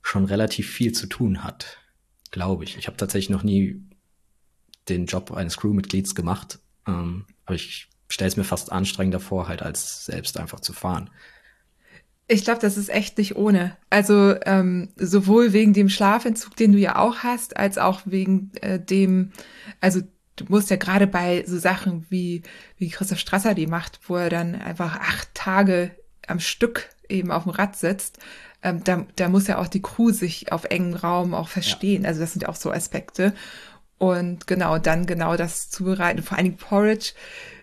[0.03, 1.79] schon relativ viel zu tun hat,
[2.31, 2.77] glaube ich.
[2.77, 3.83] Ich habe tatsächlich noch nie
[4.89, 9.63] den Job eines Crewmitglieds gemacht, ähm, aber ich stelle es mir fast anstrengender vor, halt
[9.63, 11.11] als selbst einfach zu fahren.
[12.29, 13.77] Ich glaube, das ist echt nicht ohne.
[13.89, 18.81] Also ähm, sowohl wegen dem Schlafentzug, den du ja auch hast, als auch wegen äh,
[18.81, 19.33] dem,
[19.81, 20.01] also
[20.37, 22.43] du musst ja gerade bei so Sachen wie,
[22.79, 25.91] wie Christoph Strasser die macht, wo er dann einfach acht Tage
[26.27, 28.19] am Stück eben auf dem Rad sitzt,
[28.63, 32.03] ähm, da, da muss ja auch die Crew sich auf engen Raum auch verstehen.
[32.03, 32.09] Ja.
[32.09, 33.33] Also das sind ja auch so Aspekte.
[33.99, 36.23] Und genau, dann genau das zubereiten.
[36.23, 37.13] Vor allen Dingen Porridge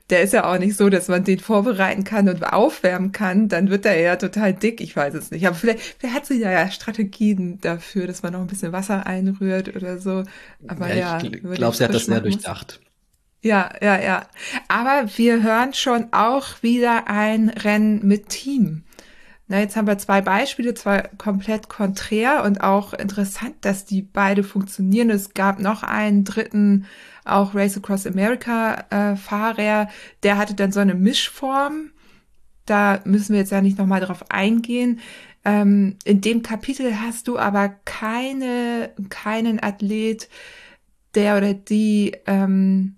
[0.09, 3.69] der ist ja auch nicht so, dass man den vorbereiten kann und aufwärmen kann, dann
[3.69, 5.47] wird er ja total dick, ich weiß es nicht.
[5.47, 9.75] Aber vielleicht, vielleicht hat sie ja Strategien dafür, dass man noch ein bisschen Wasser einrührt
[9.75, 10.23] oder so.
[10.67, 12.81] Aber ja, ja ich glaube, sie hat das sehr durchdacht.
[13.41, 14.27] Ja, ja, ja.
[14.67, 18.83] Aber wir hören schon auch wieder ein Rennen mit Team.
[19.47, 24.43] Na, jetzt haben wir zwei Beispiele, zwei komplett konträr und auch interessant, dass die beide
[24.43, 25.09] funktionieren.
[25.09, 26.85] Es gab noch einen dritten
[27.25, 29.89] auch Race Across America äh, Fahrer,
[30.23, 31.91] der hatte dann so eine Mischform.
[32.65, 34.99] Da müssen wir jetzt ja nicht nochmal drauf eingehen.
[35.45, 40.29] Ähm, in dem Kapitel hast du aber keine, keinen Athlet,
[41.15, 42.95] der oder die ähm,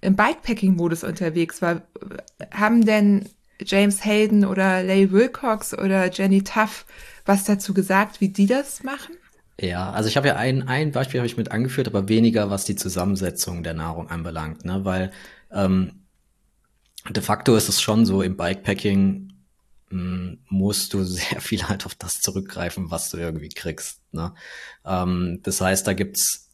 [0.00, 1.82] im Bikepacking-Modus unterwegs war.
[2.52, 3.28] Haben denn
[3.60, 6.86] James Hayden oder Leigh Wilcox oder Jenny Tuff
[7.28, 9.14] was dazu gesagt, wie die das machen?
[9.60, 12.64] Ja, also ich habe ja ein, ein Beispiel habe ich mit angeführt, aber weniger, was
[12.64, 14.84] die Zusammensetzung der Nahrung anbelangt, ne?
[14.84, 15.10] Weil
[15.50, 16.04] ähm,
[17.08, 19.32] de facto ist es schon so, im Bikepacking
[19.90, 24.00] mh, hm, musst du sehr viel halt auf das zurückgreifen, was du irgendwie kriegst.
[24.12, 24.34] Ne?
[24.84, 26.50] Ähm, das heißt, da gibt's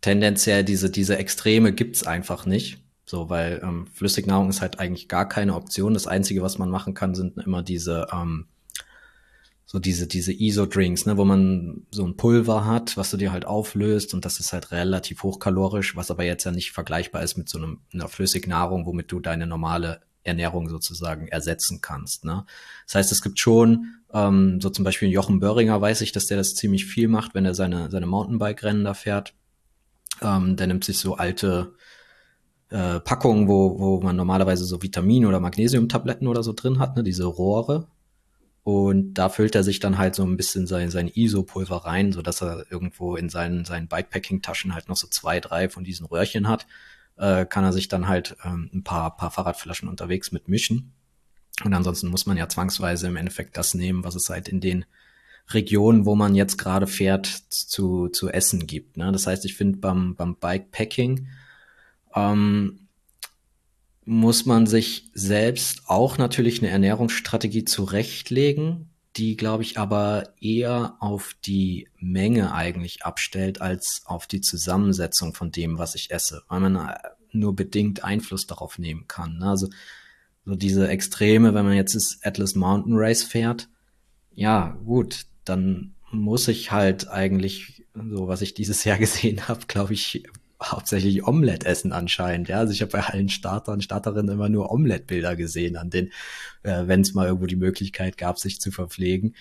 [0.00, 2.82] tendenziell diese, diese Extreme gibt's einfach nicht.
[3.04, 5.94] So, weil ähm, Flüssignahrung ist halt eigentlich gar keine Option.
[5.94, 8.46] Das Einzige, was man machen kann, sind immer diese ähm,
[9.72, 13.44] so diese, diese ISO-Drinks, ne, wo man so ein Pulver hat, was du dir halt
[13.44, 17.48] auflöst und das ist halt relativ hochkalorisch, was aber jetzt ja nicht vergleichbar ist mit
[17.48, 22.24] so einem, einer Flüssignahrung, womit du deine normale Ernährung sozusagen ersetzen kannst.
[22.24, 22.46] Ne?
[22.84, 26.36] Das heißt, es gibt schon, ähm, so zum Beispiel Jochen Böhringer weiß ich, dass der
[26.36, 29.34] das ziemlich viel macht, wenn er seine, seine Mountainbike-Rennen da fährt.
[30.20, 31.74] Ähm, der nimmt sich so alte
[32.70, 37.04] äh, Packungen, wo, wo man normalerweise so Vitamin- oder Magnesiumtabletten oder so drin hat, ne,
[37.04, 37.86] diese Rohre,
[38.78, 42.22] und da füllt er sich dann halt so ein bisschen sein, sein ISO-Pulver rein, so
[42.22, 46.48] dass er irgendwo in seinen, seinen Bikepacking-Taschen halt noch so zwei, drei von diesen Röhrchen
[46.48, 46.66] hat.
[47.16, 50.92] Äh, kann er sich dann halt ähm, ein paar, paar Fahrradflaschen unterwegs mit mischen.
[51.64, 54.84] Und ansonsten muss man ja zwangsweise im Endeffekt das nehmen, was es halt in den
[55.48, 58.96] Regionen, wo man jetzt gerade fährt, zu, zu essen gibt.
[58.96, 59.12] Ne?
[59.12, 61.28] Das heißt, ich finde beim, beim Bikepacking
[62.14, 62.79] ähm,
[64.10, 71.36] muss man sich selbst auch natürlich eine Ernährungsstrategie zurechtlegen, die, glaube ich, aber eher auf
[71.46, 76.74] die Menge eigentlich abstellt, als auf die Zusammensetzung von dem, was ich esse, weil man
[76.74, 76.96] äh,
[77.30, 79.38] nur bedingt Einfluss darauf nehmen kann.
[79.38, 79.46] Ne?
[79.46, 79.68] Also
[80.44, 83.68] so diese Extreme, wenn man jetzt das Atlas Mountain Race fährt,
[84.34, 89.94] ja, gut, dann muss ich halt eigentlich, so was ich dieses Jahr gesehen habe, glaube
[89.94, 90.24] ich,
[90.62, 92.48] hauptsächlich Omelette essen anscheinend.
[92.48, 96.12] Ja, also ich habe bei allen Startern, Starterinnen immer nur Omelette-Bilder gesehen, an denen,
[96.62, 99.34] äh, wenn es mal irgendwo die Möglichkeit gab, sich zu verpflegen.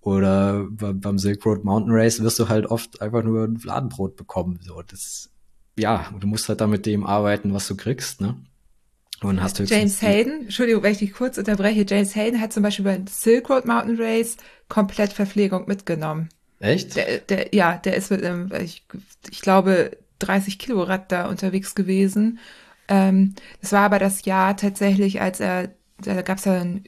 [0.00, 4.58] Oder beim Silk Road Mountain Race wirst du halt oft einfach nur ein Fladenbrot bekommen.
[4.62, 5.30] So, das,
[5.78, 8.36] ja, du musst halt da mit dem arbeiten, was du kriegst, ne?
[9.22, 12.86] Und hast James Hayden, Entschuldigung, wenn ich dich kurz unterbreche, James Hayden hat zum Beispiel
[12.86, 16.30] beim Silk Road Mountain Race komplett Verpflegung mitgenommen.
[16.58, 16.96] Echt?
[16.96, 18.84] Der, der, ja, der ist mit, ähm, ich,
[19.30, 19.90] ich glaube,
[20.20, 22.38] 30 Kilo Rad da unterwegs gewesen.
[22.88, 26.84] Ähm, das war aber das Jahr tatsächlich, als er, da gab es ja ein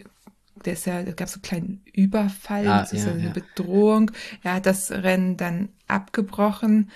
[0.64, 3.24] der ist ja, da gab es so einen kleinen Überfall, ah, das ist ja, eine
[3.24, 3.33] ja.
[3.33, 4.11] Bedrohung.
[4.43, 6.91] Er hat das Rennen dann abgebrochen,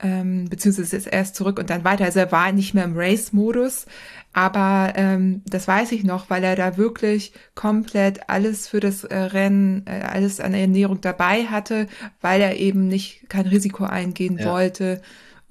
[0.00, 2.04] ähm, beziehungsweise ist erst zurück und dann weiter.
[2.04, 3.86] Also er war nicht mehr im Race-Modus,
[4.32, 9.16] aber ähm, das weiß ich noch, weil er da wirklich komplett alles für das äh,
[9.16, 11.86] Rennen, äh, alles an Ernährung dabei hatte,
[12.20, 14.50] weil er eben nicht kein Risiko eingehen ja.
[14.50, 15.00] wollte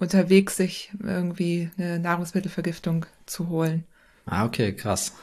[0.01, 3.85] unterwegs sich irgendwie eine Nahrungsmittelvergiftung zu holen.
[4.25, 5.13] Ah, okay, krass.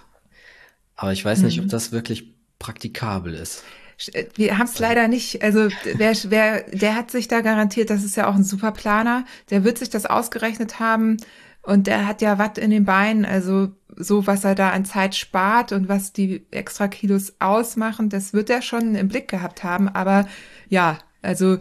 [0.97, 1.65] Aber ich weiß nicht, mhm.
[1.65, 3.65] ob das wirklich praktikabel ist.
[4.13, 5.43] Äh, wir haben es leider nicht.
[5.43, 9.65] Also wer, wer, der hat sich da garantiert, das ist ja auch ein Superplaner, der
[9.65, 11.19] wird sich das ausgerechnet haben
[11.63, 15.17] und der hat ja Watt in den Beinen, also so, was er da an Zeit
[15.17, 19.89] spart und was die extra Kilos ausmachen, das wird er schon im Blick gehabt haben.
[19.89, 20.29] Aber
[20.69, 21.59] ja, also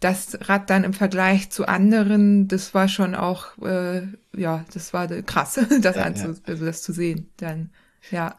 [0.00, 4.02] das Rad dann im Vergleich zu anderen, das war schon auch, äh,
[4.36, 6.34] ja, das war krass, das, ja, anzu, ja.
[6.46, 7.70] Also das zu sehen dann.
[8.10, 8.36] Ja.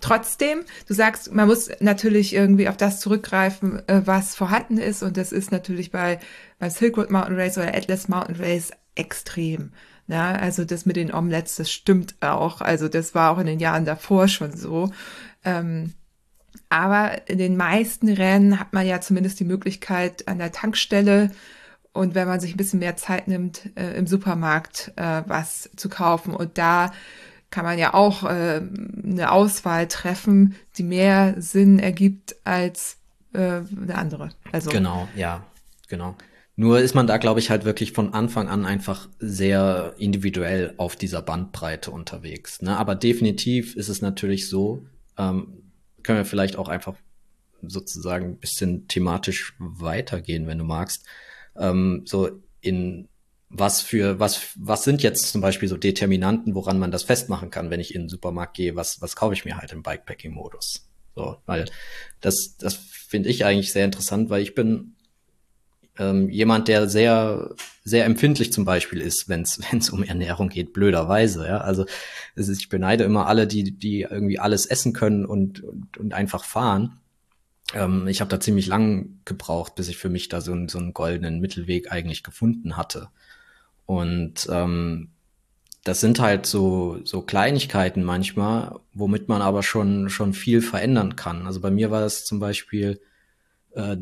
[0.00, 5.02] Trotzdem, du sagst, man muss natürlich irgendwie auf das zurückgreifen, äh, was vorhanden ist.
[5.02, 6.20] Und das ist natürlich bei,
[6.60, 9.72] beim Silk Road Mountain Race oder Atlas Mountain Race extrem.
[10.06, 12.60] Ja, also das mit den Omelettes, das stimmt auch.
[12.60, 14.90] Also das war auch in den Jahren davor schon so.
[15.44, 15.94] Ähm,
[16.68, 21.30] aber in den meisten Rennen hat man ja zumindest die Möglichkeit an der Tankstelle
[21.94, 25.88] und wenn man sich ein bisschen mehr Zeit nimmt, äh, im Supermarkt äh, was zu
[25.88, 26.34] kaufen.
[26.34, 26.92] Und da
[27.50, 28.60] kann man ja auch äh,
[29.04, 32.96] eine Auswahl treffen, die mehr Sinn ergibt als
[33.32, 34.30] äh, eine andere.
[34.50, 35.44] Also genau, ja,
[35.88, 36.16] genau.
[36.56, 40.96] Nur ist man da, glaube ich, halt wirklich von Anfang an einfach sehr individuell auf
[40.96, 42.60] dieser Bandbreite unterwegs.
[42.62, 42.76] Ne?
[42.76, 44.84] Aber definitiv ist es natürlich so,
[45.16, 45.63] ähm,
[46.04, 46.94] können wir vielleicht auch einfach
[47.62, 51.04] sozusagen ein bisschen thematisch weitergehen, wenn du magst.
[51.56, 52.30] Ähm, so
[52.60, 53.08] in
[53.48, 57.70] was für, was, was sind jetzt zum Beispiel so Determinanten, woran man das festmachen kann,
[57.70, 60.88] wenn ich in den Supermarkt gehe, was, was kaufe ich mir halt im Bikepacking-Modus?
[61.14, 61.66] So, weil
[62.20, 64.93] das, das finde ich eigentlich sehr interessant, weil ich bin
[65.98, 71.46] ähm, jemand, der sehr, sehr empfindlich zum Beispiel ist, wenn es um Ernährung geht, blöderweise.
[71.46, 71.58] Ja?
[71.58, 71.86] Also
[72.34, 76.44] ist, ich beneide immer alle, die, die irgendwie alles essen können und, und, und einfach
[76.44, 77.00] fahren.
[77.74, 80.94] Ähm, ich habe da ziemlich lang gebraucht, bis ich für mich da so, so einen
[80.94, 83.08] goldenen Mittelweg eigentlich gefunden hatte.
[83.86, 85.10] Und ähm,
[85.84, 91.46] das sind halt so, so Kleinigkeiten manchmal, womit man aber schon, schon viel verändern kann.
[91.46, 93.00] Also bei mir war das zum Beispiel
[93.72, 93.96] äh,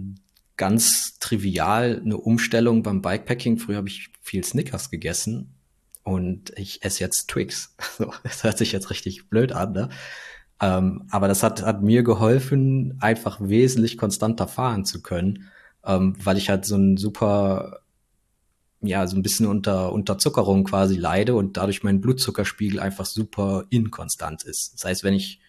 [0.63, 3.59] ganz trivial eine Umstellung beim Bikepacking.
[3.59, 5.57] Früher habe ich viel Snickers gegessen
[6.05, 7.75] und ich esse jetzt Twix.
[8.23, 9.89] Das hört sich jetzt richtig blöd an, ne?
[10.61, 15.51] Ähm, aber das hat, hat mir geholfen, einfach wesentlich konstanter fahren zu können,
[15.85, 17.81] ähm, weil ich halt so ein super,
[18.83, 24.45] ja, so ein bisschen unter Unterzuckerung quasi leide und dadurch mein Blutzuckerspiegel einfach super inkonstant
[24.45, 24.75] ist.
[24.75, 25.41] Das heißt, wenn ich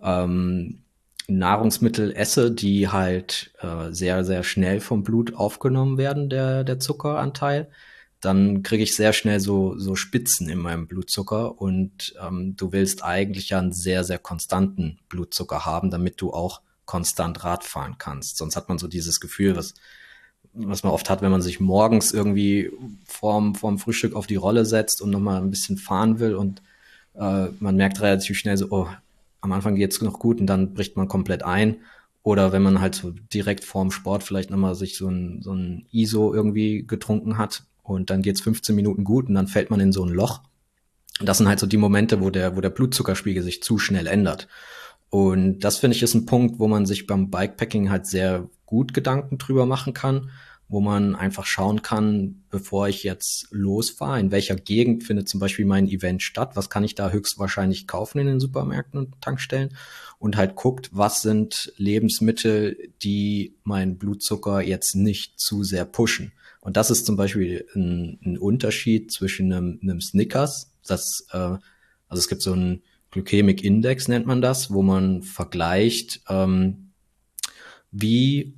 [0.00, 0.84] ähm,
[1.26, 7.70] Nahrungsmittel esse, die halt äh, sehr, sehr schnell vom Blut aufgenommen werden, der, der Zuckeranteil,
[8.20, 13.04] dann kriege ich sehr schnell so, so Spitzen in meinem Blutzucker und ähm, du willst
[13.04, 18.36] eigentlich ja einen sehr, sehr konstanten Blutzucker haben, damit du auch konstant Rad fahren kannst.
[18.36, 19.74] Sonst hat man so dieses Gefühl, was,
[20.52, 22.70] was man oft hat, wenn man sich morgens irgendwie
[23.06, 26.62] vorm, vorm Frühstück auf die Rolle setzt und nochmal ein bisschen fahren will und
[27.14, 28.88] äh, man merkt relativ schnell so, oh,
[29.44, 31.76] am Anfang geht's noch gut und dann bricht man komplett ein.
[32.22, 35.86] Oder wenn man halt so direkt vorm Sport vielleicht nochmal sich so ein, so ein
[35.92, 39.92] ISO irgendwie getrunken hat und dann geht's 15 Minuten gut und dann fällt man in
[39.92, 40.42] so ein Loch.
[41.20, 44.48] Das sind halt so die Momente, wo der, wo der Blutzuckerspiegel sich zu schnell ändert.
[45.10, 48.94] Und das finde ich ist ein Punkt, wo man sich beim Bikepacking halt sehr gut
[48.94, 50.30] Gedanken drüber machen kann
[50.68, 55.66] wo man einfach schauen kann, bevor ich jetzt losfahre, in welcher Gegend findet zum Beispiel
[55.66, 59.76] mein Event statt, was kann ich da höchstwahrscheinlich kaufen in den Supermärkten und Tankstellen
[60.18, 66.32] und halt guckt, was sind Lebensmittel, die meinen Blutzucker jetzt nicht zu sehr pushen.
[66.60, 71.60] Und das ist zum Beispiel ein, ein Unterschied zwischen einem, einem Snickers, das, äh, also
[72.08, 76.90] es gibt so einen Glycemic Index nennt man das, wo man vergleicht, ähm,
[77.92, 78.54] wie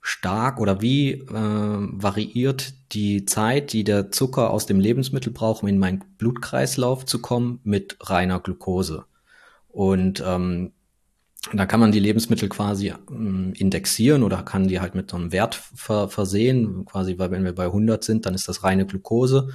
[0.00, 5.68] stark oder wie äh, variiert die Zeit, die der Zucker aus dem Lebensmittel braucht, um
[5.68, 9.04] in meinen Blutkreislauf zu kommen, mit reiner Glucose.
[9.68, 10.72] Und ähm,
[11.52, 15.32] da kann man die Lebensmittel quasi ähm, indexieren oder kann die halt mit so einem
[15.32, 19.48] Wert ver versehen, quasi, weil wenn wir bei 100 sind, dann ist das reine Glucose.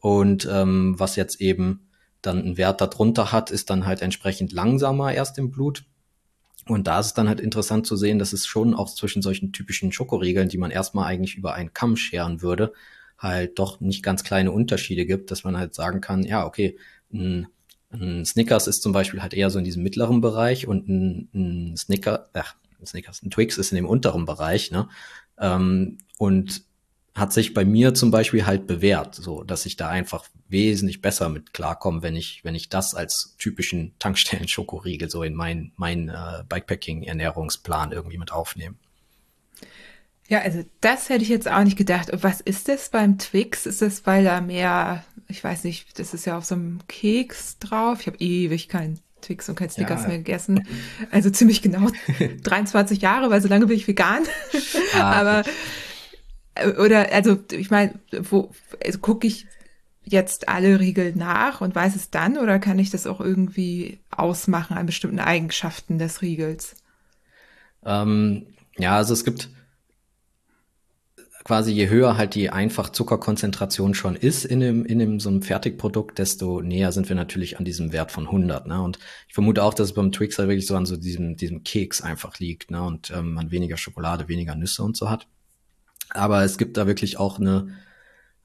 [0.00, 1.88] Und ähm, was jetzt eben
[2.22, 5.84] dann einen Wert darunter hat, ist dann halt entsprechend langsamer erst im Blut
[6.66, 9.52] und da ist es dann halt interessant zu sehen, dass es schon auch zwischen solchen
[9.52, 12.72] typischen Schokoriegeln, die man erstmal eigentlich über einen Kamm scheren würde,
[13.18, 16.78] halt doch nicht ganz kleine Unterschiede gibt, dass man halt sagen kann, ja, okay,
[17.12, 17.48] ein,
[17.90, 21.76] ein Snickers ist zum Beispiel halt eher so in diesem mittleren Bereich und ein, ein
[21.76, 24.88] Snicker, ach, ein Snickers, ein Twix ist in dem unteren Bereich, ne?
[25.38, 26.64] Ähm, und
[27.14, 31.28] hat sich bei mir zum Beispiel halt bewährt, so dass ich da einfach wesentlich besser
[31.28, 36.08] mit klarkomme, wenn ich wenn ich das als typischen Tankstellen Schokoriegel so in mein mein
[36.08, 38.76] äh, Bikepacking Ernährungsplan irgendwie mit aufnehme.
[40.28, 42.10] Ja, also das hätte ich jetzt auch nicht gedacht.
[42.10, 43.66] Und was ist das beim Twix?
[43.66, 47.58] Ist das, weil da mehr, ich weiß nicht, das ist ja auf so einem Keks
[47.58, 48.00] drauf.
[48.00, 50.08] Ich habe ewig keinen Twix und kein Snickers ja.
[50.08, 50.66] mehr gegessen.
[51.10, 51.88] Also ziemlich genau
[52.44, 54.22] 23 Jahre, weil so lange bin ich vegan.
[54.94, 55.44] Ah, Aber
[56.78, 58.50] oder, also ich meine, wo
[58.84, 59.46] also gucke ich
[60.04, 64.76] jetzt alle Riegel nach und weiß es dann oder kann ich das auch irgendwie ausmachen
[64.76, 66.76] an bestimmten Eigenschaften des Riegels?
[67.84, 68.46] Ähm,
[68.76, 69.48] ja, also es gibt
[71.44, 76.18] quasi je höher halt die Einfachzuckerkonzentration schon ist in dem, in dem so einem Fertigprodukt,
[76.18, 78.66] desto näher sind wir natürlich an diesem Wert von 100.
[78.66, 78.80] Ne?
[78.80, 78.98] Und
[79.28, 82.38] ich vermute auch, dass es beim Twixer wirklich so an so diesem, diesem Keks einfach
[82.38, 82.82] liegt ne?
[82.82, 85.26] und ähm, man weniger Schokolade, weniger Nüsse und so hat.
[86.14, 87.68] Aber es gibt da wirklich auch eine,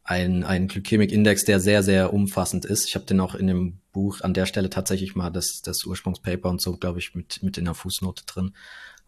[0.03, 2.85] ein, ein Glykämik-Index, der sehr, sehr umfassend ist.
[2.87, 6.49] Ich habe den auch in dem Buch an der Stelle tatsächlich mal das, das Ursprungspaper
[6.49, 8.53] und so, glaube ich, mit, mit in der Fußnote drin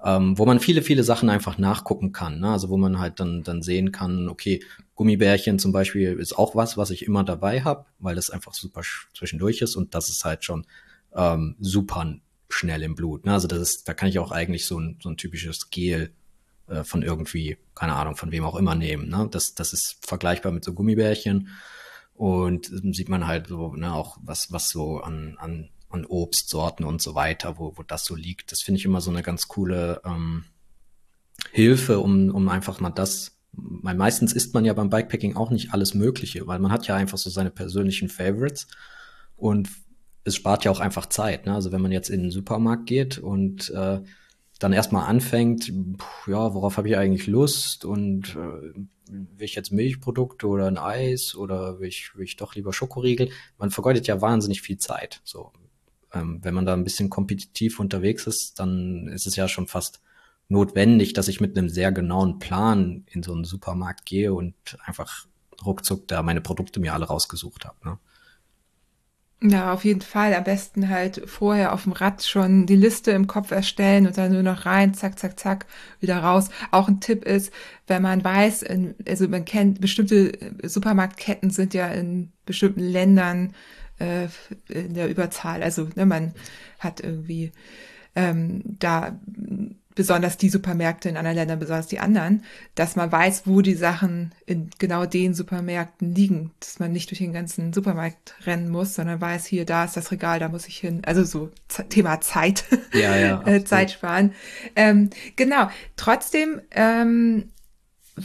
[0.04, 2.40] ähm, wo man viele, viele Sachen einfach nachgucken kann.
[2.40, 2.50] Ne?
[2.50, 4.64] Also wo man halt dann, dann sehen kann, okay,
[4.96, 8.82] Gummibärchen zum Beispiel ist auch was, was ich immer dabei habe, weil das einfach super
[9.14, 10.66] zwischendurch ist und das ist halt schon
[11.14, 12.16] ähm, super
[12.50, 13.26] schnell im Blut.
[13.26, 13.34] Ne?
[13.34, 16.12] Also das ist, da kann ich auch eigentlich so ein, so ein typisches Gel
[16.70, 19.10] äh, von irgendwie, keine Ahnung, von wem auch immer nehmen.
[19.10, 19.28] Ne?
[19.32, 21.50] Das, das ist vergleichbar mit so Gummibärchen.
[22.14, 27.02] Und sieht man halt so, ne, auch was, was so an, an an Obstsorten und
[27.02, 28.52] so weiter, wo, wo das so liegt.
[28.52, 30.46] Das finde ich immer so eine ganz coole ähm,
[31.52, 35.74] Hilfe, um, um einfach mal das, weil meistens isst man ja beim Bikepacking auch nicht
[35.74, 38.68] alles Mögliche, weil man hat ja einfach so seine persönlichen Favorites
[39.36, 39.70] und
[40.24, 41.48] es spart ja auch einfach Zeit.
[41.48, 41.56] Ne?
[41.56, 44.02] Also wenn man jetzt in den Supermarkt geht und äh,
[44.60, 45.72] dann erstmal anfängt,
[46.28, 48.74] ja, worauf habe ich eigentlich Lust und äh,
[49.10, 53.30] will ich jetzt Milchprodukte oder ein Eis oder will ich, will ich doch lieber Schokoriegel?
[53.58, 55.22] Man vergeudet ja wahnsinnig viel Zeit.
[55.24, 55.54] So,
[56.14, 60.02] ähm, wenn man da ein bisschen kompetitiv unterwegs ist, dann ist es ja schon fast
[60.50, 65.26] notwendig, dass ich mit einem sehr genauen Plan in so einen Supermarkt gehe und einfach
[65.66, 67.78] ruckzuck da meine Produkte mir alle rausgesucht habe.
[67.88, 68.00] Ne?
[69.42, 70.34] Ja, auf jeden Fall.
[70.34, 74.34] Am besten halt vorher auf dem Rad schon die Liste im Kopf erstellen und dann
[74.34, 75.66] nur noch rein, zack, zack, zack,
[76.02, 76.50] wieder raus.
[76.72, 77.54] Auch ein Tipp ist,
[77.88, 83.54] wenn man weiß, in, also man kennt, bestimmte Supermarktketten sind ja in bestimmten Ländern
[84.00, 84.28] äh,
[84.68, 85.64] in der Überzahl.
[85.64, 86.34] Also ne, man
[86.80, 87.54] hat irgendwie
[88.16, 89.18] ähm, da
[90.00, 94.32] besonders die Supermärkte in anderen Ländern, besonders die anderen, dass man weiß, wo die Sachen
[94.46, 99.20] in genau den Supermärkten liegen, dass man nicht durch den ganzen Supermarkt rennen muss, sondern
[99.20, 101.02] weiß, hier, da ist das Regal, da muss ich hin.
[101.06, 101.50] Also so
[101.90, 104.32] Thema Zeit, ja, ja, äh, Zeit sparen.
[104.78, 105.70] Ähm, genau.
[105.98, 107.50] Trotzdem ähm,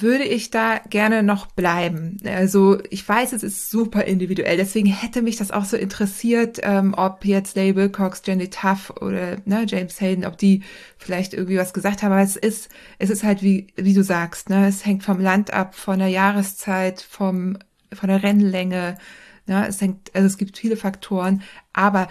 [0.00, 2.16] würde ich da gerne noch bleiben.
[2.24, 6.94] Also ich weiß, es ist super individuell, deswegen hätte mich das auch so interessiert, ähm,
[6.96, 10.62] ob jetzt Larry Wilcox, Jenny Tuff oder ne, James Hayden, ob die
[10.98, 12.12] vielleicht irgendwie was gesagt haben.
[12.12, 12.68] Aber es ist,
[12.98, 16.08] es ist halt wie, wie du sagst, ne, es hängt vom Land ab, von der
[16.08, 17.58] Jahreszeit, vom,
[17.92, 18.98] von der Rennlänge.
[19.46, 21.42] Ne, es hängt, also es gibt viele Faktoren,
[21.72, 22.08] aber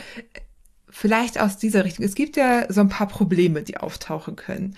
[0.94, 2.06] vielleicht aus dieser Richtung.
[2.06, 4.78] Es gibt ja so ein paar Probleme, die auftauchen können.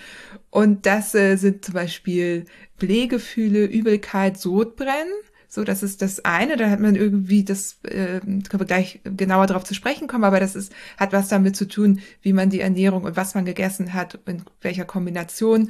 [0.50, 2.46] Und das äh, sind zum Beispiel
[2.80, 5.12] Blähgefühle, Übelkeit, Sodbrennen.
[5.50, 6.56] So, das ist das eine.
[6.56, 10.40] Da hat man irgendwie das, äh, können wir gleich genauer darauf zu sprechen kommen, aber
[10.40, 13.94] das ist, hat was damit zu tun, wie man die Ernährung und was man gegessen
[13.94, 15.70] hat, in welcher Kombination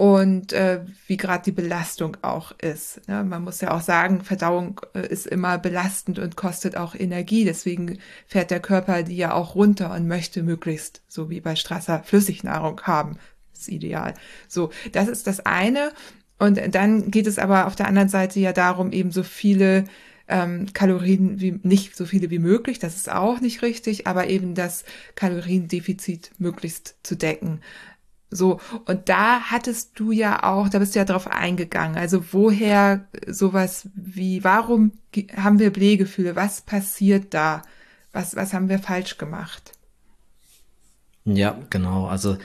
[0.00, 3.06] und äh, wie gerade die Belastung auch ist.
[3.06, 3.22] Ne?
[3.22, 7.44] Man muss ja auch sagen, Verdauung äh, ist immer belastend und kostet auch Energie.
[7.44, 12.02] Deswegen fährt der Körper die ja auch runter und möchte möglichst, so wie bei Strasser,
[12.02, 13.18] Flüssignahrung haben.
[13.52, 14.14] Ist ideal.
[14.48, 15.92] So, das ist das eine.
[16.38, 19.84] Und dann geht es aber auf der anderen Seite ja darum, eben so viele
[20.28, 24.54] ähm, Kalorien wie nicht so viele wie möglich, das ist auch nicht richtig, aber eben
[24.54, 24.84] das
[25.14, 27.60] Kaloriendefizit möglichst zu decken.
[28.30, 31.96] So, und da hattest du ja auch, da bist du ja drauf eingegangen.
[31.96, 34.92] Also woher sowas wie, warum
[35.36, 36.36] haben wir Blähgefühle?
[36.36, 37.62] Was passiert da?
[38.12, 39.72] Was, was haben wir falsch gemacht?
[41.24, 42.06] Ja, genau.
[42.06, 42.38] Also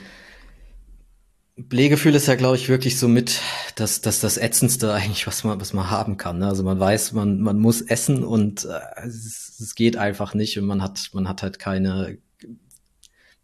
[1.56, 3.40] Blähgefühl ist ja, glaube ich, wirklich so mit
[3.76, 6.38] das, das, das Ätzendste eigentlich, was man, was man haben kann.
[6.38, 6.48] Ne?
[6.48, 10.66] Also man weiß, man, man muss essen und äh, es, es geht einfach nicht und
[10.66, 12.18] man hat, man hat halt keine,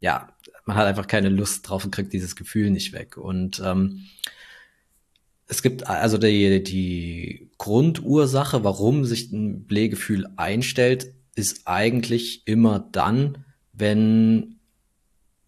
[0.01, 0.29] ja,
[0.65, 3.17] man hat einfach keine Lust drauf und kriegt dieses Gefühl nicht weg.
[3.17, 4.07] Und ähm,
[5.47, 13.45] es gibt also die, die Grundursache, warum sich ein Blähgefühl einstellt, ist eigentlich immer dann,
[13.73, 14.61] wenn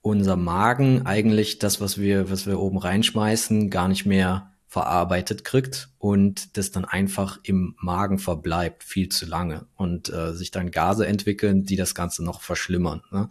[0.03, 5.89] unser Magen eigentlich das, was wir, was wir oben reinschmeißen, gar nicht mehr verarbeitet kriegt
[5.99, 11.07] und das dann einfach im Magen verbleibt viel zu lange und äh, sich dann Gase
[11.07, 13.03] entwickeln, die das Ganze noch verschlimmern.
[13.13, 13.31] Ne?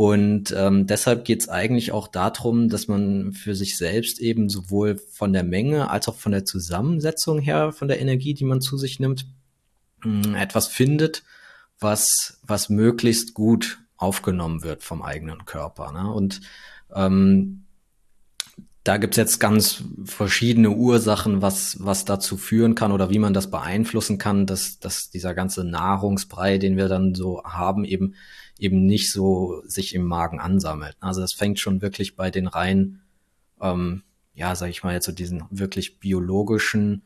[0.00, 4.96] Und ähm, deshalb geht es eigentlich auch darum, dass man für sich selbst eben sowohl
[4.96, 8.76] von der Menge als auch von der Zusammensetzung her, von der Energie, die man zu
[8.76, 9.26] sich nimmt,
[10.04, 11.24] mh, etwas findet,
[11.80, 15.90] was, was möglichst gut aufgenommen wird vom eigenen Körper.
[15.90, 16.12] Ne?
[16.12, 16.42] Und
[16.94, 17.64] ähm,
[18.84, 23.50] da gibt's jetzt ganz verschiedene Ursachen, was, was dazu führen kann oder wie man das
[23.50, 28.14] beeinflussen kann, dass, dass dieser ganze Nahrungsbrei, den wir dann so haben, eben
[28.58, 30.96] eben nicht so sich im Magen ansammelt.
[31.00, 33.00] Also das fängt schon wirklich bei den rein,
[33.60, 34.02] ähm,
[34.34, 37.02] ja, sage ich mal jetzt so diesen wirklich biologischen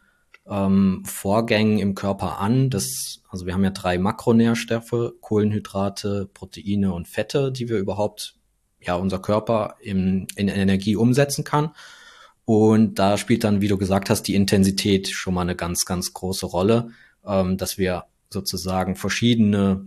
[0.47, 2.71] ähm, Vorgängen im Körper an.
[2.71, 8.35] Das, also wir haben ja drei Makronährstoffe, Kohlenhydrate, Proteine und Fette, die wir überhaupt,
[8.81, 11.71] ja, unser Körper in, in Energie umsetzen kann.
[12.45, 16.13] Und da spielt dann, wie du gesagt hast, die Intensität schon mal eine ganz, ganz
[16.13, 16.91] große Rolle,
[17.25, 19.87] ähm, dass wir sozusagen verschiedene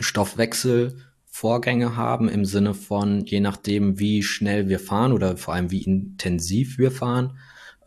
[0.00, 5.82] Stoffwechselvorgänge haben im Sinne von, je nachdem, wie schnell wir fahren oder vor allem wie
[5.82, 7.38] intensiv wir fahren,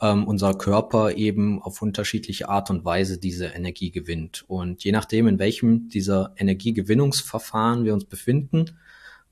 [0.01, 4.43] ähm, unser Körper eben auf unterschiedliche Art und Weise diese Energie gewinnt.
[4.47, 8.78] Und je nachdem, in welchem dieser Energiegewinnungsverfahren wir uns befinden,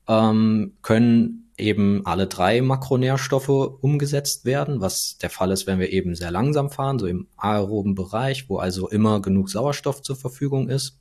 [0.08, 6.14] ähm, können eben alle drei Makronährstoffe umgesetzt werden, was der Fall ist, wenn wir eben
[6.14, 10.98] sehr langsam fahren, so im aeroben Bereich, wo also immer genug Sauerstoff zur Verfügung ist.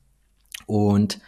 [0.66, 1.20] Und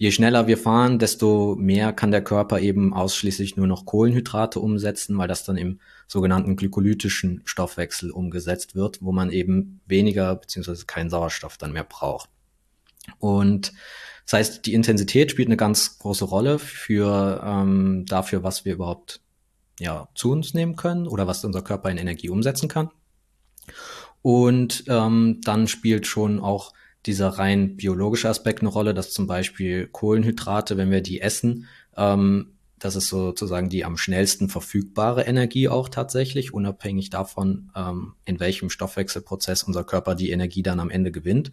[0.00, 5.18] je schneller wir fahren, desto mehr kann der Körper eben ausschließlich nur noch Kohlenhydrate umsetzen,
[5.18, 5.78] weil das dann im
[6.08, 12.30] sogenannten glykolytischen Stoffwechsel umgesetzt wird, wo man eben weniger beziehungsweise keinen Sauerstoff dann mehr braucht.
[13.18, 13.74] Und
[14.24, 19.20] das heißt, die Intensität spielt eine ganz große Rolle für ähm, dafür, was wir überhaupt
[19.78, 22.88] ja zu uns nehmen können oder was unser Körper in Energie umsetzen kann.
[24.22, 26.72] Und ähm, dann spielt schon auch
[27.06, 32.52] dieser rein biologische Aspekt eine Rolle, dass zum Beispiel Kohlenhydrate, wenn wir die essen, ähm,
[32.78, 38.70] das ist sozusagen die am schnellsten verfügbare Energie auch tatsächlich, unabhängig davon, ähm, in welchem
[38.70, 41.52] Stoffwechselprozess unser Körper die Energie dann am Ende gewinnt,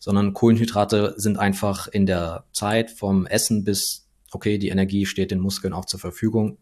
[0.00, 5.38] sondern Kohlenhydrate sind einfach in der Zeit vom Essen bis, okay, die Energie steht den
[5.38, 6.58] Muskeln auch zur Verfügung,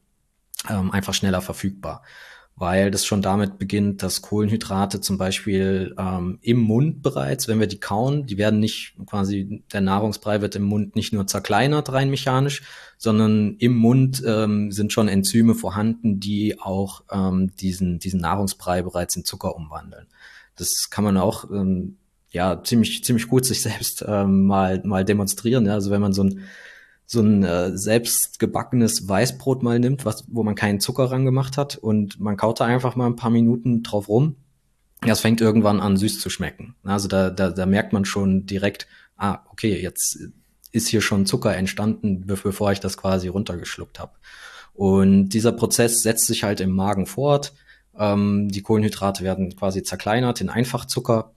[0.68, 2.02] ähm, einfach schneller verfügbar
[2.57, 7.66] weil das schon damit beginnt, dass Kohlenhydrate zum Beispiel ähm, im Mund bereits, wenn wir
[7.66, 12.11] die kauen, die werden nicht quasi, der Nahrungsbrei wird im Mund nicht nur zerkleinert rein
[12.11, 12.62] mechanisch,
[12.98, 19.16] sondern im Mund ähm, sind schon Enzyme vorhanden, die auch ähm, diesen, diesen Nahrungsbrei bereits
[19.16, 20.07] in Zucker umwandeln.
[20.57, 21.96] Das kann man auch ähm,
[22.30, 25.66] ja ziemlich, ziemlich gut sich selbst ähm, mal, mal demonstrieren.
[25.66, 25.74] Ja?
[25.74, 26.42] Also wenn man so ein
[27.12, 31.76] so ein äh, selbstgebackenes Weißbrot mal nimmt, was, wo man keinen Zucker ran gemacht hat
[31.76, 34.36] und man kaut da einfach mal ein paar Minuten drauf rum.
[35.04, 36.74] Ja, es fängt irgendwann an süß zu schmecken.
[36.84, 38.86] Also da, da, da merkt man schon direkt,
[39.18, 40.20] ah, okay, jetzt
[40.70, 44.12] ist hier schon Zucker entstanden, bevor ich das quasi runtergeschluckt habe.
[44.72, 47.52] Und dieser Prozess setzt sich halt im Magen fort.
[47.98, 51.34] Ähm, die Kohlenhydrate werden quasi zerkleinert in Einfachzucker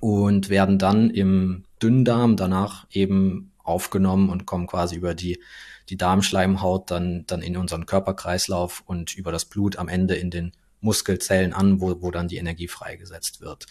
[0.00, 5.40] und werden dann im Dünndarm danach eben aufgenommen und kommen quasi über die,
[5.88, 10.52] die Darmschleimhaut dann, dann in unseren Körperkreislauf und über das Blut am Ende in den
[10.80, 13.66] Muskelzellen an, wo, wo dann die Energie freigesetzt wird.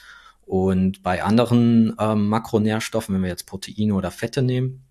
[0.45, 4.83] Und bei anderen ähm, Makronährstoffen, wenn wir jetzt Proteine oder Fette nehmen,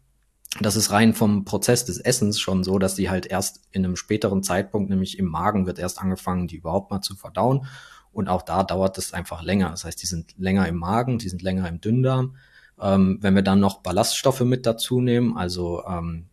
[0.59, 3.97] das ist rein vom Prozess des Essens schon so, dass die halt erst in einem
[3.97, 7.67] späteren Zeitpunkt, nämlich im Magen, wird erst angefangen, die überhaupt mal zu verdauen.
[8.13, 9.71] Und auch da dauert es einfach länger.
[9.71, 12.37] Das heißt, die sind länger im Magen, die sind länger im Dünndarm.
[12.81, 16.27] Ähm, wenn wir dann noch Ballaststoffe mit dazu nehmen, also ähm,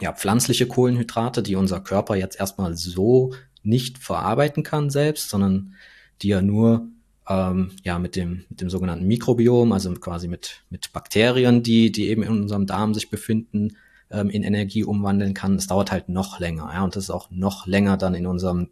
[0.00, 5.74] ja, pflanzliche Kohlenhydrate, die unser Körper jetzt erstmal so nicht verarbeiten kann selbst, sondern
[6.22, 6.88] die er nur
[7.28, 12.08] ähm, ja mit dem mit dem sogenannten Mikrobiom, also quasi mit mit Bakterien, die die
[12.08, 13.76] eben in unserem Darm sich befinden,
[14.10, 15.56] ähm, in Energie umwandeln kann.
[15.56, 18.70] Es dauert halt noch länger, ja, und das ist auch noch länger dann in unserem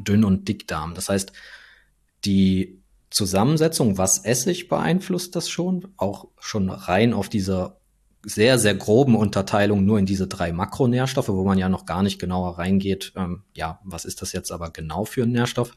[0.00, 0.94] Dünn- und Dickdarm.
[0.94, 1.32] Das heißt,
[2.24, 2.77] die
[3.10, 7.78] Zusammensetzung, was Essig beeinflusst das schon, auch schon rein auf dieser
[8.22, 12.18] sehr, sehr groben Unterteilung nur in diese drei Makronährstoffe, wo man ja noch gar nicht
[12.18, 15.76] genauer reingeht, ähm, ja, was ist das jetzt aber genau für ein Nährstoff?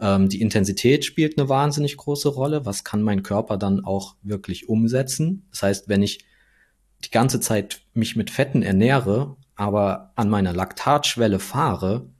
[0.00, 2.64] Ähm, die Intensität spielt eine wahnsinnig große Rolle.
[2.64, 5.46] Was kann mein Körper dann auch wirklich umsetzen?
[5.50, 6.24] Das heißt, wenn ich
[7.04, 12.10] die ganze Zeit mich mit Fetten ernähre, aber an meiner Laktatschwelle fahre,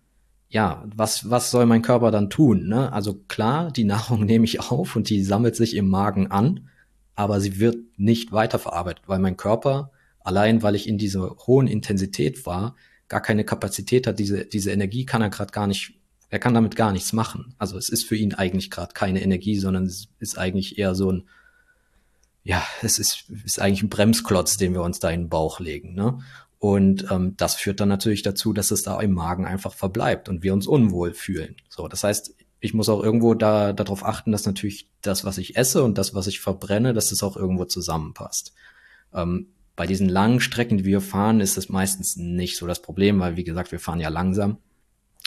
[0.48, 2.68] ja, was, was soll mein Körper dann tun?
[2.68, 2.92] Ne?
[2.92, 6.68] Also klar, die Nahrung nehme ich auf und die sammelt sich im Magen an,
[7.14, 9.90] aber sie wird nicht weiterverarbeitet, weil mein Körper,
[10.20, 12.76] allein weil ich in dieser hohen Intensität war,
[13.08, 15.94] gar keine Kapazität hat, diese, diese Energie kann er gerade gar nicht,
[16.30, 17.54] er kann damit gar nichts machen.
[17.58, 21.10] Also es ist für ihn eigentlich gerade keine Energie, sondern es ist eigentlich eher so
[21.10, 21.28] ein,
[22.44, 25.94] ja, es ist, ist eigentlich ein Bremsklotz, den wir uns da in den Bauch legen.
[25.94, 26.20] Ne?
[26.58, 30.42] Und ähm, das führt dann natürlich dazu, dass es da im Magen einfach verbleibt und
[30.42, 31.56] wir uns unwohl fühlen.
[31.68, 35.56] So, das heißt, ich muss auch irgendwo da darauf achten, dass natürlich das, was ich
[35.56, 38.54] esse und das, was ich verbrenne, dass es auch irgendwo zusammenpasst.
[39.14, 43.20] Ähm, bei diesen langen Strecken, die wir fahren, ist es meistens nicht so das Problem,
[43.20, 44.58] weil wie gesagt, wir fahren ja langsam.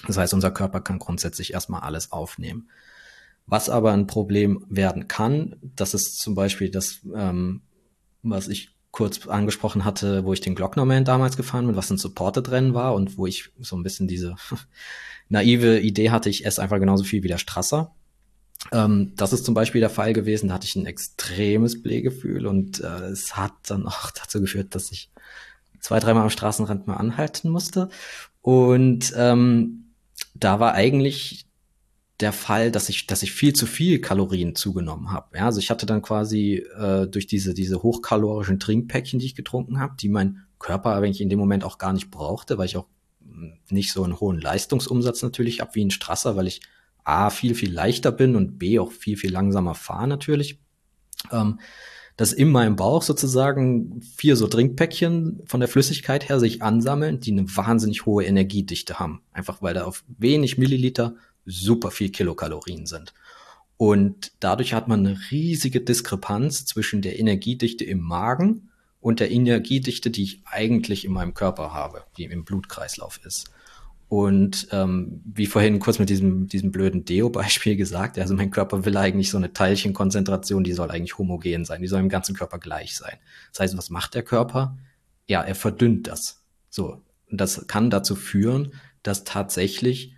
[0.07, 2.69] Das heißt, unser Körper kann grundsätzlich erstmal alles aufnehmen.
[3.45, 7.61] Was aber ein Problem werden kann, das ist zum Beispiel das, ähm,
[8.23, 12.73] was ich kurz angesprochen hatte, wo ich den Glocknerman damals gefahren bin, was ein Supported-Rennen
[12.73, 14.35] war und wo ich so ein bisschen diese
[15.29, 17.95] naive Idee hatte, ich esse einfach genauso viel wie der Strasser.
[18.71, 22.81] Ähm, das ist zum Beispiel der Fall gewesen, da hatte ich ein extremes Blähgefühl und
[22.81, 25.09] äh, es hat dann auch dazu geführt, dass ich
[25.79, 27.89] zwei, dreimal am Straßenrand mal anhalten musste.
[28.41, 29.93] Und ähm,
[30.35, 31.45] da war eigentlich
[32.21, 35.37] der Fall, dass ich, dass ich viel zu viel Kalorien zugenommen habe.
[35.37, 39.79] Ja, also ich hatte dann quasi äh, durch diese, diese hochkalorischen Trinkpäckchen, die ich getrunken
[39.79, 42.87] habe, die mein Körper eigentlich in dem Moment auch gar nicht brauchte, weil ich auch
[43.23, 46.61] hm, nicht so einen hohen Leistungsumsatz natürlich habe wie ein Strasser, weil ich
[47.03, 50.59] A viel, viel leichter bin und B auch viel, viel langsamer fahre natürlich.
[51.31, 51.59] Ähm,
[52.17, 57.31] dass in meinem Bauch sozusagen vier so Trinkpäckchen von der Flüssigkeit her sich ansammeln, die
[57.31, 59.23] eine wahnsinnig hohe Energiedichte haben.
[59.31, 61.15] Einfach weil da auf wenig Milliliter
[61.45, 63.13] super viel Kilokalorien sind.
[63.77, 68.69] Und dadurch hat man eine riesige Diskrepanz zwischen der Energiedichte im Magen
[68.99, 73.49] und der Energiedichte, die ich eigentlich in meinem Körper habe, die im Blutkreislauf ist.
[74.07, 78.97] Und ähm, wie vorhin kurz mit diesem, diesem blöden Deo-Beispiel gesagt, also mein Körper will
[78.97, 82.95] eigentlich so eine Teilchenkonzentration, die soll eigentlich homogen sein, die soll im ganzen Körper gleich
[82.95, 83.17] sein.
[83.51, 84.77] Das heißt, was macht der Körper?
[85.27, 86.43] Ja, er verdünnt das.
[86.69, 87.01] So.
[87.31, 90.13] Und das kann dazu führen, dass tatsächlich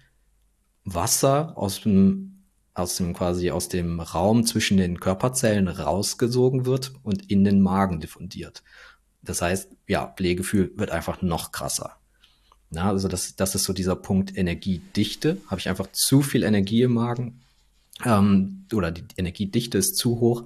[0.85, 7.29] Wasser aus dem, aus dem quasi aus dem Raum zwischen den Körperzellen rausgesogen wird und
[7.29, 8.63] in den Magen diffundiert.
[9.21, 11.97] Das heißt, ja, Blähgefühl wird einfach noch krasser.
[12.71, 15.37] Ja, also das, das ist so dieser Punkt Energiedichte.
[15.47, 17.43] Habe ich einfach zu viel Energie im Magen
[18.03, 20.45] ähm, oder die Energiedichte ist zu hoch,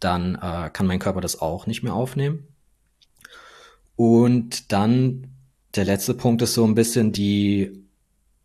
[0.00, 2.46] dann äh, kann mein Körper das auch nicht mehr aufnehmen.
[3.96, 5.28] Und dann
[5.74, 7.84] der letzte Punkt ist so ein bisschen die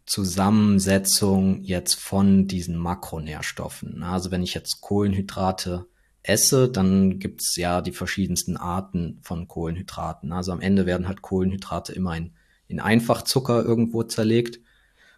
[0.05, 4.03] Zusammensetzung jetzt von diesen Makronährstoffen.
[4.03, 5.87] Also wenn ich jetzt Kohlenhydrate
[6.23, 10.31] esse, dann gibt's ja die verschiedensten Arten von Kohlenhydraten.
[10.31, 12.33] Also am Ende werden halt Kohlenhydrate immer in,
[12.67, 14.59] in Einfachzucker irgendwo zerlegt.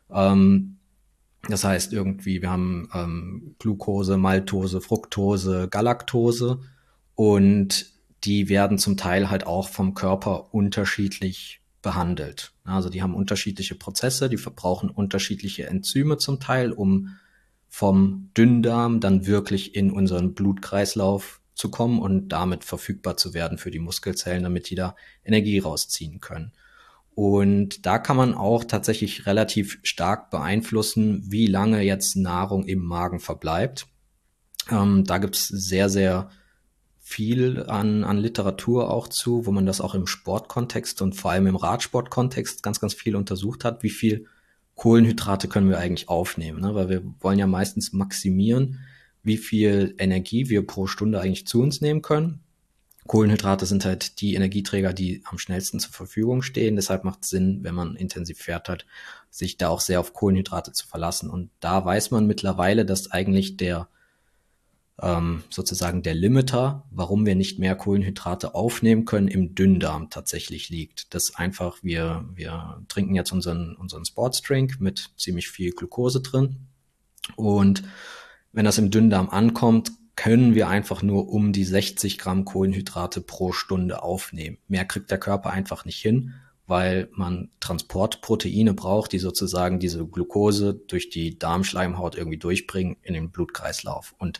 [0.09, 0.77] Ähm,
[1.47, 6.59] das heißt irgendwie, wir haben ähm, Glucose, Maltose, Fructose, Galaktose
[7.13, 12.51] und die werden zum Teil halt auch vom Körper unterschiedlich behandelt.
[12.63, 17.15] Also die haben unterschiedliche Prozesse, die verbrauchen unterschiedliche Enzyme zum Teil, um
[17.69, 23.69] vom Dünndarm dann wirklich in unseren Blutkreislauf zu kommen und damit verfügbar zu werden für
[23.69, 26.53] die Muskelzellen, damit die da Energie rausziehen können.
[27.13, 33.19] Und da kann man auch tatsächlich relativ stark beeinflussen, wie lange jetzt Nahrung im Magen
[33.19, 33.85] verbleibt.
[34.71, 36.31] Ähm, da gibt's sehr, sehr
[37.07, 41.45] viel an, an Literatur auch zu, wo man das auch im Sportkontext und vor allem
[41.45, 44.25] im Radsportkontext ganz, ganz viel untersucht hat, wie viel
[44.73, 46.73] Kohlenhydrate können wir eigentlich aufnehmen, ne?
[46.73, 48.79] weil wir wollen ja meistens maximieren,
[49.21, 52.39] wie viel Energie wir pro Stunde eigentlich zu uns nehmen können.
[53.05, 56.75] Kohlenhydrate sind halt die Energieträger, die am schnellsten zur Verfügung stehen.
[56.75, 58.87] Deshalb macht es Sinn, wenn man intensiv fährt hat,
[59.29, 61.29] sich da auch sehr auf Kohlenhydrate zu verlassen.
[61.29, 63.89] Und da weiß man mittlerweile, dass eigentlich der
[65.01, 71.13] ähm, sozusagen der Limiter, warum wir nicht mehr Kohlenhydrate aufnehmen können, im Dünndarm tatsächlich liegt.
[71.13, 76.67] Das einfach, wir, wir trinken jetzt unseren, unseren Sportsdrink mit ziemlich viel Glucose drin.
[77.35, 77.83] Und
[78.53, 83.51] wenn das im Dünndarm ankommt, können wir einfach nur um die 60 Gramm Kohlenhydrate pro
[83.51, 84.59] Stunde aufnehmen.
[84.69, 86.35] Mehr kriegt der Körper einfach nicht hin,
[86.67, 93.29] weil man Transportproteine braucht, die sozusagen diese Glucose durch die Darmschleimhaut irgendwie durchbringen in den
[93.29, 94.15] Blutkreislauf.
[94.17, 94.39] Und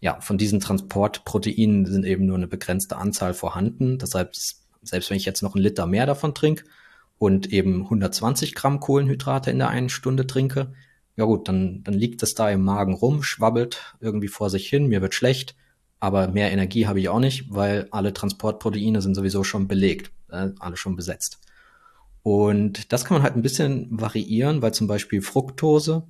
[0.00, 3.98] ja, von diesen Transportproteinen sind eben nur eine begrenzte Anzahl vorhanden.
[3.98, 4.34] Deshalb,
[4.82, 6.64] selbst wenn ich jetzt noch einen Liter mehr davon trinke
[7.18, 10.72] und eben 120 Gramm Kohlenhydrate in der einen Stunde trinke,
[11.16, 14.86] ja gut, dann, dann liegt es da im Magen rum, schwabbelt irgendwie vor sich hin,
[14.86, 15.56] mir wird schlecht,
[15.98, 20.50] aber mehr Energie habe ich auch nicht, weil alle Transportproteine sind sowieso schon belegt, äh,
[20.58, 21.40] alle schon besetzt.
[22.22, 26.06] Und das kann man halt ein bisschen variieren, weil zum Beispiel Fructose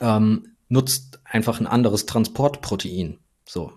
[0.00, 3.18] ähm, nutzt einfach ein anderes Transportprotein.
[3.46, 3.72] So.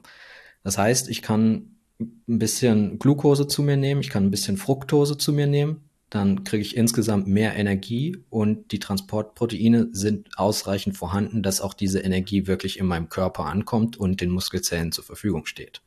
[0.63, 5.17] Das heißt, ich kann ein bisschen Glucose zu mir nehmen, ich kann ein bisschen Fructose
[5.17, 11.43] zu mir nehmen, dann kriege ich insgesamt mehr Energie und die Transportproteine sind ausreichend vorhanden,
[11.43, 15.81] dass auch diese Energie wirklich in meinem Körper ankommt und den Muskelzellen zur Verfügung steht.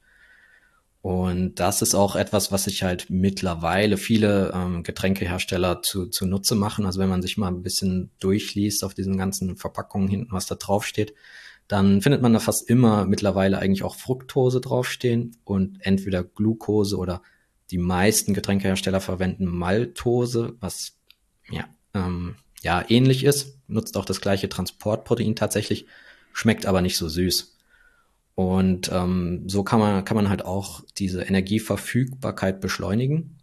[1.03, 6.55] Und das ist auch etwas, was sich halt mittlerweile viele ähm, Getränkehersteller zu, zu Nutze
[6.55, 6.85] machen.
[6.85, 10.57] Also wenn man sich mal ein bisschen durchliest auf diesen ganzen Verpackungen hinten, was da
[10.57, 11.15] draufsteht,
[11.69, 17.23] dann findet man da fast immer mittlerweile eigentlich auch Fructose draufstehen und entweder Glucose oder
[17.71, 20.99] die meisten Getränkehersteller verwenden Maltose, was
[21.49, 21.65] ja,
[21.95, 25.87] ähm, ja ähnlich ist, nutzt auch das gleiche Transportprotein tatsächlich,
[26.33, 27.57] schmeckt aber nicht so süß.
[28.35, 33.37] Und ähm, so kann man, kann man halt auch diese Energieverfügbarkeit beschleunigen.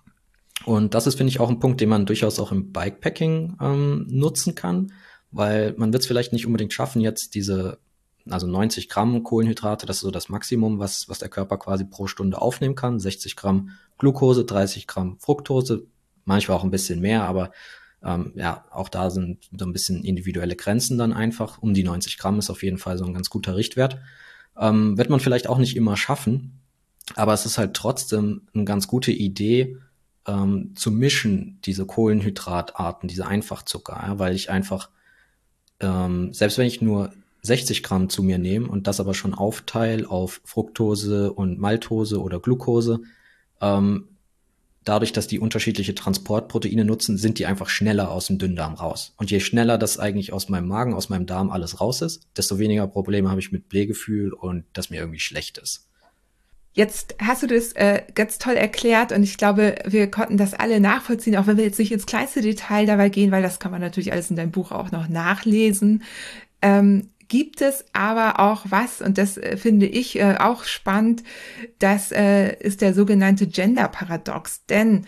[0.65, 4.07] Und das ist, finde ich, auch ein Punkt, den man durchaus auch im Bikepacking ähm,
[4.09, 4.91] nutzen kann,
[5.31, 7.79] weil man wird es vielleicht nicht unbedingt schaffen, jetzt diese,
[8.27, 12.07] also 90 Gramm Kohlenhydrate, das ist so das Maximum, was, was der Körper quasi pro
[12.07, 12.99] Stunde aufnehmen kann.
[12.99, 15.85] 60 Gramm Glucose, 30 Gramm Fructose,
[16.25, 17.51] manchmal auch ein bisschen mehr, aber
[18.03, 21.59] ähm, ja, auch da sind so ein bisschen individuelle Grenzen dann einfach.
[21.59, 23.99] Um die 90 Gramm ist auf jeden Fall so ein ganz guter Richtwert.
[24.59, 26.59] Ähm, wird man vielleicht auch nicht immer schaffen,
[27.15, 29.77] aber es ist halt trotzdem eine ganz gute Idee,
[30.27, 34.89] ähm, zu mischen, diese Kohlenhydratarten, diese Einfachzucker, ja, weil ich einfach,
[35.79, 37.11] ähm, selbst wenn ich nur
[37.43, 42.39] 60 Gramm zu mir nehme und das aber schon aufteile auf Fructose und Maltose oder
[42.39, 42.99] Glucose,
[43.61, 44.09] ähm,
[44.87, 49.13] dadurch, dass die unterschiedliche Transportproteine nutzen, sind die einfach schneller aus dem Dünndarm raus.
[49.17, 52.59] Und je schneller das eigentlich aus meinem Magen, aus meinem Darm alles raus ist, desto
[52.59, 55.87] weniger Probleme habe ich mit Blähgefühl und dass mir irgendwie schlecht ist.
[56.73, 60.79] Jetzt hast du das äh, ganz toll erklärt und ich glaube, wir konnten das alle
[60.79, 63.81] nachvollziehen, auch wenn wir jetzt nicht ins kleinste Detail dabei gehen, weil das kann man
[63.81, 66.03] natürlich alles in deinem Buch auch noch nachlesen.
[66.61, 71.23] Ähm, gibt es aber auch was, und das äh, finde ich äh, auch spannend,
[71.79, 74.65] das äh, ist der sogenannte Gender-Paradox.
[74.65, 75.05] Denn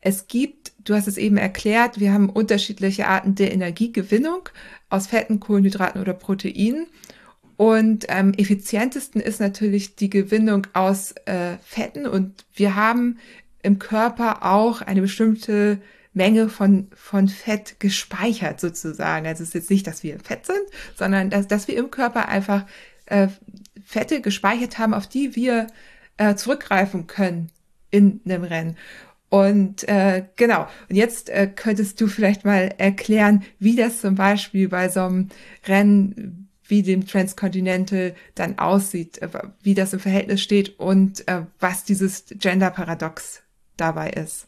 [0.00, 4.48] es gibt, du hast es eben erklärt, wir haben unterschiedliche Arten der Energiegewinnung
[4.88, 6.86] aus Fetten, Kohlenhydraten oder Proteinen.
[7.56, 12.06] Und ähm, effizientesten ist natürlich die Gewinnung aus äh, Fetten.
[12.06, 13.18] Und wir haben
[13.62, 15.80] im Körper auch eine bestimmte
[16.18, 19.26] Menge von, von Fett gespeichert sozusagen.
[19.26, 20.60] Also es ist jetzt nicht, dass wir Fett sind,
[20.96, 22.66] sondern dass, dass wir im Körper einfach
[23.06, 23.28] äh,
[23.82, 25.68] Fette gespeichert haben, auf die wir
[26.18, 27.50] äh, zurückgreifen können
[27.90, 28.76] in einem Rennen.
[29.30, 34.68] Und äh, genau, und jetzt äh, könntest du vielleicht mal erklären, wie das zum Beispiel
[34.68, 35.28] bei so einem
[35.66, 39.28] Rennen wie dem Transcontinental dann aussieht, äh,
[39.62, 43.42] wie das im Verhältnis steht und äh, was dieses Gender-Paradox
[43.76, 44.46] dabei ist.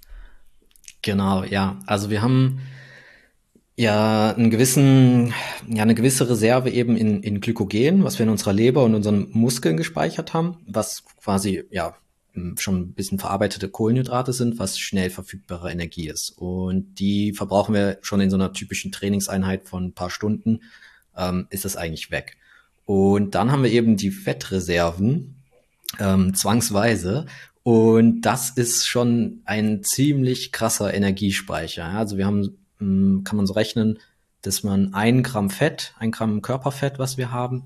[1.02, 1.78] Genau, ja.
[1.86, 2.60] Also wir haben
[3.76, 5.32] ja einen gewissen,
[5.68, 9.28] ja eine gewisse Reserve eben in, in Glykogen, was wir in unserer Leber und unseren
[9.32, 11.96] Muskeln gespeichert haben, was quasi ja
[12.56, 16.30] schon ein bisschen verarbeitete Kohlenhydrate sind, was schnell verfügbare Energie ist.
[16.36, 20.60] Und die verbrauchen wir schon in so einer typischen Trainingseinheit von ein paar Stunden
[21.16, 22.36] ähm, ist es eigentlich weg.
[22.86, 25.36] Und dann haben wir eben die Fettreserven,
[25.98, 27.26] ähm, zwangsweise.
[27.62, 31.84] Und das ist schon ein ziemlich krasser Energiespeicher.
[31.84, 33.98] Also wir haben, hm, kann man so rechnen,
[34.42, 37.64] dass man ein Gramm Fett, ein Gramm Körperfett, was wir haben,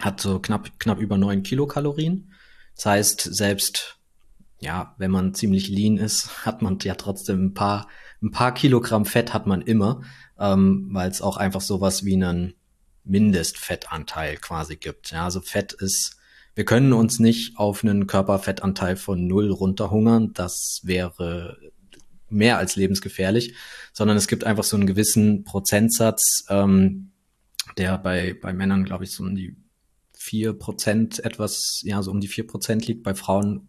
[0.00, 2.32] hat so knapp, knapp über neun Kilokalorien.
[2.74, 3.98] Das heißt, selbst,
[4.60, 7.88] ja, wenn man ziemlich lean ist, hat man ja trotzdem ein paar,
[8.22, 10.02] ein paar Kilogramm Fett hat man immer,
[10.38, 12.54] ähm, weil es auch einfach sowas wie einen
[13.04, 15.10] Mindestfettanteil quasi gibt.
[15.10, 16.15] Ja, also Fett ist,
[16.56, 20.32] wir können uns nicht auf einen Körperfettanteil von null runterhungern.
[20.32, 21.58] Das wäre
[22.30, 23.54] mehr als lebensgefährlich,
[23.92, 27.12] sondern es gibt einfach so einen gewissen Prozentsatz, ähm,
[27.76, 29.54] der bei, bei Männern, glaube ich, so um die
[30.14, 33.68] vier Prozent etwas, ja, so um die vier Prozent liegt, bei Frauen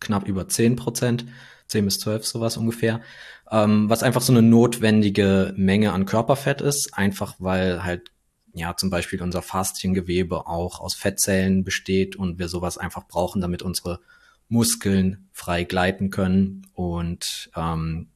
[0.00, 1.24] knapp über zehn Prozent,
[1.68, 3.00] zehn bis zwölf sowas ungefähr,
[3.48, 8.10] ähm, was einfach so eine notwendige Menge an Körperfett ist, einfach weil halt
[8.54, 13.62] ja zum Beispiel unser Fasziengewebe auch aus Fettzellen besteht und wir sowas einfach brauchen, damit
[13.62, 14.00] unsere
[14.48, 18.08] Muskeln frei gleiten können und ähm,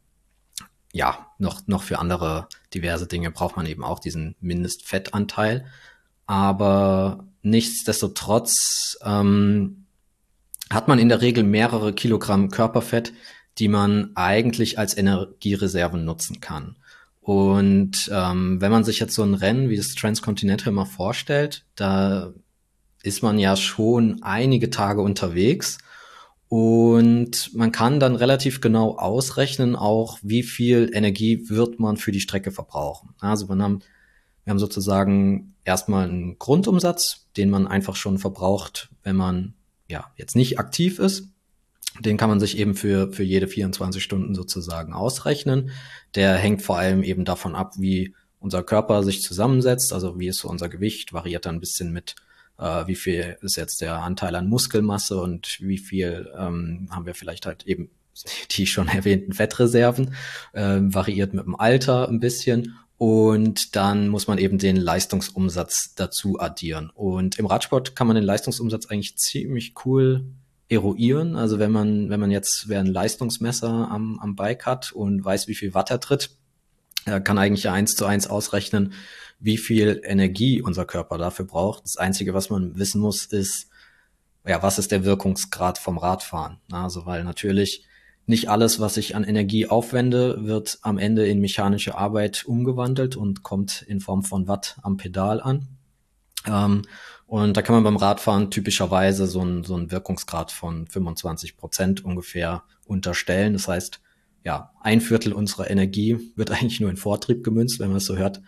[0.92, 5.66] ja, noch, noch für andere diverse Dinge braucht man eben auch diesen Mindestfettanteil.
[6.26, 9.86] Aber nichtsdestotrotz ähm,
[10.70, 13.12] hat man in der Regel mehrere Kilogramm Körperfett,
[13.58, 16.76] die man eigentlich als Energiereserven nutzen kann.
[17.28, 22.32] Und ähm, wenn man sich jetzt so ein Rennen wie das Transcontinental mal vorstellt, da
[23.02, 25.76] ist man ja schon einige Tage unterwegs
[26.48, 32.20] und man kann dann relativ genau ausrechnen, auch wie viel Energie wird man für die
[32.20, 33.10] Strecke verbrauchen.
[33.20, 33.80] Also wir haben,
[34.44, 39.52] wir haben sozusagen erstmal einen Grundumsatz, den man einfach schon verbraucht, wenn man
[39.86, 41.28] ja jetzt nicht aktiv ist.
[42.00, 45.70] Den kann man sich eben für, für jede 24 Stunden sozusagen ausrechnen.
[46.14, 50.38] Der hängt vor allem eben davon ab, wie unser Körper sich zusammensetzt, also wie ist
[50.38, 52.14] so unser Gewicht, variiert dann ein bisschen mit,
[52.58, 57.14] äh, wie viel ist jetzt der Anteil an Muskelmasse und wie viel ähm, haben wir
[57.14, 57.90] vielleicht halt eben
[58.52, 60.14] die schon erwähnten Fettreserven,
[60.52, 66.40] äh, variiert mit dem Alter ein bisschen und dann muss man eben den Leistungsumsatz dazu
[66.40, 66.90] addieren.
[66.90, 70.24] Und im Radsport kann man den Leistungsumsatz eigentlich ziemlich cool
[70.68, 71.36] eruieren.
[71.36, 75.48] Also wenn man, wenn man jetzt wer ein Leistungsmesser am, am Bike hat und weiß,
[75.48, 76.30] wie viel Watt er tritt,
[77.04, 78.92] er kann eigentlich eins zu eins ausrechnen,
[79.40, 81.84] wie viel Energie unser Körper dafür braucht.
[81.84, 83.68] Das Einzige, was man wissen muss, ist,
[84.46, 86.58] ja, was ist der Wirkungsgrad vom Radfahren?
[86.70, 87.86] Also, weil natürlich
[88.26, 93.42] nicht alles, was ich an Energie aufwende, wird am Ende in mechanische Arbeit umgewandelt und
[93.42, 95.77] kommt in Form von Watt am Pedal an.
[96.48, 96.82] Ähm,
[97.26, 102.04] und da kann man beim Radfahren typischerweise so einen, so einen Wirkungsgrad von 25 Prozent
[102.04, 103.52] ungefähr unterstellen.
[103.52, 104.00] Das heißt,
[104.44, 108.16] ja, ein Viertel unserer Energie wird eigentlich nur in Vortrieb gemünzt, wenn man es so
[108.16, 108.40] hört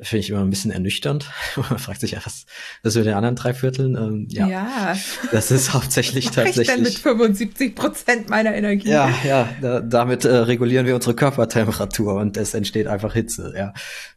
[0.00, 1.30] finde ich immer ein bisschen ernüchternd.
[1.56, 2.46] Man fragt sich ja, was,
[2.82, 3.94] was mit den anderen drei Vierteln?
[3.96, 4.96] Ähm, ja, ja,
[5.30, 6.68] das ist hauptsächlich was tatsächlich.
[6.68, 8.88] Ich denn mit 75 Prozent meiner Energie.
[8.88, 13.54] Ja, ja, da, damit äh, regulieren wir unsere Körpertemperatur und es entsteht einfach Hitze.
[13.56, 13.72] Ja,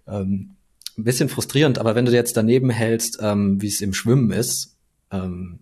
[0.08, 0.57] ähm,
[0.98, 4.78] ein bisschen frustrierend, aber wenn du jetzt daneben hältst, ähm, wie es im Schwimmen ist,
[5.12, 5.60] ähm,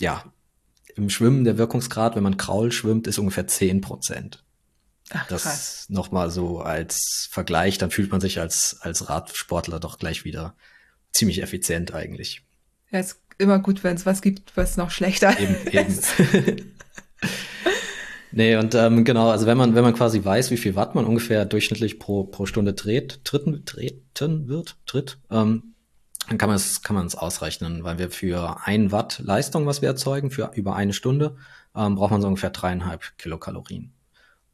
[0.00, 0.24] ja,
[0.96, 4.42] im Schwimmen der Wirkungsgrad, wenn man Kraul schwimmt, ist ungefähr 10 Prozent.
[5.10, 10.24] Ach, das nochmal so als Vergleich, dann fühlt man sich als, als Radsportler doch gleich
[10.24, 10.56] wieder
[11.12, 12.42] ziemlich effizient eigentlich.
[12.90, 15.54] Ja, ist immer gut, wenn es was gibt, was noch schlechter eben,
[15.88, 16.18] ist.
[16.18, 16.72] Eben.
[18.32, 21.04] Nee, und ähm, genau, also wenn man, wenn man quasi weiß, wie viel Watt man
[21.04, 25.74] ungefähr durchschnittlich pro, pro Stunde dreht, tritten, treten wird, tritt, ähm,
[26.28, 29.80] dann kann man es kann man es ausrechnen, weil wir für ein Watt Leistung, was
[29.80, 31.36] wir erzeugen, für über eine Stunde,
[31.74, 33.92] ähm, braucht man so ungefähr dreieinhalb Kilokalorien.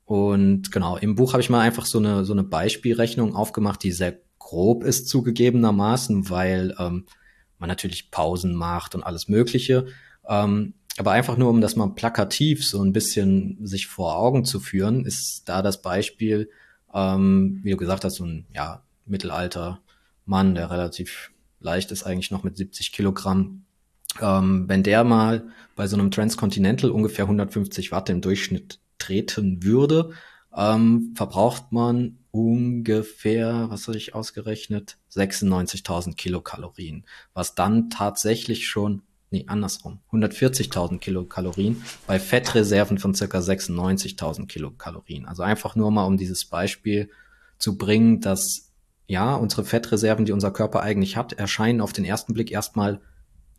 [0.05, 3.93] Und genau, im Buch habe ich mal einfach so eine, so eine Beispielrechnung aufgemacht, die
[3.93, 7.07] sehr grob ist zugegebenermaßen, weil ähm,
[7.59, 9.87] man natürlich Pausen macht und alles Mögliche.
[10.29, 14.61] Ähm, aber einfach nur, um das mal plakativ so ein bisschen sich vor Augen zu
[14.61, 16.51] führen, ist da das Beispiel,
[16.93, 19.81] ähm, wie du gesagt hast, so ein ja, Mittelalter
[20.27, 23.65] Mann, der relativ leicht ist eigentlich noch mit 70 Kilogramm.
[24.21, 30.13] Ähm, wenn der mal bei so einem Transcontinental ungefähr 150 Watt im Durchschnitt treten würde,
[30.55, 39.03] ähm, verbraucht man ungefähr, was habe ich ausgerechnet, 96.000 Kilokalorien, was dann tatsächlich schon,
[39.33, 45.27] nee, andersrum, 140.000 Kilokalorien bei Fettreserven von circa 96.000 Kilokalorien.
[45.27, 47.11] Also einfach nur mal, um dieses Beispiel
[47.59, 48.73] zu bringen, dass
[49.07, 53.01] ja, unsere Fettreserven, die unser Körper eigentlich hat, erscheinen auf den ersten Blick erstmal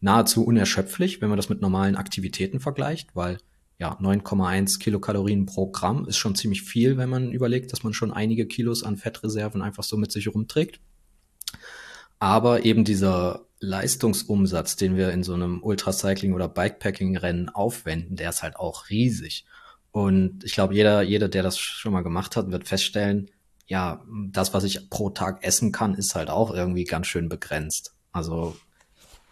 [0.02, 3.38] nahezu unerschöpflich, wenn man das mit normalen Aktivitäten vergleicht, weil
[3.80, 8.12] ja, 9,1 Kilokalorien pro Gramm ist schon ziemlich viel, wenn man überlegt, dass man schon
[8.12, 10.80] einige Kilos an Fettreserven einfach so mit sich rumträgt.
[12.20, 18.44] Aber eben dieser Leistungsumsatz, den wir in so einem Ultracycling oder Bikepacking-Rennen aufwenden, der ist
[18.44, 19.46] halt auch riesig.
[19.92, 23.32] Und ich glaube, jeder, jeder, der das schon mal gemacht hat, wird feststellen,
[23.66, 27.96] ja, das, was ich pro Tag essen kann, ist halt auch irgendwie ganz schön begrenzt.
[28.12, 28.58] Also,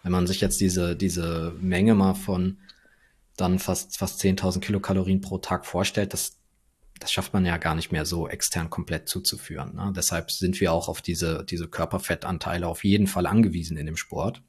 [0.02, 2.58] wenn man sich jetzt diese, diese Menge mal von
[3.36, 6.38] dann fast, fast 10.000 Kilokalorien pro Tag vorstellt, das,
[7.02, 9.74] das schafft man ja gar nicht mehr so extern komplett zuzuführen.
[9.74, 9.92] Ne?
[9.94, 14.42] Deshalb sind wir auch auf diese, diese Körperfettanteile auf jeden Fall angewiesen in dem Sport.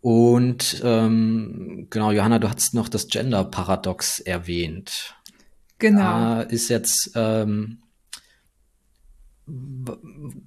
[0.00, 5.16] Und ähm, genau, Johanna, du hast noch das Gender-Paradox erwähnt.
[5.78, 6.00] Genau.
[6.00, 7.82] Da ist jetzt ähm,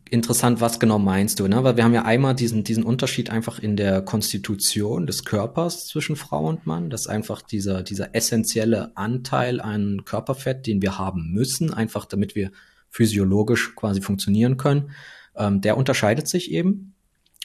[0.10, 1.64] interessant, was genau meinst du, ne?
[1.64, 6.18] Weil wir haben ja einmal diesen, diesen Unterschied einfach in der Konstitution des Körpers zwischen
[6.18, 11.74] Frau und Mann, dass einfach dieser, dieser essentielle Anteil an Körperfett, den wir haben müssen,
[11.74, 12.52] einfach damit wir
[12.90, 14.92] physiologisch quasi funktionieren können,
[15.36, 16.94] ähm, der unterscheidet sich eben.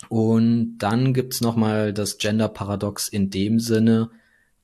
[0.08, 4.10] Und dann gibt's nochmal das Gender-Paradox in dem Sinne,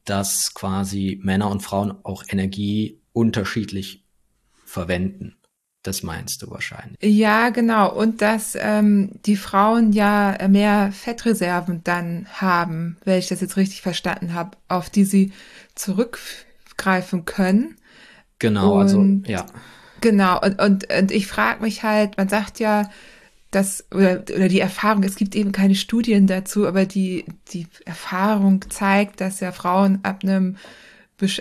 [0.04, 4.02] dass quasi Männer und Frauen auch Energie unterschiedlich
[4.64, 5.36] verwenden.
[5.82, 6.98] Das meinst du wahrscheinlich.
[7.00, 7.90] Ja, genau.
[7.90, 13.80] Und dass ähm, die Frauen ja mehr Fettreserven dann haben, wenn ich das jetzt richtig
[13.80, 15.32] verstanden habe, auf die sie
[15.74, 17.76] zurückgreifen können.
[18.38, 19.46] Genau, also, und, also ja.
[20.02, 22.90] Genau, und, und, und ich frage mich halt, man sagt ja,
[23.50, 28.64] dass, oder, oder die Erfahrung, es gibt eben keine Studien dazu, aber die, die Erfahrung
[28.70, 30.56] zeigt, dass ja Frauen ab einem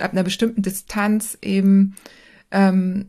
[0.02, 1.95] ab einer bestimmten Distanz eben
[2.52, 3.07] ähm,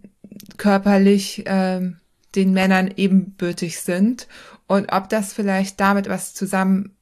[0.56, 1.92] körperlich äh,
[2.34, 4.28] den Männern ebenbürtig sind
[4.66, 6.94] und ob das vielleicht damit was zusammen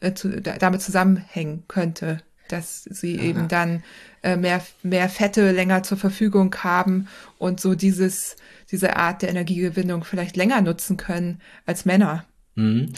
[0.00, 2.18] äh, zu, damit zusammenhängen könnte,
[2.48, 3.24] dass sie Aha.
[3.24, 3.82] eben dann
[4.22, 7.08] äh, mehr mehr Fette länger zur Verfügung haben
[7.38, 8.36] und so dieses
[8.70, 12.24] diese Art der Energiegewinnung vielleicht länger nutzen können als Männer.
[12.54, 12.92] Mhm.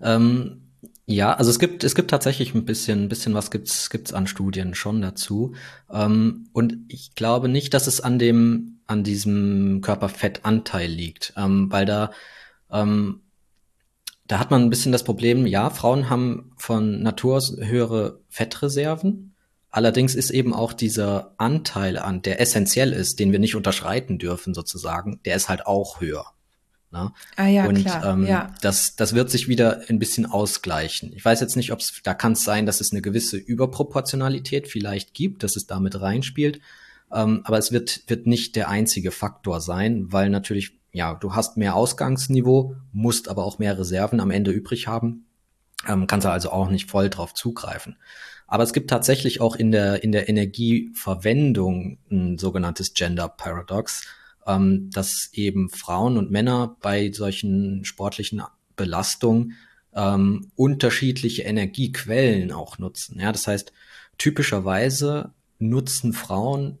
[0.00, 0.62] Ähm,
[1.06, 4.26] ja, also es gibt, es gibt tatsächlich ein bisschen, ein bisschen was gibt's, gibt's an
[4.26, 5.54] Studien schon dazu.
[5.90, 11.86] Ähm, und ich glaube nicht, dass es an dem, an diesem Körperfettanteil liegt, ähm, weil
[11.86, 12.12] da,
[12.70, 13.22] ähm,
[14.26, 19.34] da hat man ein bisschen das Problem, ja, Frauen haben von Natur aus höhere Fettreserven.
[19.70, 24.52] Allerdings ist eben auch dieser Anteil an, der essentiell ist, den wir nicht unterschreiten dürfen
[24.52, 26.26] sozusagen, der ist halt auch höher.
[26.90, 27.10] Ne?
[27.36, 28.04] Ah ja, und klar.
[28.04, 28.52] Ähm, ja.
[28.60, 31.14] das, das wird sich wieder ein bisschen ausgleichen.
[31.14, 34.68] Ich weiß jetzt nicht, ob es, da kann es sein, dass es eine gewisse Überproportionalität
[34.68, 36.60] vielleicht gibt, dass es damit reinspielt.
[37.12, 41.56] Ähm, aber es wird, wird nicht der einzige Faktor sein, weil natürlich, ja, du hast
[41.56, 45.26] mehr Ausgangsniveau, musst aber auch mehr Reserven am Ende übrig haben.
[45.86, 47.96] Ähm, kannst also auch nicht voll drauf zugreifen.
[48.46, 54.06] Aber es gibt tatsächlich auch in der, in der Energieverwendung ein sogenanntes Gender Paradox,
[54.46, 58.42] ähm, dass eben Frauen und Männer bei solchen sportlichen
[58.76, 59.54] Belastungen
[59.94, 63.18] ähm, unterschiedliche Energiequellen auch nutzen.
[63.20, 63.72] Ja, das heißt,
[64.18, 66.78] typischerweise nutzen Frauen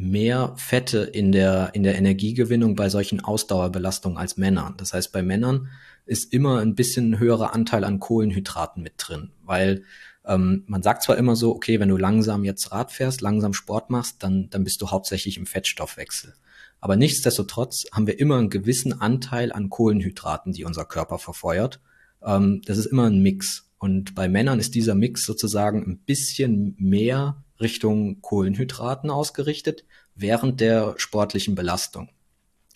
[0.00, 4.74] mehr Fette in der, in der Energiegewinnung bei solchen Ausdauerbelastungen als Männern.
[4.78, 5.68] Das heißt, bei Männern
[6.06, 9.84] ist immer ein bisschen höherer Anteil an Kohlenhydraten mit drin, weil
[10.24, 13.90] ähm, man sagt zwar immer so, okay, wenn du langsam jetzt Rad fährst, langsam Sport
[13.90, 16.34] machst, dann, dann bist du hauptsächlich im Fettstoffwechsel.
[16.80, 21.80] Aber nichtsdestotrotz haben wir immer einen gewissen Anteil an Kohlenhydraten, die unser Körper verfeuert.
[22.24, 23.70] Ähm, das ist immer ein Mix.
[23.78, 29.84] Und bei Männern ist dieser Mix sozusagen ein bisschen mehr Richtung Kohlenhydraten ausgerichtet
[30.14, 32.10] während der sportlichen Belastung.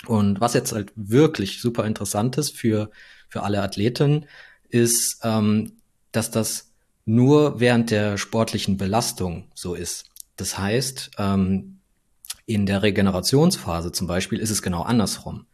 [0.07, 2.91] Und was jetzt halt wirklich super interessant ist für,
[3.29, 4.27] für alle Athleten,
[4.69, 5.73] ist, ähm,
[6.13, 6.73] dass das
[7.07, 10.07] nur während der sportlichen Belastung so ist.
[10.37, 11.79] Das heißt, ähm,
[12.47, 15.47] in der Regenerationsphase zum Beispiel ist es genau andersrum.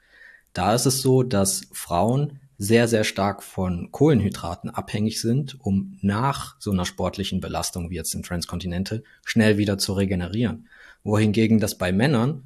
[0.52, 6.56] Da ist es so, dass Frauen sehr, sehr stark von Kohlenhydraten abhängig sind, um nach
[6.58, 10.68] so einer sportlichen Belastung wie jetzt in Transkontinente schnell wieder zu regenerieren.
[11.02, 12.44] Wohingegen das bei Männern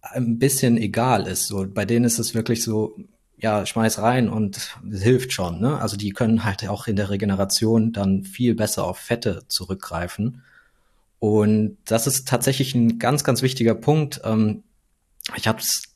[0.00, 1.46] ein bisschen egal ist.
[1.46, 2.96] So, bei denen ist es wirklich so,
[3.36, 5.60] ja, schmeiß rein und es hilft schon.
[5.60, 5.78] Ne?
[5.78, 10.42] Also die können halt auch in der Regeneration dann viel besser auf Fette zurückgreifen
[11.20, 14.22] und das ist tatsächlich ein ganz, ganz wichtiger Punkt.
[14.24, 14.64] Ähm,
[15.36, 15.89] ich habe es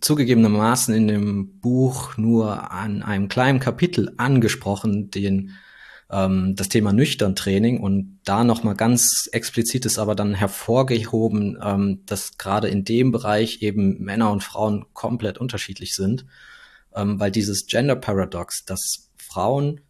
[0.00, 5.52] zugegebenermaßen in dem Buch nur an einem kleinen Kapitel angesprochen, den
[6.10, 11.58] ähm, das Thema nüchtern Training und da noch mal ganz explizit ist aber dann hervorgehoben,
[11.62, 16.26] ähm, dass gerade in dem Bereich eben Männer und Frauen komplett unterschiedlich sind,
[16.94, 19.80] ähm, weil dieses Gender Paradox, dass Frauen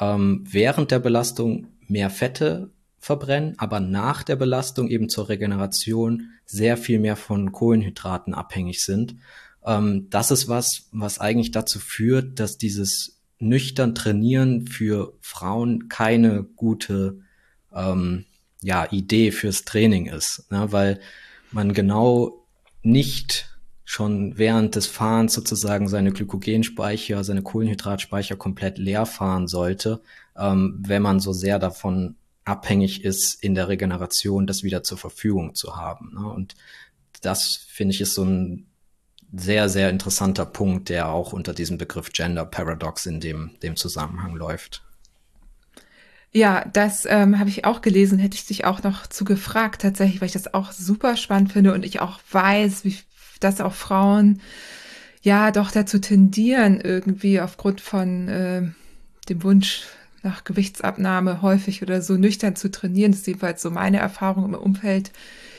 [0.00, 2.70] ähm, während der Belastung mehr Fette
[3.00, 9.16] verbrennen, aber nach der Belastung eben zur Regeneration sehr viel mehr von Kohlenhydraten abhängig sind.
[9.64, 16.44] Ähm, das ist was, was eigentlich dazu führt, dass dieses nüchtern Trainieren für Frauen keine
[16.44, 17.20] gute
[17.74, 18.26] ähm,
[18.62, 20.70] ja, Idee fürs Training ist, ne?
[20.70, 21.00] weil
[21.50, 22.46] man genau
[22.82, 23.48] nicht
[23.86, 30.02] schon während des Fahrens sozusagen seine Glykogenspeicher, seine Kohlenhydratspeicher komplett leer fahren sollte,
[30.36, 32.16] ähm, wenn man so sehr davon
[32.50, 36.12] abhängig ist, in der Regeneration das wieder zur Verfügung zu haben.
[36.14, 36.26] Ne?
[36.26, 36.56] Und
[37.22, 38.66] das finde ich ist so ein
[39.32, 44.34] sehr, sehr interessanter Punkt, der auch unter diesem Begriff Gender Paradox in dem, dem Zusammenhang
[44.34, 44.82] läuft.
[46.32, 50.20] Ja, das ähm, habe ich auch gelesen, hätte ich dich auch noch zu gefragt, tatsächlich,
[50.20, 52.96] weil ich das auch super spannend finde und ich auch weiß, wie
[53.40, 54.40] dass auch Frauen
[55.22, 58.62] ja doch dazu tendieren, irgendwie aufgrund von äh,
[59.28, 59.84] dem Wunsch
[60.22, 63.12] nach Gewichtsabnahme häufig oder so nüchtern zu trainieren.
[63.12, 65.12] Das ist jedenfalls so meine Erfahrung im Umfeld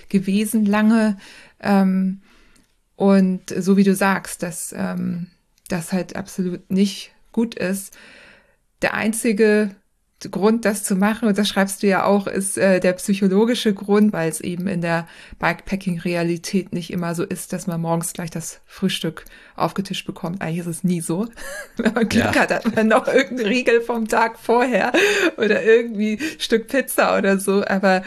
[0.09, 1.17] gewesen lange.
[1.59, 2.21] Ähm,
[2.95, 5.27] und so wie du sagst, dass ähm,
[5.67, 7.97] das halt absolut nicht gut ist.
[8.81, 9.75] Der einzige
[10.29, 14.13] Grund, das zu machen, und das schreibst du ja auch, ist äh, der psychologische Grund,
[14.13, 15.07] weil es eben in der
[15.39, 19.25] Bikepacking-Realität nicht immer so ist, dass man morgens gleich das Frühstück
[19.55, 20.41] aufgetischt bekommt.
[20.41, 21.27] Eigentlich ist es nie so.
[21.77, 22.41] Wenn man Glück ja.
[22.41, 24.91] hat, hat man noch irgendeinen Riegel vom Tag vorher
[25.37, 27.65] oder irgendwie Stück Pizza oder so.
[27.65, 28.03] Aber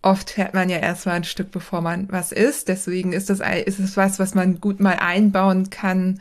[0.00, 2.68] oft fährt man ja erstmal ein Stück, bevor man was isst.
[2.68, 6.20] Deswegen ist das, ist es was, was man gut mal einbauen kann.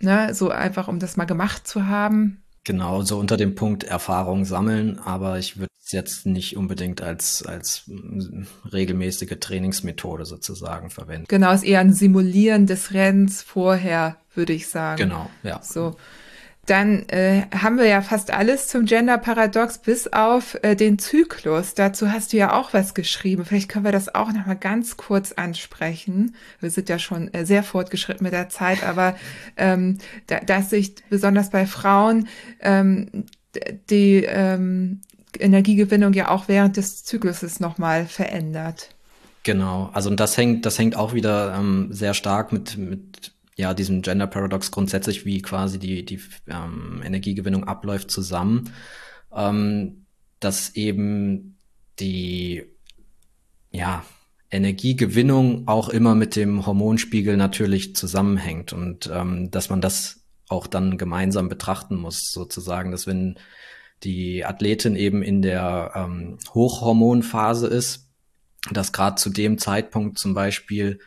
[0.00, 0.34] Ne?
[0.34, 5.00] So einfach, um das mal gemacht zu haben Genau, so unter dem Punkt Erfahrung sammeln,
[5.00, 11.24] aber ich würde es jetzt nicht unbedingt als, als mm, regelmäßige Trainingsmethode sozusagen verwenden.
[11.26, 14.98] Genau, ist eher ein Simulieren des Rennens vorher, würde ich sagen.
[14.98, 15.60] Genau, ja.
[15.64, 15.96] So.
[16.66, 21.74] Dann äh, haben wir ja fast alles zum Gender-Paradox, bis auf äh, den Zyklus.
[21.74, 23.44] Dazu hast du ja auch was geschrieben.
[23.44, 26.34] Vielleicht können wir das auch noch mal ganz kurz ansprechen.
[26.60, 29.16] Wir sind ja schon äh, sehr fortgeschritten mit der Zeit, aber
[29.56, 32.28] ähm, da, dass sich besonders bei Frauen
[32.60, 33.24] ähm,
[33.88, 35.00] die ähm,
[35.38, 38.90] Energiegewinnung ja auch während des Zykluses noch mal verändert.
[39.42, 43.74] Genau, also und das hängt, das hängt auch wieder ähm, sehr stark mit, mit ja,
[43.74, 48.72] diesem Gender Paradox grundsätzlich, wie quasi die, die ähm, Energiegewinnung abläuft, zusammen.
[49.34, 50.06] Ähm,
[50.40, 51.58] dass eben
[51.98, 52.64] die,
[53.70, 54.04] ja,
[54.50, 60.98] Energiegewinnung auch immer mit dem Hormonspiegel natürlich zusammenhängt und ähm, dass man das auch dann
[60.98, 63.38] gemeinsam betrachten muss, sozusagen, dass wenn
[64.02, 68.08] die Athletin eben in der ähm, Hochhormonphase ist,
[68.72, 71.00] dass gerade zu dem Zeitpunkt zum Beispiel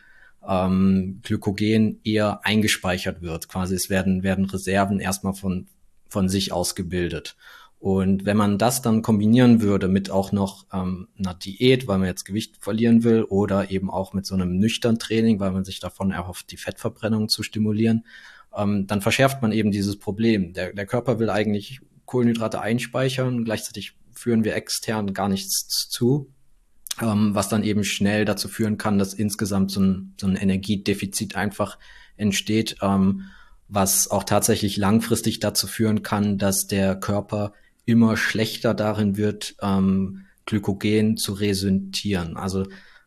[0.48, 3.48] ähm, Glykogen eher eingespeichert wird.
[3.48, 5.66] Quasi es werden, werden Reserven erstmal von,
[6.08, 7.36] von sich ausgebildet.
[7.84, 12.08] Und wenn man das dann kombinieren würde mit auch noch ähm, einer Diät, weil man
[12.08, 15.80] jetzt Gewicht verlieren will, oder eben auch mit so einem nüchtern Training, weil man sich
[15.80, 18.06] davon erhofft, die Fettverbrennung zu stimulieren,
[18.56, 20.54] ähm, dann verschärft man eben dieses Problem.
[20.54, 26.32] Der, der Körper will eigentlich Kohlenhydrate einspeichern, gleichzeitig führen wir extern gar nichts zu,
[27.00, 31.36] ähm, was dann eben schnell dazu führen kann, dass insgesamt so ein, so ein Energiedefizit
[31.36, 31.78] einfach
[32.16, 33.24] entsteht, ähm,
[33.68, 37.52] was auch tatsächlich langfristig dazu führen kann, dass der Körper
[37.86, 42.36] immer schlechter darin wird, ähm, Glykogen zu resyntieren.
[42.36, 42.66] Also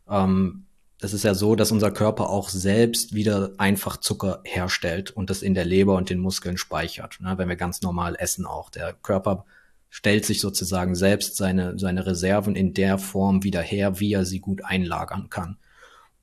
[0.09, 0.65] ähm,
[0.99, 5.43] es ist ja so, dass unser Körper auch selbst wieder einfach Zucker herstellt und das
[5.43, 7.19] in der Leber und den Muskeln speichert.
[7.21, 7.37] Ne?
[7.37, 8.71] Wenn wir ganz normal essen auch.
[8.71, 9.45] Der Körper
[9.89, 14.39] stellt sich sozusagen selbst seine, seine Reserven in der Form wieder her, wie er sie
[14.39, 15.57] gut einlagern kann.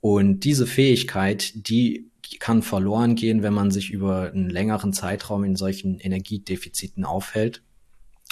[0.01, 2.11] Und diese Fähigkeit, die
[2.41, 7.63] kann verloren gehen, wenn man sich über einen längeren Zeitraum in solchen Energiedefiziten aufhält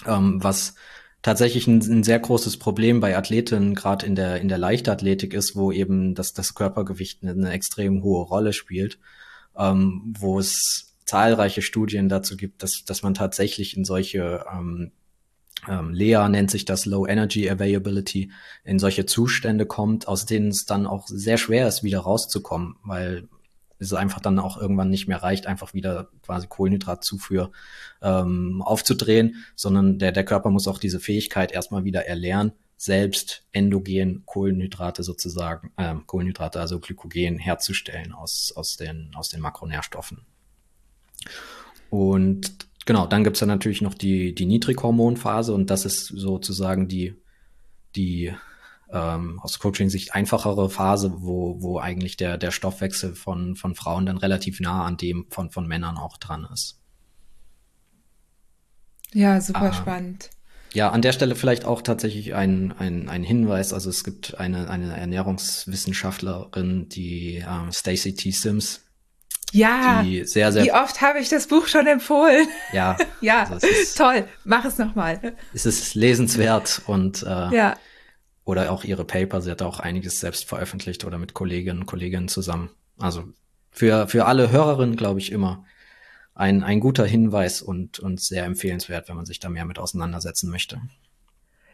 [0.07, 0.75] ähm, was
[1.23, 5.55] tatsächlich ein, ein, sehr großes Problem bei Athletinnen, gerade in der, in der Leichtathletik ist,
[5.55, 8.99] wo eben das, das Körpergewicht eine, eine extrem hohe Rolle spielt,
[9.57, 14.93] ähm, wo es zahlreiche Studien dazu gibt, dass, dass man tatsächlich in solche ähm,
[15.69, 18.33] ähm, Lea nennt sich das Low Energy Availability,
[18.65, 23.29] in solche Zustände kommt, aus denen es dann auch sehr schwer ist, wieder rauszukommen, weil
[23.79, 27.53] es einfach dann auch irgendwann nicht mehr reicht, einfach wieder quasi Kohlenhydratzufuhr
[28.01, 34.25] ähm, aufzudrehen, sondern der, der Körper muss auch diese Fähigkeit erstmal wieder erlernen, selbst endogen
[34.27, 40.25] Kohlenhydrate sozusagen, äh, Kohlenhydrate, also Glykogen herzustellen aus, aus, den, aus den Makronährstoffen.
[41.91, 47.15] Und genau, dann gibt's dann natürlich noch die, die Niedrighormonphase und das ist sozusagen die,
[47.97, 48.33] die
[48.93, 54.19] ähm, aus Coaching-Sicht einfachere Phase, wo, wo eigentlich der, der Stoffwechsel von, von Frauen dann
[54.19, 56.79] relativ nah an dem von, von Männern auch dran ist.
[59.13, 60.31] Ja, super ah, spannend.
[60.75, 63.73] Ja, an der Stelle vielleicht auch tatsächlich ein, ein, ein Hinweis.
[63.73, 68.31] Also es gibt eine, eine Ernährungswissenschaftlerin, die ähm, Stacy T.
[68.31, 68.82] Sims.
[69.53, 72.47] Ja, die sehr, sehr wie oft habe ich das Buch schon empfohlen?
[72.73, 74.25] Ja, ja, also ist, toll.
[74.45, 75.35] Mach es nochmal.
[75.53, 77.77] Es ist lesenswert und äh, ja
[78.45, 79.41] oder auch ihre Paper.
[79.41, 82.71] Sie hat auch einiges selbst veröffentlicht oder mit Kolleginnen und Kollegen zusammen.
[82.99, 83.25] Also
[83.71, 85.65] für, für alle Hörerinnen, glaube ich, immer
[86.35, 90.51] ein, ein guter Hinweis und, und sehr empfehlenswert, wenn man sich da mehr mit auseinandersetzen
[90.51, 90.81] möchte.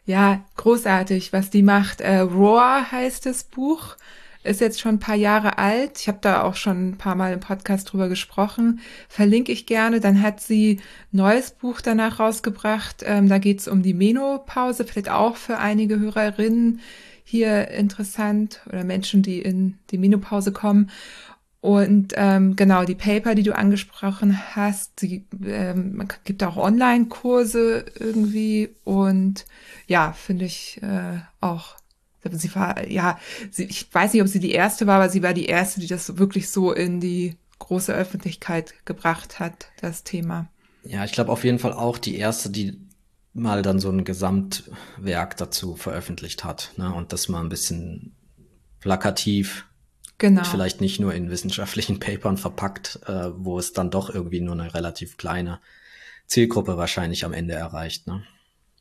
[0.04, 2.00] Ja, großartig, was die macht.
[2.00, 3.96] Äh, Roar heißt das Buch
[4.44, 5.98] ist jetzt schon ein paar Jahre alt.
[6.00, 8.80] Ich habe da auch schon ein paar Mal im Podcast drüber gesprochen.
[9.08, 10.00] Verlinke ich gerne.
[10.00, 10.80] Dann hat sie
[11.12, 13.02] neues Buch danach rausgebracht.
[13.04, 16.80] Ähm, da geht es um die Menopause, vielleicht auch für einige Hörerinnen
[17.24, 20.90] hier interessant oder Menschen, die in die Menopause kommen.
[21.60, 27.84] Und ähm, genau, die Paper, die du angesprochen hast, die, ähm, man gibt auch Online-Kurse
[27.98, 29.44] irgendwie und
[29.88, 31.77] ja, finde ich äh, auch
[32.32, 33.18] sie war, ja,
[33.50, 35.86] sie, ich weiß nicht, ob sie die erste war, aber sie war die erste, die
[35.86, 40.48] das wirklich so in die große Öffentlichkeit gebracht hat, das Thema.
[40.84, 42.78] Ja, ich glaube auf jeden Fall auch die erste, die
[43.34, 46.92] mal dann so ein Gesamtwerk dazu veröffentlicht hat, ne?
[46.92, 48.14] Und das mal ein bisschen
[48.80, 49.66] plakativ,
[50.18, 50.44] genau.
[50.44, 54.74] vielleicht nicht nur in wissenschaftlichen Papern verpackt, äh, wo es dann doch irgendwie nur eine
[54.74, 55.60] relativ kleine
[56.26, 58.22] Zielgruppe wahrscheinlich am Ende erreicht, ne?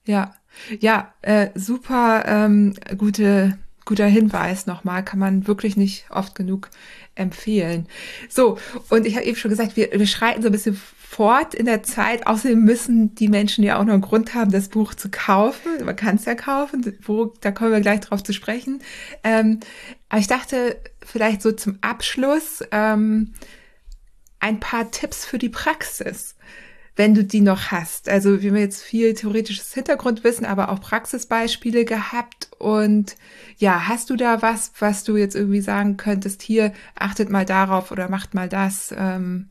[0.08, 0.34] Ja,
[0.80, 6.70] ja, äh, super ähm, gute, guter Hinweis nochmal, kann man wirklich nicht oft genug
[7.16, 7.88] empfehlen.
[8.30, 8.58] So,
[8.90, 10.80] und ich habe eben schon gesagt, wir, wir schreiten so ein bisschen
[11.10, 12.28] fort in der Zeit.
[12.28, 15.84] Außerdem müssen die Menschen ja auch noch einen Grund haben, das Buch zu kaufen.
[15.86, 18.82] Man kann es ja kaufen, wo, da kommen wir gleich drauf zu sprechen.
[19.24, 19.60] Ähm,
[20.10, 23.34] aber ich dachte, vielleicht so zum Abschluss ähm,
[24.40, 26.36] ein paar Tipps für die Praxis
[26.98, 28.10] wenn du die noch hast.
[28.10, 32.50] Also wir haben jetzt viel theoretisches Hintergrundwissen, aber auch Praxisbeispiele gehabt.
[32.58, 33.16] Und
[33.58, 37.92] ja, hast du da was, was du jetzt irgendwie sagen könntest, hier achtet mal darauf
[37.92, 38.94] oder macht mal das?
[38.98, 39.48] Ähm,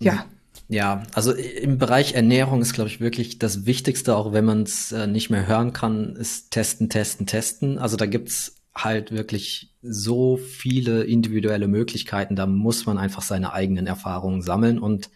[0.00, 0.24] ja.
[0.68, 4.92] Ja, also im Bereich Ernährung ist, glaube ich, wirklich das Wichtigste, auch wenn man es
[4.92, 7.78] äh, nicht mehr hören kann, ist testen, testen, testen.
[7.78, 12.34] Also da gibt's halt wirklich so viele individuelle Möglichkeiten.
[12.34, 15.10] Da muss man einfach seine eigenen Erfahrungen sammeln und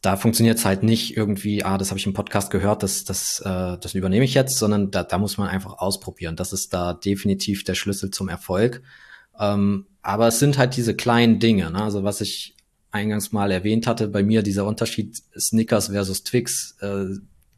[0.00, 3.40] da funktioniert es halt nicht irgendwie, ah, das habe ich im Podcast gehört, das, das,
[3.40, 6.36] äh, das übernehme ich jetzt, sondern da, da muss man einfach ausprobieren.
[6.36, 8.82] Das ist da definitiv der Schlüssel zum Erfolg.
[9.38, 11.82] Ähm, aber es sind halt diese kleinen Dinge, ne?
[11.82, 12.56] also was ich
[12.90, 17.04] eingangs mal erwähnt hatte, bei mir dieser Unterschied Snickers versus Twix, äh,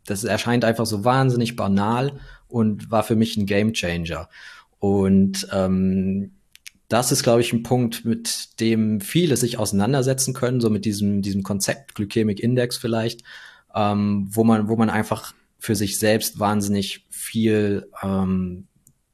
[0.05, 4.28] das erscheint einfach so wahnsinnig banal und war für mich ein Gamechanger.
[4.81, 6.32] Und ähm,
[6.93, 11.23] das ist, glaube ich, ein Punkt, mit dem viele sich auseinandersetzen können, so mit diesem,
[11.23, 13.23] diesem Konzept Glycemic Index vielleicht,
[13.74, 18.66] ähm, wo man, wo man einfach für sich selbst wahnsinnig viel ähm,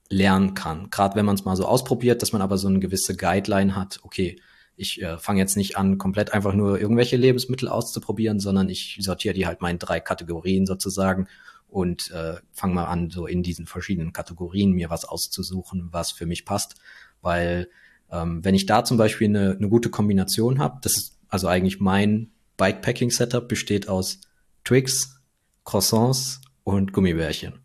[0.09, 0.91] lernen kann.
[0.91, 4.01] Gerade wenn man es mal so ausprobiert, dass man aber so eine gewisse Guideline hat,
[4.03, 4.41] okay,
[4.75, 9.35] ich äh, fange jetzt nicht an, komplett einfach nur irgendwelche Lebensmittel auszuprobieren, sondern ich sortiere
[9.35, 11.29] die halt mal in drei Kategorien sozusagen
[11.69, 16.27] und äh, fange mal an, so in diesen verschiedenen Kategorien mir was auszusuchen, was für
[16.27, 16.77] mich passt.
[17.23, 17.69] Weil
[18.11, 21.81] ähm, wenn ich da zum Beispiel eine, eine gute Kombination habe, das ist also eigentlich
[21.81, 24.21] mein Bikepacking-Setup besteht aus
[24.65, 25.21] Twix,
[25.65, 27.61] Croissants und Gummibärchen.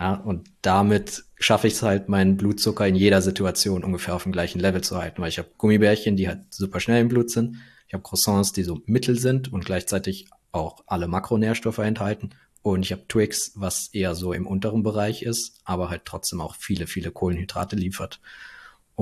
[0.00, 4.32] Ja, und damit schaffe ich es halt, meinen Blutzucker in jeder Situation ungefähr auf dem
[4.32, 7.56] gleichen Level zu halten, weil ich habe Gummibärchen, die halt super schnell im Blut sind.
[7.86, 12.30] Ich habe Croissants, die so mittel sind und gleichzeitig auch alle Makronährstoffe enthalten.
[12.62, 16.54] Und ich habe Twix, was eher so im unteren Bereich ist, aber halt trotzdem auch
[16.54, 18.20] viele, viele Kohlenhydrate liefert.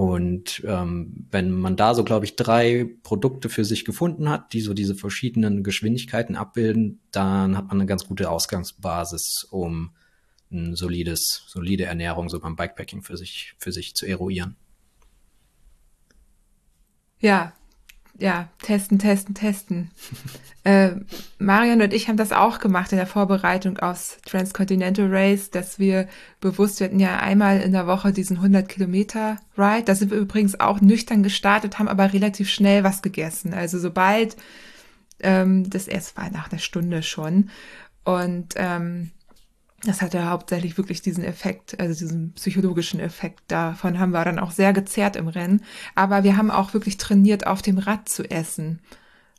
[0.01, 4.63] Und ähm, wenn man da so, glaube ich, drei Produkte für sich gefunden hat, die
[4.63, 9.91] so diese verschiedenen Geschwindigkeiten abbilden, dann hat man eine ganz gute Ausgangsbasis, um
[10.51, 14.57] ein solides, solide Ernährung so beim Bikepacking für sich, für sich zu eruieren.
[17.19, 17.53] Ja,
[18.21, 19.91] ja, testen, testen, testen.
[20.65, 20.91] äh,
[21.39, 26.07] Marion und ich haben das auch gemacht in der Vorbereitung aufs Transcontinental Race, dass wir
[26.41, 29.85] bewusst, wir hatten ja einmal in der Woche diesen 100 Kilometer Ride.
[29.85, 33.55] Da sind wir übrigens auch nüchtern gestartet, haben aber relativ schnell was gegessen.
[33.55, 34.37] Also sobald,
[35.21, 37.51] ähm, das erst war nach einer Stunde schon.
[38.05, 39.11] Und ähm,
[39.85, 43.41] das hatte hauptsächlich wirklich diesen Effekt, also diesen psychologischen Effekt.
[43.49, 45.63] Davon haben wir dann auch sehr gezerrt im Rennen.
[45.95, 48.81] Aber wir haben auch wirklich trainiert, auf dem Rad zu essen.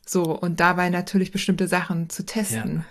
[0.04, 2.78] So, und dabei natürlich bestimmte Sachen zu testen.
[2.78, 2.84] Ja.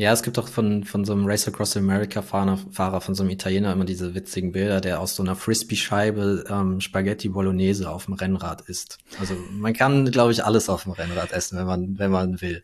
[0.00, 3.24] Ja, es gibt auch von, von so einem Race Across America Fahrer, Fahrer, von so
[3.24, 8.04] einem Italiener immer diese witzigen Bilder, der aus so einer Frisbee-Scheibe ähm, Spaghetti Bolognese auf
[8.04, 8.98] dem Rennrad isst.
[9.18, 12.62] Also man kann, glaube ich, alles auf dem Rennrad essen, wenn man, wenn man will.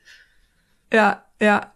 [0.93, 1.73] Ja, ja,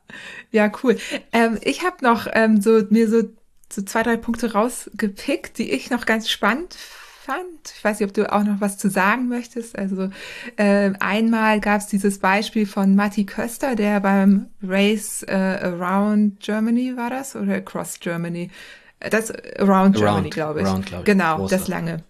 [0.50, 0.96] ja, cool.
[1.32, 3.22] Ähm, ich habe noch ähm, so mir so,
[3.70, 7.74] so zwei, drei Punkte rausgepickt, die ich noch ganz spannend fand.
[7.76, 9.78] Ich weiß nicht, ob du auch noch was zu sagen möchtest.
[9.78, 10.10] Also
[10.56, 16.96] äh, einmal gab es dieses Beispiel von Matti Köster, der beim Race äh, Around Germany
[16.96, 18.50] war das oder Across Germany?
[18.98, 20.66] Das Around Germany, glaube ich.
[20.66, 21.06] Around, glaub ich.
[21.06, 21.56] Genau, Große.
[21.56, 22.02] das lange.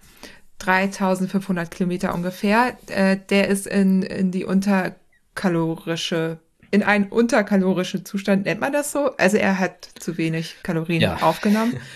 [0.61, 2.77] 3500 Kilometer ungefähr.
[2.87, 6.39] Äh, der ist in, in die unterkalorische
[6.71, 9.17] in einen unterkalorischen Zustand, nennt man das so?
[9.17, 11.17] Also er hat zu wenig Kalorien ja.
[11.23, 11.77] aufgenommen.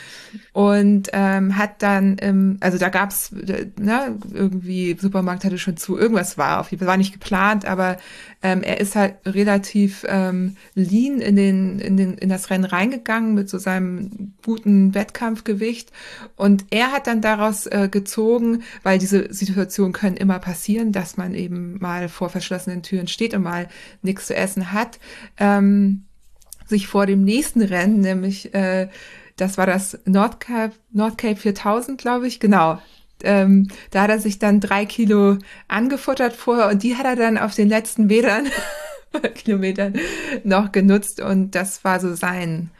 [0.52, 6.38] und ähm, hat dann, ähm, also da gab's, ne, irgendwie Supermarkt hatte schon zu, irgendwas
[6.38, 7.98] war auf jeden Fall, war nicht geplant, aber
[8.42, 13.34] ähm, er ist halt relativ ähm, lean in den in den in das Rennen reingegangen
[13.34, 15.92] mit so seinem guten Wettkampfgewicht
[16.36, 21.34] und er hat dann daraus äh, gezogen, weil diese Situationen können immer passieren, dass man
[21.34, 23.68] eben mal vor verschlossenen Türen steht und mal
[24.02, 24.98] nichts zu essen hat.
[25.38, 26.04] Ähm,
[26.66, 28.88] sich vor dem nächsten Rennen, nämlich äh,
[29.42, 32.80] das war das Nordcape, Nordcape 4000, glaube ich, genau.
[33.24, 37.38] Ähm, da hat er sich dann drei Kilo angefuttert vorher und die hat er dann
[37.38, 38.46] auf den letzten Metern,
[39.34, 39.94] Kilometern
[40.44, 42.70] noch genutzt und das war so sein,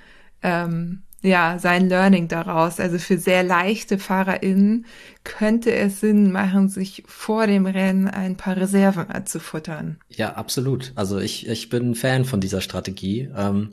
[0.43, 2.79] ähm, ja, sein Learning daraus.
[2.79, 4.87] Also für sehr leichte FahrerInnen
[5.25, 9.99] könnte es Sinn machen, sich vor dem Rennen ein paar Reserven zu futtern.
[10.09, 10.93] Ja, absolut.
[10.95, 13.29] Also ich, ich bin Fan von dieser Strategie.
[13.37, 13.71] Ähm,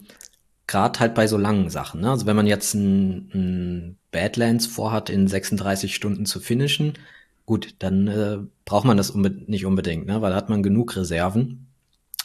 [0.70, 2.02] gerade halt bei so langen Sachen.
[2.02, 2.12] Ne?
[2.12, 6.94] Also wenn man jetzt ein, ein Badlands vorhat, in 36 Stunden zu finishen,
[7.46, 10.22] gut, dann äh, braucht man das unbe nicht unbedingt, ne?
[10.22, 11.68] weil da hat man genug Reserven.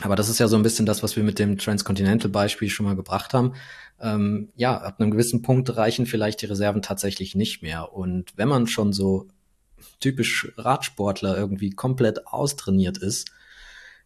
[0.01, 2.97] Aber das ist ja so ein bisschen das, was wir mit dem Transcontinental-Beispiel schon mal
[2.97, 3.55] gebracht haben.
[3.99, 7.95] Ähm, ja, ab einem gewissen Punkt reichen vielleicht die Reserven tatsächlich nicht mehr.
[7.95, 9.29] Und wenn man schon so
[10.01, 13.31] typisch Radsportler irgendwie komplett austrainiert ist,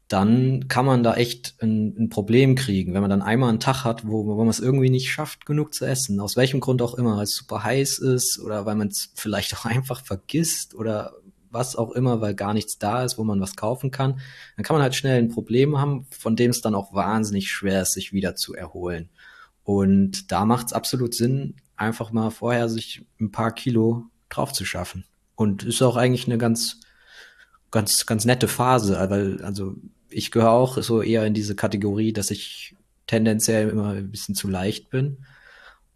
[0.09, 3.85] dann kann man da echt ein, ein, Problem kriegen, wenn man dann einmal einen Tag
[3.85, 6.18] hat, wo, wo man es irgendwie nicht schafft, genug zu essen.
[6.18, 9.55] Aus welchem Grund auch immer, weil es super heiß ist oder weil man es vielleicht
[9.59, 11.12] auch einfach vergisst oder
[11.51, 14.20] was auch immer, weil gar nichts da ist, wo man was kaufen kann.
[14.56, 17.82] Dann kann man halt schnell ein Problem haben, von dem es dann auch wahnsinnig schwer
[17.82, 19.10] ist, sich wieder zu erholen.
[19.62, 24.64] Und da macht es absolut Sinn, einfach mal vorher sich ein paar Kilo drauf zu
[24.64, 25.05] schaffen.
[25.36, 26.80] Und ist auch eigentlich eine ganz,
[27.70, 29.76] ganz, ganz nette Phase, weil, also
[30.10, 32.74] ich gehöre auch so eher in diese Kategorie, dass ich
[33.06, 35.18] tendenziell immer ein bisschen zu leicht bin.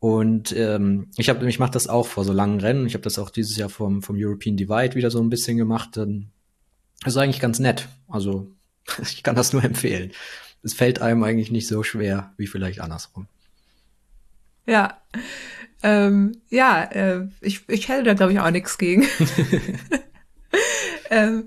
[0.01, 2.87] Und ähm, ich habe, ich mache das auch vor so langen Rennen.
[2.87, 5.91] Ich habe das auch dieses Jahr vom, vom European Divide wieder so ein bisschen gemacht.
[5.93, 6.31] Dann
[7.05, 7.89] ist eigentlich ganz nett.
[8.09, 8.51] Also
[9.03, 10.11] ich kann das nur empfehlen.
[10.65, 13.29] Es fällt einem eigentlich nicht so schwer wie vielleicht andersrum.
[14.67, 15.01] Ja,
[15.83, 19.07] ähm, ja, äh, ich, ich hätte da glaube ich auch nichts gegen.
[21.11, 21.45] ähm,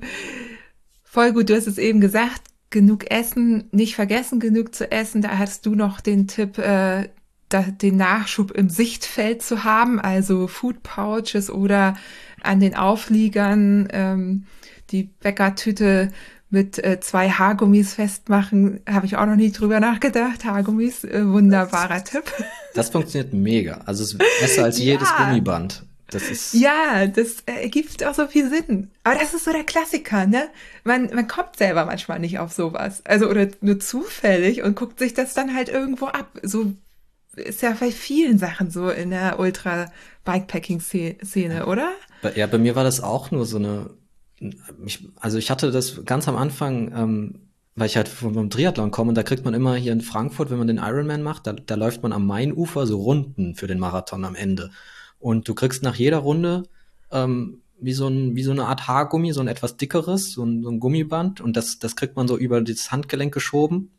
[1.03, 2.41] voll gut, du hast es eben gesagt,
[2.75, 5.21] genug essen, nicht vergessen, genug zu essen.
[5.21, 7.07] Da hast du noch den Tipp, äh,
[7.47, 11.95] da, den Nachschub im Sichtfeld zu haben, also Food Pouches oder
[12.43, 14.43] an den Aufliegern ähm,
[14.91, 16.11] die Bäckertüte
[16.49, 20.43] mit äh, zwei Haargummis festmachen, habe ich auch noch nie drüber nachgedacht.
[20.43, 22.25] Haargummis, äh, wunderbarer das, Tipp.
[22.73, 23.79] Das funktioniert mega.
[23.85, 24.83] Also es ist besser als ja.
[24.83, 25.85] jedes Gummiband.
[26.15, 28.91] Das ist ja, das ergibt auch so viel Sinn.
[29.03, 30.47] Aber das ist so der Klassiker, ne?
[30.85, 33.05] Man, man kommt selber manchmal nicht auf sowas.
[33.05, 36.39] Also, oder nur zufällig und guckt sich das dann halt irgendwo ab.
[36.41, 36.71] So
[37.35, 41.91] ist ja bei vielen Sachen so in der Ultra-Bikepacking-Szene, oder?
[42.35, 43.89] Ja, bei mir war das auch nur so eine,
[44.85, 47.41] ich, also ich hatte das ganz am Anfang, ähm,
[47.75, 50.59] weil ich halt vom Triathlon komme und da kriegt man immer hier in Frankfurt, wenn
[50.59, 54.23] man den Ironman macht, da, da läuft man am Mainufer so Runden für den Marathon
[54.23, 54.71] am Ende.
[55.19, 56.63] Und du kriegst nach jeder Runde
[57.11, 60.63] ähm, wie so, ein, wie so eine Art Haargummi, so ein etwas dickeres, so ein,
[60.63, 63.91] so ein Gummiband und das, das kriegt man so über das Handgelenk geschoben,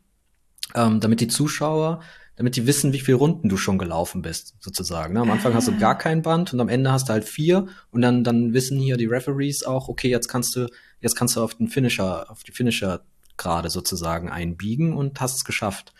[0.75, 2.01] ähm, damit die Zuschauer
[2.37, 5.15] damit die wissen, wie viele Runden du schon gelaufen bist, sozusagen.
[5.15, 5.21] Ne?
[5.21, 5.95] Am Anfang hast du gar ah.
[5.95, 9.07] kein Band und am Ende hast du halt vier und dann, dann wissen hier die
[9.07, 10.67] Referees auch, okay, jetzt kannst du,
[11.01, 13.01] jetzt kannst du auf den Finisher, auf die Finisher
[13.37, 15.93] gerade sozusagen einbiegen und hast es geschafft.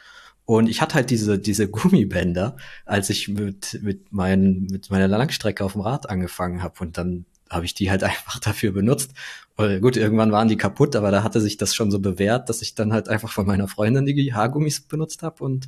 [0.48, 2.56] Und ich hatte halt diese, diese Gummibänder,
[2.86, 6.76] als ich mit, mit, mein, mit meiner Langstrecke auf dem Rad angefangen habe.
[6.80, 9.12] Und dann habe ich die halt einfach dafür benutzt.
[9.58, 12.62] Und gut, irgendwann waren die kaputt, aber da hatte sich das schon so bewährt, dass
[12.62, 15.68] ich dann halt einfach von meiner Freundin die Haargummis benutzt habe und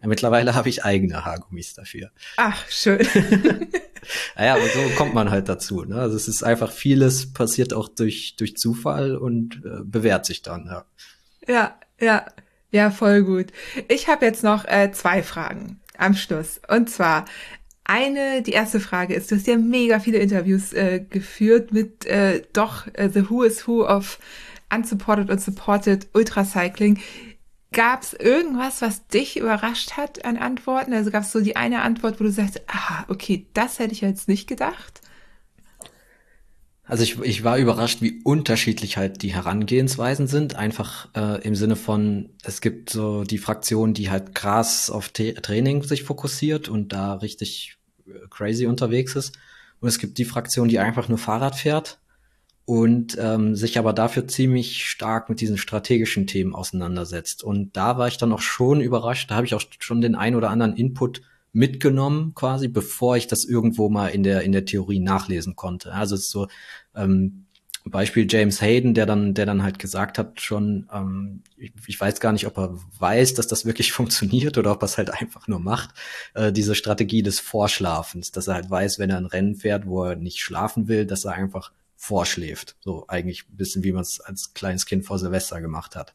[0.00, 2.12] mittlerweile habe ich eigene Haargummis dafür.
[2.36, 3.00] Ach, schön.
[4.36, 5.84] naja, aber so kommt man halt dazu.
[5.84, 5.96] Ne?
[5.96, 10.66] Also es ist einfach vieles passiert auch durch, durch Zufall und äh, bewährt sich dann.
[10.66, 10.84] Ja,
[11.48, 12.26] ja, ja,
[12.70, 13.46] ja voll gut.
[13.88, 16.60] Ich habe jetzt noch äh, zwei Fragen am Schluss.
[16.68, 17.24] Und zwar,
[17.84, 22.42] eine, die erste Frage ist, du hast ja mega viele Interviews äh, geführt mit äh,
[22.52, 24.18] doch äh, The Who is Who of
[24.72, 27.00] Unsupported und Supported Ultracycling.
[27.72, 30.92] Gab es irgendwas, was dich überrascht hat an Antworten?
[30.92, 34.00] Also gab es so die eine Antwort, wo du sagst, aha, okay, das hätte ich
[34.00, 35.00] jetzt nicht gedacht?
[36.90, 40.56] Also ich, ich war überrascht, wie unterschiedlich halt die Herangehensweisen sind.
[40.56, 45.34] Einfach äh, im Sinne von, es gibt so die Fraktion, die halt krass auf T
[45.34, 47.76] Training sich fokussiert und da richtig
[48.08, 49.38] äh, crazy unterwegs ist.
[49.78, 52.00] Und es gibt die Fraktion, die einfach nur Fahrrad fährt
[52.64, 57.44] und ähm, sich aber dafür ziemlich stark mit diesen strategischen Themen auseinandersetzt.
[57.44, 59.30] Und da war ich dann auch schon überrascht.
[59.30, 61.22] Da habe ich auch schon den ein oder anderen Input
[61.52, 65.92] mitgenommen, quasi, bevor ich das irgendwo mal in der in der Theorie nachlesen konnte.
[65.92, 66.46] Also es ist so
[66.94, 67.46] ähm,
[67.84, 72.20] Beispiel James Hayden, der dann der dann halt gesagt hat schon, ähm, ich, ich weiß
[72.20, 75.48] gar nicht, ob er weiß, dass das wirklich funktioniert oder ob er es halt einfach
[75.48, 75.90] nur macht.
[76.34, 80.04] Äh, diese Strategie des Vorschlafens, dass er halt weiß, wenn er ein Rennen fährt, wo
[80.04, 82.76] er nicht schlafen will, dass er einfach vorschläft.
[82.80, 86.14] So eigentlich ein bisschen, wie man es als kleines Kind vor Silvester gemacht hat.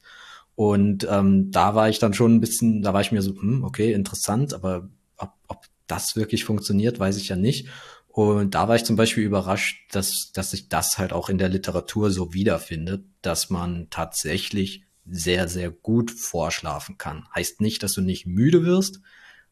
[0.55, 3.63] Und ähm, da war ich dann schon ein bisschen, da war ich mir so, hm,
[3.63, 7.67] okay, interessant, aber ob, ob das wirklich funktioniert, weiß ich ja nicht.
[8.15, 11.49] Und da war ich zum Beispiel überrascht, dass, dass sich das halt auch in der
[11.49, 17.27] Literatur so wiederfindet, dass man tatsächlich sehr, sehr gut vorschlafen kann.
[17.35, 19.01] Heißt nicht, dass du nicht müde wirst,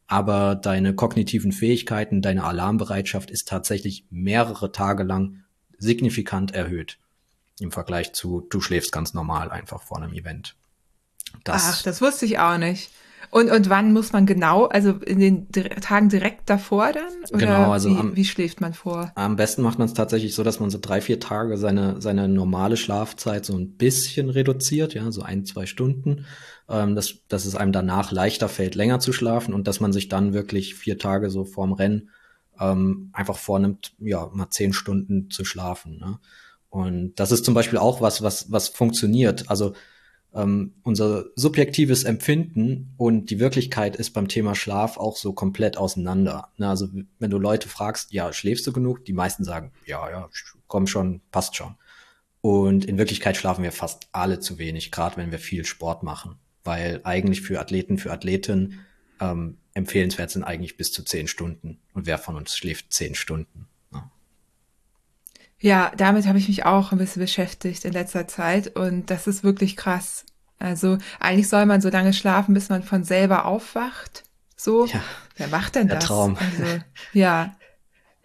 [0.07, 5.43] aber deine kognitiven Fähigkeiten, deine Alarmbereitschaft ist tatsächlich mehrere Tage lang
[5.77, 6.99] signifikant erhöht
[7.59, 10.55] im Vergleich zu, du schläfst ganz normal einfach vor einem Event.
[11.43, 12.91] Das, Ach, das wusste ich auch nicht.
[13.33, 17.03] Und, und wann muss man genau, also in den Tagen direkt davor dann?
[17.31, 19.11] Oder genau, also wie, am, wie schläft man vor?
[19.15, 22.27] Am besten macht man es tatsächlich so, dass man so drei, vier Tage seine, seine
[22.27, 26.27] normale Schlafzeit so ein bisschen reduziert, ja, so ein, zwei Stunden,
[26.69, 30.09] ähm, dass, dass es einem danach leichter fällt, länger zu schlafen und dass man sich
[30.09, 32.11] dann wirklich vier Tage so vorm Rennen
[32.59, 35.97] ähm, einfach vornimmt, ja, mal zehn Stunden zu schlafen.
[35.97, 36.19] Ne?
[36.69, 39.49] Und das ist zum Beispiel auch was, was, was funktioniert.
[39.49, 39.73] Also
[40.35, 46.49] ähm, unser subjektives Empfinden und die Wirklichkeit ist beim Thema Schlaf auch so komplett auseinander.
[46.57, 46.67] Ne?
[46.67, 46.87] Also
[47.19, 49.05] wenn du Leute fragst, ja, schläfst du genug?
[49.05, 50.29] Die meisten sagen, ja, ja,
[50.67, 51.75] komm schon, passt schon.
[52.41, 56.35] Und in Wirklichkeit schlafen wir fast alle zu wenig, gerade wenn wir viel Sport machen.
[56.63, 58.79] Weil eigentlich für Athleten, für Athletinnen
[59.21, 61.79] ähm, empfehlenswert sind eigentlich bis zu zehn Stunden.
[61.93, 63.67] Und wer von uns schläft zehn Stunden?
[65.63, 69.45] Ja, damit habe ich mich auch ein bisschen beschäftigt in letzter Zeit und das ist
[69.45, 70.25] wirklich krass.
[70.59, 74.23] Also eigentlich soll man so lange schlafen, bis man von selber aufwacht.
[74.57, 74.99] So, ja,
[75.37, 76.05] wer macht denn der das?
[76.07, 76.35] Traum.
[76.37, 76.81] Also,
[77.13, 77.55] ja,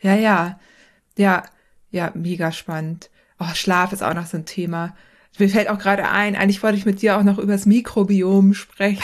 [0.00, 0.58] ja, ja,
[1.16, 1.44] ja,
[1.92, 3.08] ja, mega spannend.
[3.38, 4.96] Oh, Schlaf ist auch noch so ein Thema.
[5.38, 8.54] Mir fällt auch gerade ein, eigentlich wollte ich mit dir auch noch über das Mikrobiom
[8.54, 9.02] sprechen.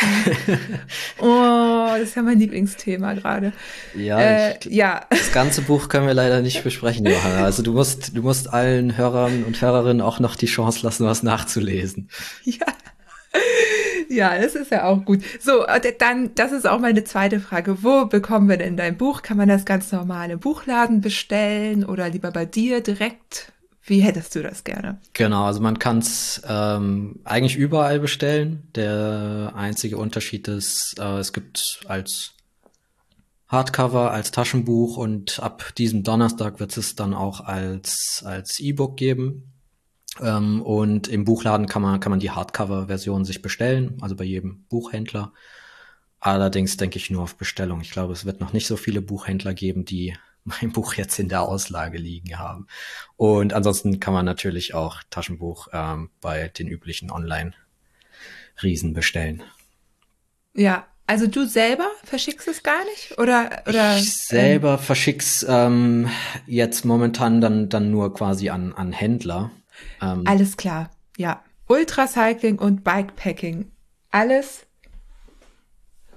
[1.20, 3.52] oh, das ist ja mein Lieblingsthema gerade.
[3.94, 5.06] Ja, äh, ich, ja.
[5.10, 7.44] Das ganze Buch können wir leider nicht besprechen, Johanna.
[7.44, 11.22] Also du musst, du musst allen Hörern und Hörerinnen auch noch die Chance lassen, was
[11.22, 12.08] nachzulesen.
[12.44, 12.66] Ja.
[14.08, 15.22] Ja, das ist ja auch gut.
[15.40, 17.82] So, äh, dann, das ist auch meine zweite Frage.
[17.82, 19.22] Wo bekommen wir denn dein Buch?
[19.22, 23.52] Kann man das ganz normal im Buchladen bestellen oder lieber bei dir direkt?
[23.86, 24.98] Wie hättest du das gerne?
[25.12, 28.68] Genau, also man kann es ähm, eigentlich überall bestellen.
[28.74, 32.32] Der einzige Unterschied ist, äh, es gibt als
[33.48, 39.52] Hardcover, als Taschenbuch und ab diesem Donnerstag wird es dann auch als als E-Book geben.
[40.20, 44.64] Ähm, und im Buchladen kann man kann man die Hardcover-Version sich bestellen, also bei jedem
[44.70, 45.34] Buchhändler.
[46.20, 47.82] Allerdings denke ich nur auf Bestellung.
[47.82, 50.16] Ich glaube, es wird noch nicht so viele Buchhändler geben, die
[50.60, 52.66] mein Buch jetzt in der Auslage liegen haben.
[53.16, 59.42] Und ansonsten kann man natürlich auch Taschenbuch ähm, bei den üblichen Online-Riesen bestellen.
[60.54, 63.18] Ja, also du selber verschickst es gar nicht?
[63.18, 66.08] Oder, oder ich selber ähm, verschick's ähm,
[66.46, 69.50] jetzt momentan dann, dann nur quasi an, an Händler.
[70.00, 71.42] Ähm, Alles klar, ja.
[71.66, 73.70] Ultracycling und Bikepacking.
[74.10, 74.66] Alles,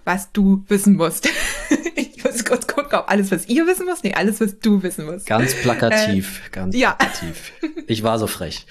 [0.04, 1.30] was du wissen musst.
[1.96, 5.06] ich muss kurz gucken, ob alles, was ihr wissen müsst, nee, alles, was du wissen
[5.06, 5.26] musst.
[5.26, 6.92] Ganz plakativ, äh, ganz ja.
[6.94, 7.54] plakativ.
[7.90, 8.68] Ich war so frech.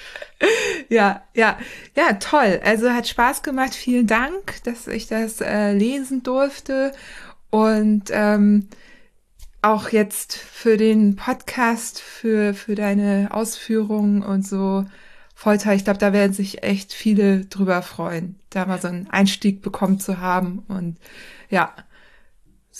[0.90, 1.59] Ja, ja,
[1.97, 2.60] ja, toll.
[2.62, 3.74] Also hat Spaß gemacht.
[3.74, 6.93] Vielen Dank, dass ich das äh, lesen durfte.
[7.48, 8.68] Und ähm,
[9.62, 14.84] auch jetzt für den Podcast, für, für deine Ausführungen und so.
[15.34, 15.74] Toll.
[15.74, 19.98] Ich glaube, da werden sich echt viele drüber freuen, da mal so einen Einstieg bekommen
[19.98, 20.64] zu haben.
[20.68, 20.98] Und
[21.48, 21.72] ja,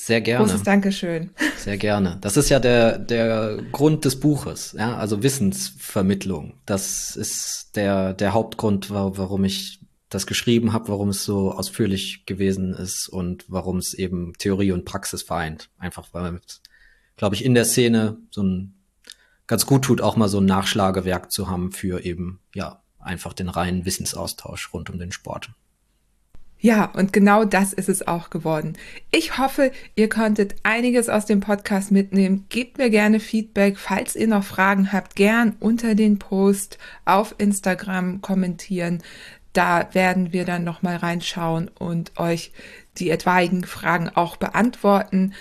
[0.07, 0.45] sehr gerne.
[0.45, 1.31] Großes Dankeschön.
[1.59, 2.19] Sehr gerne.
[2.21, 6.55] Das ist ja der, der Grund des Buches, ja, also Wissensvermittlung.
[6.65, 12.73] Das ist der, der Hauptgrund, warum ich das geschrieben habe, warum es so ausführlich gewesen
[12.73, 15.71] ist und warum es eben Theorie und Praxis vereint.
[15.77, 16.63] Einfach weil es,
[17.17, 18.75] glaube ich, in der Szene so ein
[19.49, 23.49] ganz gut tut, auch mal so ein Nachschlagewerk zu haben für eben, ja, einfach den
[23.49, 25.51] reinen Wissensaustausch rund um den Sport.
[26.59, 28.79] Ja, und genau das ist es auch geworden.
[29.11, 32.47] Ich hoffe, ihr konntet einiges aus dem Podcast mitnehmen.
[32.49, 33.79] Gebt mir gerne Feedback.
[33.79, 39.03] Falls ihr noch Fragen habt, gern unter den Post auf Instagram kommentieren.
[39.53, 42.53] Da werden wir dann nochmal reinschauen und euch
[42.99, 45.35] die etwaigen Fragen auch beantworten.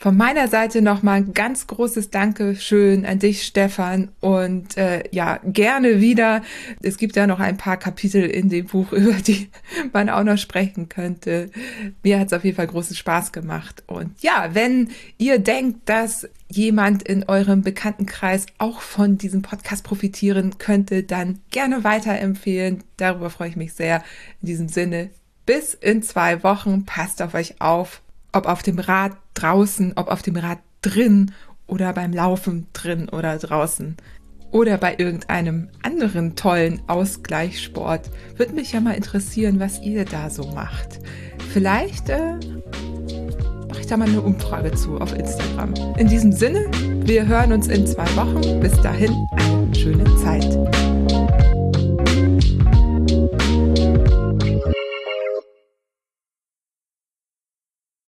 [0.00, 4.12] Von meiner Seite nochmal ein ganz großes Dankeschön an dich, Stefan.
[4.20, 6.42] Und äh, ja, gerne wieder.
[6.80, 9.50] Es gibt ja noch ein paar Kapitel in dem Buch, über die
[9.92, 11.50] man auch noch sprechen könnte.
[12.04, 13.82] Mir hat es auf jeden Fall großen Spaß gemacht.
[13.88, 20.58] Und ja, wenn ihr denkt, dass jemand in eurem Bekanntenkreis auch von diesem Podcast profitieren
[20.58, 22.84] könnte, dann gerne weiterempfehlen.
[22.98, 24.04] Darüber freue ich mich sehr.
[24.42, 25.10] In diesem Sinne,
[25.44, 26.84] bis in zwei Wochen.
[26.84, 28.00] Passt auf euch auf
[28.32, 31.32] ob auf dem Rad draußen, ob auf dem Rad drin
[31.66, 33.96] oder beim Laufen drin oder draußen.
[34.50, 38.08] Oder bei irgendeinem anderen tollen Ausgleichssport.
[38.36, 41.00] Würde mich ja mal interessieren, was ihr da so macht.
[41.52, 42.34] Vielleicht äh,
[43.68, 45.74] mache ich da mal eine Umfrage zu auf Instagram.
[45.98, 46.64] In diesem Sinne,
[47.04, 48.60] wir hören uns in zwei Wochen.
[48.60, 50.87] Bis dahin, eine schöne Zeit.